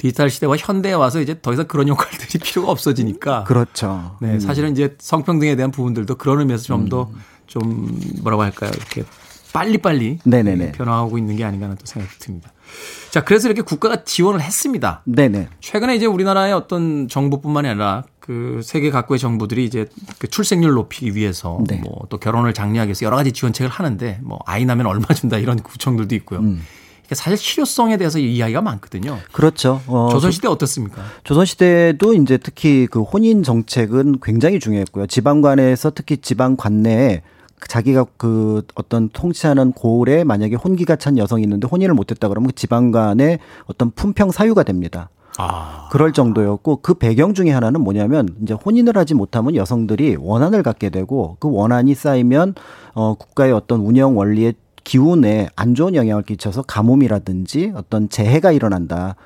디지털 0.00 0.30
시대와 0.30 0.56
현대에 0.56 0.94
와서 0.94 1.20
이제 1.20 1.38
더 1.42 1.52
이상 1.52 1.66
그런 1.66 1.86
역할들이 1.86 2.38
필요가 2.42 2.72
없어지니까 2.72 3.44
그렇죠. 3.44 4.16
네, 4.22 4.40
사실은 4.40 4.72
이제 4.72 4.96
성평등에 4.98 5.56
대한 5.56 5.70
부분들도 5.70 6.14
그런 6.14 6.40
의미에서 6.40 6.64
좀더좀 6.64 8.00
뭐라고 8.22 8.42
할까요? 8.42 8.70
이렇게 8.74 9.04
빨리빨리 9.52 10.20
네네네. 10.24 10.72
변화하고 10.72 11.18
있는 11.18 11.36
게 11.36 11.44
아닌가 11.44 11.66
하는 11.66 11.76
또 11.76 11.84
생각이 11.84 12.18
듭니다. 12.18 12.50
자, 13.10 13.24
그래서 13.24 13.48
이렇게 13.48 13.60
국가가 13.60 14.02
지원을 14.02 14.40
했습니다. 14.40 15.02
네네. 15.04 15.48
최근에 15.60 15.96
이제 15.96 16.06
우리나라의 16.06 16.54
어떤 16.54 17.06
정부뿐만이 17.06 17.68
아니라 17.68 18.04
그 18.20 18.62
세계 18.64 18.90
각국의 18.90 19.18
정부들이 19.18 19.66
이제 19.66 19.86
그 20.18 20.28
출생률 20.28 20.72
높이기 20.72 21.14
위해서 21.14 21.58
네. 21.66 21.76
뭐또 21.84 22.16
결혼을 22.16 22.54
장려하기 22.54 22.88
위해서 22.88 23.04
여러 23.04 23.16
가지 23.16 23.32
지원책을 23.32 23.70
하는데 23.70 24.18
뭐 24.22 24.38
아이 24.46 24.64
낳으면 24.64 24.86
얼마 24.86 25.08
준다 25.12 25.36
이런 25.36 25.58
구청들도 25.62 26.14
있고요. 26.14 26.38
음. 26.38 26.62
이게 27.10 27.16
사실 27.16 27.36
실효성에 27.36 27.96
대해서 27.96 28.20
이야기가 28.20 28.62
많거든요. 28.62 29.18
그렇죠. 29.32 29.82
어, 29.88 30.10
조선시대 30.12 30.46
어떻습니까? 30.46 31.02
조선시대도 31.24 32.14
이제 32.14 32.38
특히 32.38 32.86
그 32.88 33.02
혼인 33.02 33.42
정책은 33.42 34.20
굉장히 34.22 34.60
중요했고요. 34.60 35.08
지방관에서 35.08 35.90
특히 35.92 36.18
지방 36.18 36.56
관 36.56 36.82
내에 36.82 37.22
자기가 37.66 38.06
그 38.16 38.62
어떤 38.76 39.08
통치하는 39.08 39.72
고을에 39.72 40.22
만약에 40.22 40.54
혼기가 40.54 40.94
찬 40.96 41.18
여성이 41.18 41.42
있는데 41.42 41.66
혼인을 41.66 41.94
못했다 41.94 42.28
그러면 42.28 42.50
그 42.50 42.54
지방간의 42.54 43.40
어떤 43.66 43.90
품평 43.90 44.30
사유가 44.30 44.62
됩니다. 44.62 45.10
아, 45.36 45.88
그럴 45.90 46.12
정도였고 46.12 46.76
그 46.76 46.94
배경 46.94 47.34
중에 47.34 47.50
하나는 47.50 47.80
뭐냐면 47.80 48.28
이제 48.42 48.54
혼인을 48.54 48.96
하지 48.96 49.14
못하면 49.14 49.56
여성들이 49.56 50.16
원한을 50.20 50.62
갖게 50.62 50.90
되고 50.90 51.36
그 51.40 51.50
원한이 51.50 51.94
쌓이면 51.94 52.54
어 52.94 53.14
국가의 53.14 53.52
어떤 53.52 53.80
운영 53.80 54.16
원리에 54.16 54.52
기운에 54.84 55.48
안 55.56 55.74
좋은 55.74 55.94
영향을 55.94 56.22
끼쳐서 56.22 56.62
가뭄이라든지 56.62 57.72
어떤 57.74 58.08
재해가 58.08 58.52
일어난다. 58.52 59.16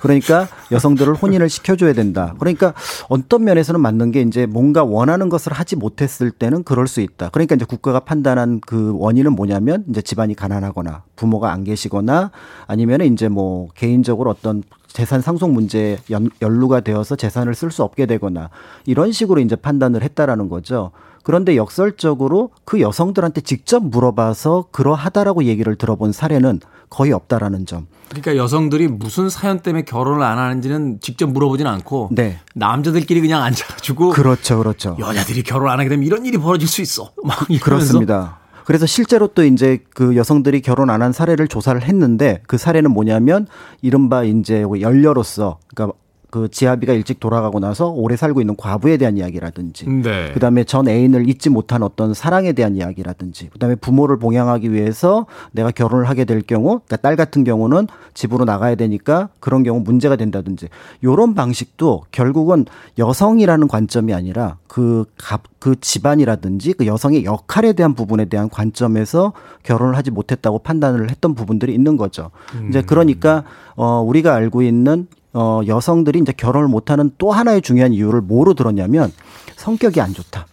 그러니까 0.00 0.48
여성들을 0.72 1.14
혼인을 1.14 1.48
시켜줘야 1.48 1.92
된다. 1.92 2.34
그러니까 2.38 2.74
어떤 3.08 3.44
면에서는 3.44 3.80
맞는 3.80 4.12
게 4.12 4.22
이제 4.22 4.46
뭔가 4.46 4.84
원하는 4.84 5.28
것을 5.28 5.52
하지 5.52 5.76
못했을 5.76 6.30
때는 6.30 6.64
그럴 6.64 6.86
수 6.86 7.00
있다. 7.00 7.28
그러니까 7.30 7.54
이제 7.54 7.64
국가가 7.64 8.00
판단한 8.00 8.60
그 8.60 8.94
원인은 8.96 9.32
뭐냐면 9.32 9.84
이제 9.88 10.02
집안이 10.02 10.34
가난하거나 10.34 11.02
부모가 11.16 11.52
안 11.52 11.64
계시거나 11.64 12.30
아니면 12.66 13.02
이제 13.02 13.28
뭐 13.28 13.68
개인적으로 13.74 14.30
어떤 14.30 14.62
재산 14.88 15.20
상속 15.20 15.52
문제에 15.52 15.98
연, 16.10 16.30
연루가 16.42 16.80
되어서 16.80 17.14
재산을 17.14 17.54
쓸 17.54 17.70
수 17.70 17.82
없게 17.82 18.06
되거나 18.06 18.50
이런 18.86 19.12
식으로 19.12 19.40
이제 19.40 19.54
판단을 19.54 20.02
했다라는 20.02 20.48
거죠. 20.48 20.90
그런데 21.22 21.56
역설적으로 21.56 22.50
그 22.64 22.80
여성들한테 22.80 23.42
직접 23.42 23.84
물어봐서 23.84 24.66
그러하다라고 24.72 25.44
얘기를 25.44 25.76
들어본 25.76 26.12
사례는 26.12 26.60
거의 26.88 27.12
없다라는 27.12 27.66
점. 27.66 27.86
그러니까 28.08 28.36
여성들이 28.36 28.88
무슨 28.88 29.28
사연 29.28 29.60
때문에 29.60 29.84
결혼을 29.84 30.22
안 30.24 30.38
하는지는 30.38 30.98
직접 31.00 31.28
물어보진 31.30 31.66
않고 31.66 32.08
네. 32.12 32.40
남자들끼리 32.54 33.20
그냥 33.20 33.42
앉아가지고 33.42 34.10
그렇죠, 34.10 34.58
그렇죠. 34.58 34.96
여자들이 34.98 35.42
결혼 35.44 35.70
안 35.70 35.78
하게 35.78 35.88
되면 35.88 36.04
이런 36.04 36.26
일이 36.26 36.36
벌어질 36.38 36.66
수 36.66 36.82
있어. 36.82 37.12
막 37.22 37.36
이러면서 37.48 37.64
그렇습니다. 37.64 38.40
그래서 38.64 38.86
실제로 38.86 39.26
또 39.28 39.44
이제 39.44 39.78
그 39.94 40.16
여성들이 40.16 40.60
결혼 40.62 40.90
안 40.90 41.02
한 41.02 41.12
사례를 41.12 41.48
조사를 41.48 41.80
했는데 41.82 42.42
그 42.46 42.58
사례는 42.58 42.90
뭐냐면 42.90 43.46
이른바 43.82 44.22
이제 44.24 44.62
열녀로서 44.80 45.58
그러니까 45.74 45.96
그 46.30 46.48
지아비가 46.48 46.92
일찍 46.92 47.18
돌아가고 47.18 47.58
나서 47.58 47.88
오래 47.88 48.16
살고 48.16 48.40
있는 48.40 48.56
과부에 48.56 48.96
대한 48.96 49.16
이야기라든지 49.16 49.88
네. 49.88 50.32
그다음에 50.32 50.64
전 50.64 50.88
애인을 50.88 51.28
잊지 51.28 51.50
못한 51.50 51.82
어떤 51.82 52.14
사랑에 52.14 52.52
대한 52.52 52.76
이야기라든지 52.76 53.48
그다음에 53.50 53.74
부모를 53.74 54.18
봉양하기 54.18 54.72
위해서 54.72 55.26
내가 55.50 55.70
결혼을 55.70 56.08
하게 56.08 56.24
될 56.24 56.42
경우 56.42 56.80
그러니까 56.86 56.96
딸 56.96 57.16
같은 57.16 57.42
경우는 57.42 57.88
집으로 58.14 58.44
나가야 58.44 58.76
되니까 58.76 59.28
그런 59.40 59.64
경우 59.64 59.80
문제가 59.80 60.16
된다든지 60.16 60.68
요런 61.02 61.34
방식도 61.34 62.04
결국은 62.12 62.64
여성이라는 62.98 63.66
관점이 63.66 64.14
아니라 64.14 64.58
그, 64.68 65.04
갑, 65.18 65.42
그 65.58 65.74
집안이라든지 65.80 66.74
그 66.74 66.86
여성의 66.86 67.24
역할에 67.24 67.72
대한 67.72 67.94
부분에 67.94 68.26
대한 68.26 68.48
관점에서 68.48 69.32
결혼을 69.64 69.96
하지 69.96 70.12
못했다고 70.12 70.60
판단을 70.60 71.10
했던 71.10 71.34
부분들이 71.34 71.74
있는 71.74 71.96
거죠. 71.96 72.30
이제 72.68 72.82
그러니까 72.82 73.42
어 73.74 74.00
우리가 74.00 74.34
알고 74.34 74.62
있는 74.62 75.08
어 75.32 75.60
여성들이 75.66 76.18
이제 76.18 76.32
결혼을 76.32 76.68
못하는 76.68 77.10
또 77.18 77.30
하나의 77.30 77.62
중요한 77.62 77.92
이유를 77.92 78.20
뭐로 78.20 78.54
들었냐면 78.54 79.12
성격이 79.56 80.00
안 80.00 80.12
좋다. 80.12 80.46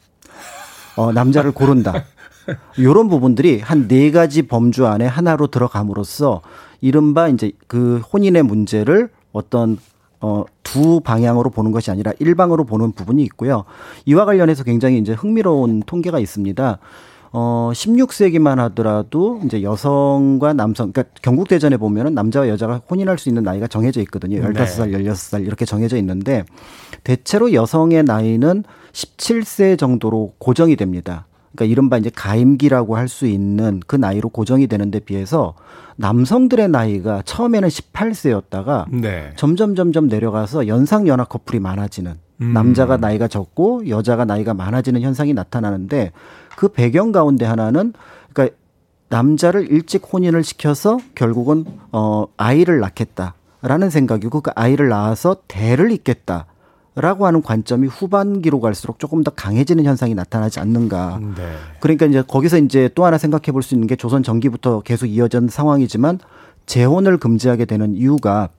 어 0.97 1.11
남자를 1.11 1.51
고른다. 1.51 2.05
요런 2.79 3.09
부분들이 3.09 3.59
한 3.59 3.87
네 3.87 4.11
가지 4.11 4.43
범주 4.43 4.85
안에 4.87 5.05
하나로 5.05 5.47
들어감으로써 5.47 6.41
이른바 6.81 7.27
이제 7.27 7.51
그 7.67 8.01
혼인의 8.13 8.43
문제를 8.43 9.09
어떤 9.33 9.77
어, 10.19 10.45
두 10.63 10.99
방향으로 11.01 11.49
보는 11.51 11.71
것이 11.71 11.91
아니라 11.91 12.11
일방으로 12.19 12.63
보는 12.63 12.93
부분이 12.93 13.21
있고요. 13.23 13.65
이와 14.05 14.25
관련해서 14.25 14.63
굉장히 14.63 14.97
이제 14.97 15.13
흥미로운 15.13 15.83
통계가 15.85 16.19
있습니다. 16.19 16.79
어 17.31 17.71
16세기만 17.73 18.55
하더라도 18.55 19.41
이제 19.45 19.61
여성과 19.61 20.53
남성 20.53 20.91
그러니까 20.91 21.13
경국 21.21 21.47
대전에 21.47 21.77
보면은 21.77 22.13
남자와 22.13 22.47
여자가 22.49 22.81
혼인할 22.89 23.17
수 23.17 23.29
있는 23.29 23.43
나이가 23.43 23.67
정해져 23.67 24.01
있거든요. 24.01 24.41
15살, 24.41 24.93
16살 24.93 25.45
이렇게 25.45 25.65
정해져 25.65 25.97
있는데 25.97 26.43
대체로 27.03 27.53
여성의 27.53 28.03
나이는 28.03 28.63
17세 28.93 29.77
정도로 29.77 30.33
고정이 30.37 30.75
됩니다. 30.75 31.27
그러니까 31.55 31.71
이른바 31.71 31.97
이제 31.97 32.11
가임기라고 32.13 32.95
할 32.97 33.07
수 33.07 33.25
있는 33.25 33.81
그 33.87 33.95
나이로 33.95 34.29
고정이 34.29 34.67
되는데 34.67 34.99
비해서 34.99 35.55
남성들의 35.95 36.69
나이가 36.69 37.21
처음에는 37.25 37.69
18세였다가 37.69 38.85
네. 38.91 39.31
점점 39.35 39.75
점점 39.75 40.07
내려가서 40.07 40.67
연상 40.67 41.07
연하 41.07 41.23
커플이 41.23 41.59
많아지는 41.59 42.15
음. 42.41 42.53
남자가 42.53 42.97
나이가 42.97 43.27
적고 43.27 43.87
여자가 43.89 44.25
나이가 44.25 44.53
많아지는 44.53 45.01
현상이 45.01 45.33
나타나는데 45.33 46.11
그 46.57 46.69
배경 46.69 47.11
가운데 47.11 47.45
하나는 47.45 47.93
그러니까 48.33 48.57
남자를 49.09 49.71
일찍 49.71 50.11
혼인을 50.11 50.43
시켜서 50.43 50.97
결국은 51.13 51.65
어 51.91 52.25
아이를 52.35 52.79
낳겠다라는 52.79 53.91
생각이고 53.91 54.41
그 54.41 54.49
아이를 54.55 54.89
낳아서 54.89 55.37
대를 55.47 55.91
잇겠다 55.91 56.47
라고 56.95 57.27
하는 57.27 57.43
관점이 57.43 57.87
후반기로 57.87 58.59
갈수록 58.59 58.97
조금 58.97 59.23
더 59.23 59.29
강해지는 59.29 59.85
현상이 59.85 60.15
나타나지 60.15 60.59
않는가. 60.59 61.19
네. 61.37 61.53
그러니까 61.79 62.07
이제 62.07 62.23
거기서 62.23 62.57
이제 62.57 62.89
또 62.95 63.05
하나 63.05 63.19
생각해 63.19 63.51
볼 63.51 63.61
수 63.61 63.75
있는 63.75 63.85
게 63.85 63.95
조선 63.95 64.23
전기부터 64.23 64.81
계속 64.81 65.05
이어진 65.05 65.49
상황이지만 65.49 66.17
재혼을 66.65 67.17
금지하게 67.17 67.65
되는 67.65 67.93
이유가 67.93 68.49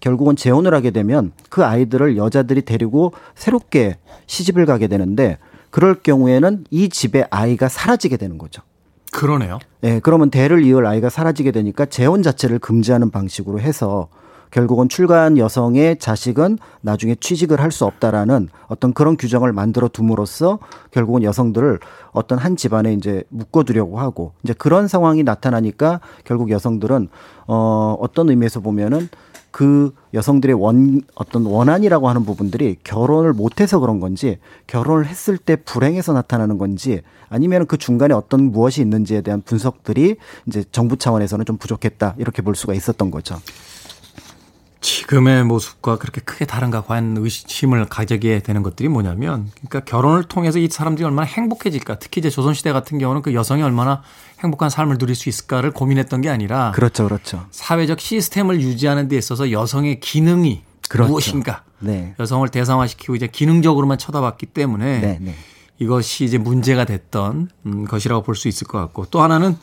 결국은 0.00 0.34
재혼을 0.34 0.74
하게 0.74 0.90
되면 0.90 1.30
그 1.50 1.64
아이들을 1.64 2.16
여자들이 2.16 2.62
데리고 2.62 3.12
새롭게 3.36 3.96
시집을 4.26 4.66
가게 4.66 4.88
되는데 4.88 5.38
그럴 5.74 5.96
경우에는 5.96 6.66
이 6.70 6.88
집의 6.88 7.26
아이가 7.30 7.68
사라지게 7.68 8.16
되는 8.16 8.38
거죠. 8.38 8.62
그러네요. 9.10 9.58
예, 9.82 9.98
그러면 9.98 10.30
대를 10.30 10.62
이을 10.62 10.86
아이가 10.86 11.08
사라지게 11.08 11.50
되니까 11.50 11.84
재혼 11.86 12.22
자체를 12.22 12.60
금지하는 12.60 13.10
방식으로 13.10 13.58
해서 13.58 14.06
결국은 14.52 14.88
출가한 14.88 15.36
여성의 15.36 15.98
자식은 15.98 16.58
나중에 16.80 17.16
취직을 17.16 17.60
할 17.60 17.72
수 17.72 17.86
없다라는 17.86 18.50
어떤 18.68 18.92
그런 18.92 19.16
규정을 19.16 19.52
만들어 19.52 19.88
둠으로써 19.88 20.60
결국은 20.92 21.24
여성들을 21.24 21.80
어떤 22.12 22.38
한 22.38 22.54
집안에 22.54 22.92
이제 22.92 23.24
묶어두려고 23.30 23.98
하고 23.98 24.34
이제 24.44 24.52
그런 24.52 24.86
상황이 24.86 25.24
나타나니까 25.24 26.00
결국 26.22 26.50
여성들은 26.50 27.08
어 27.48 27.96
어떤 27.98 28.30
의미에서 28.30 28.60
보면은 28.60 29.08
그 29.54 29.94
여성들의 30.14 30.56
원 30.56 31.02
어떤 31.14 31.46
원한이라고 31.46 32.08
하는 32.08 32.24
부분들이 32.24 32.76
결혼을 32.82 33.32
못해서 33.32 33.78
그런 33.78 34.00
건지 34.00 34.40
결혼을 34.66 35.06
했을 35.06 35.38
때 35.38 35.54
불행해서 35.54 36.12
나타나는 36.12 36.58
건지 36.58 37.02
아니면 37.28 37.64
그 37.68 37.78
중간에 37.78 38.14
어떤 38.14 38.50
무엇이 38.50 38.80
있는지에 38.80 39.20
대한 39.20 39.42
분석들이 39.42 40.16
이제 40.46 40.64
정부 40.72 40.96
차원에서는 40.96 41.44
좀 41.44 41.56
부족했다 41.56 42.16
이렇게 42.18 42.42
볼 42.42 42.56
수가 42.56 42.74
있었던 42.74 43.12
거죠. 43.12 43.36
지금의 44.84 45.44
모습과 45.44 45.96
그렇게 45.96 46.20
크게 46.20 46.44
다른가 46.44 46.82
과연 46.82 47.16
의심을 47.16 47.86
가지게 47.86 48.40
되는 48.40 48.62
것들이 48.62 48.90
뭐냐면 48.90 49.50
그러니까 49.54 49.80
결혼을 49.80 50.24
통해서 50.24 50.58
이 50.58 50.68
사람들이 50.70 51.06
얼마나 51.06 51.26
행복해질까 51.26 51.98
특히 52.00 52.18
이제 52.18 52.28
조선시대 52.28 52.70
같은 52.70 52.98
경우는 52.98 53.22
그 53.22 53.32
여성이 53.32 53.62
얼마나 53.62 54.02
행복한 54.40 54.68
삶을 54.68 54.98
누릴 54.98 55.16
수 55.16 55.30
있을까를 55.30 55.70
고민했던 55.70 56.20
게 56.20 56.28
아니라 56.28 56.72
그렇죠, 56.72 57.04
그렇죠. 57.04 57.46
사회적 57.50 57.98
시스템을 57.98 58.60
유지하는 58.60 59.08
데 59.08 59.16
있어서 59.16 59.50
여성의 59.50 60.00
기능이 60.00 60.62
그렇죠. 60.90 61.08
무엇인가 61.08 61.64
네. 61.78 62.14
여성을 62.20 62.46
대상화시키고 62.50 63.14
이제 63.14 63.26
기능적으로만 63.26 63.96
쳐다봤기 63.96 64.46
때문에 64.46 65.00
네, 65.00 65.18
네. 65.18 65.34
이것이 65.78 66.26
이제 66.26 66.36
문제가 66.36 66.84
됐던 66.84 67.48
음, 67.64 67.84
것이라고 67.86 68.22
볼 68.22 68.36
수 68.36 68.48
있을 68.48 68.66
것 68.66 68.78
같고 68.78 69.06
또 69.06 69.22
하나는 69.22 69.56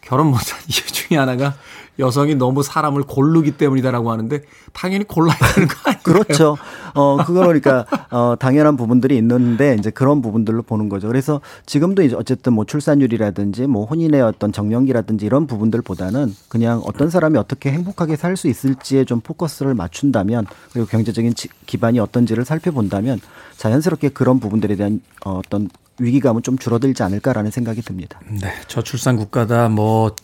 결혼 0.00 0.26
못한 0.28 0.58
이유 0.68 0.86
중에 0.86 1.18
하나가 1.18 1.54
여성이 1.98 2.34
너무 2.34 2.62
사람을 2.62 3.02
고르기 3.02 3.52
때문이다라고 3.58 4.10
하는데 4.10 4.42
당연히 4.72 5.04
골라야 5.04 5.36
되는 5.54 5.68
거 5.68 5.74
아니에요? 5.84 6.02
그렇죠. 6.02 6.56
어, 6.94 7.18
그거 7.26 7.40
그러니까, 7.40 7.84
어, 8.10 8.36
당연한 8.38 8.76
부분들이 8.78 9.18
있는데, 9.18 9.76
이제 9.78 9.90
그런 9.90 10.22
부분들로 10.22 10.62
보는 10.62 10.88
거죠. 10.88 11.08
그래서 11.08 11.42
지금도 11.66 12.02
이제 12.02 12.16
어쨌든 12.16 12.54
뭐 12.54 12.64
출산율이라든지 12.64 13.66
뭐 13.66 13.84
혼인의 13.84 14.22
어떤 14.22 14.50
정년기라든지 14.50 15.26
이런 15.26 15.46
부분들보다는 15.46 16.34
그냥 16.48 16.80
어떤 16.86 17.10
사람이 17.10 17.36
어떻게 17.36 17.70
행복하게 17.70 18.16
살 18.16 18.34
수 18.36 18.48
있을지에 18.48 19.04
좀 19.04 19.20
포커스를 19.20 19.74
맞춘다면, 19.74 20.46
그리고 20.72 20.86
경제적인 20.88 21.34
지- 21.34 21.48
기반이 21.66 21.98
어떤지를 22.00 22.46
살펴본다면, 22.46 23.20
자연스럽게 23.58 24.08
그런 24.10 24.40
부분들에 24.40 24.76
대한 24.76 25.02
어, 25.26 25.40
어떤 25.44 25.68
위기감은 26.00 26.42
좀 26.42 26.58
줄어들지 26.58 27.02
않을까라는 27.02 27.50
생각이 27.50 27.82
듭니다. 27.82 28.20
네, 28.28 28.52
저출산 28.66 29.16
국가다 29.16 29.68
뭐 29.68 30.14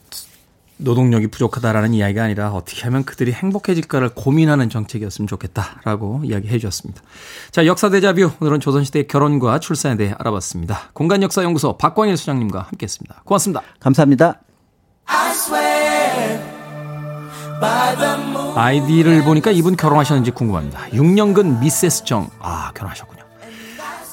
노동력이 0.79 1.29
부족하다라는 1.29 1.95
이야기가 1.95 2.25
아니라 2.25 2.51
어떻게 2.53 2.83
하면 2.85 3.05
그들이 3.05 3.33
행복해질까를 3.33 4.11
고민하는 4.11 4.69
정책이었으면 4.69 5.27
좋겠다라고 5.27 6.23
이야기해 6.25 6.59
주셨습니다. 6.59 7.03
자, 7.51 7.67
역사 7.67 7.89
대자뷰 7.89 8.31
오늘은 8.41 8.61
조선시대의 8.61 9.07
결혼과 9.07 9.59
출산에 9.59 9.97
대해 9.97 10.15
알아봤습니다. 10.19 10.91
공간 10.93 11.23
역사 11.23 11.43
연구소 11.43 11.79
박광일 11.79 12.17
소장님과 12.17 12.61
함께했습니다. 12.61 13.23
고맙습니다. 13.25 13.63
감사합니다. 13.81 14.41
아이디를 18.55 19.25
보니까 19.25 19.51
이분 19.51 19.77
결혼하셨는지 19.77 20.31
궁금합니다. 20.33 20.89
6년근 20.91 21.61
미세스 21.61 22.05
정. 22.05 22.29
아, 22.41 22.73
결혼하셨군요. 22.75 23.23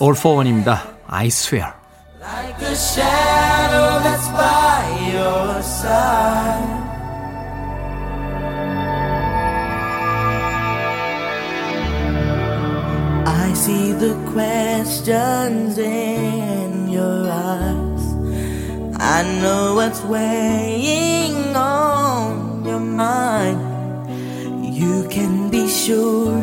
All 0.01 0.15
for 0.17 0.37
one입니다. 0.37 0.92
I 1.07 1.29
swear. 1.29 1.73
Like 2.19 2.61
a 2.61 2.75
shadow 2.75 3.99
that's 4.05 4.27
by 4.29 5.11
your 5.13 5.61
side. 5.61 6.79
I 13.25 13.53
see 13.53 13.91
the 13.91 14.15
questions 14.31 15.77
in 15.77 16.89
your 16.89 17.29
eyes. 17.29 18.03
I 18.95 19.23
know 19.41 19.75
what's 19.75 20.01
weighing 20.03 21.55
on 21.55 22.63
your 22.65 22.79
mind. 22.79 23.59
You 24.73 25.07
can 25.09 25.49
be 25.49 25.67
sure 25.67 26.41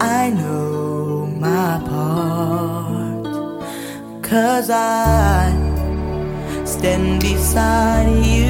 I 0.00 0.30
know 0.30 1.26
my 1.26 1.82
part. 1.88 2.85
Cause 4.28 4.70
I 4.70 5.52
stand 6.64 7.20
beside 7.22 8.24
you 8.26 8.45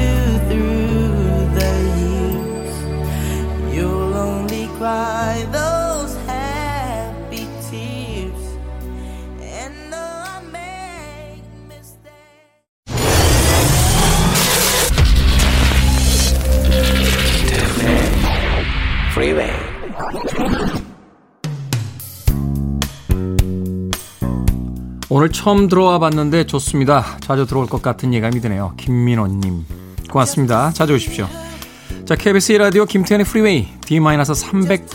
오늘 25.27 25.33
처음 25.33 25.67
들어와 25.67 25.99
봤는데 25.99 26.45
좋습니다. 26.45 27.17
자주 27.19 27.45
들어올 27.45 27.67
것 27.67 27.81
같은 27.81 28.13
예감이 28.13 28.39
드네요. 28.39 28.73
김민호님. 28.77 29.65
고맙습니다. 30.09 30.71
자주 30.71 30.93
오십시오. 30.93 31.27
자, 32.05 32.15
KBS 32.15 32.53
1라디오 32.53 32.87
김태훈의 32.87 33.25
프리웨이 33.25 33.67
D-300 33.81 34.85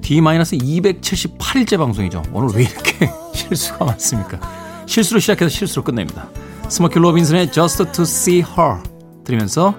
D-278일째 0.00 1.78
방송이죠. 1.78 2.24
오늘 2.32 2.52
왜 2.56 2.62
이렇게 2.64 3.08
실수가 3.32 3.84
많습니까? 3.84 4.40
실수로 4.86 5.20
시작해서 5.20 5.48
실수로 5.48 5.84
끝냅니다. 5.84 6.28
스모키 6.68 6.98
로빈슨의 6.98 7.52
Just 7.52 7.92
to 7.92 8.02
See 8.02 8.38
Her 8.40 8.82
들으면서 9.22 9.72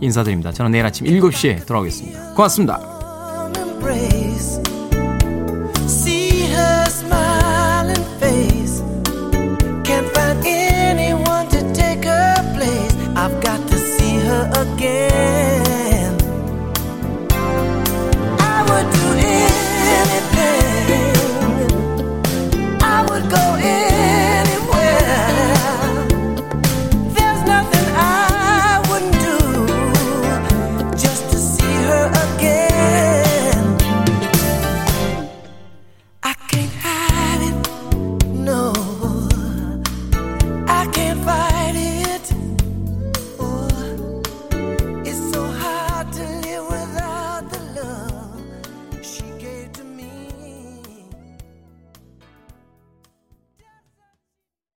인사드립니다. 0.00 0.50
저는 0.50 0.72
내일 0.72 0.84
아침 0.84 1.06
7시에 1.06 1.66
돌아오겠습니다. 1.66 2.34
고맙습니다. 2.34 2.80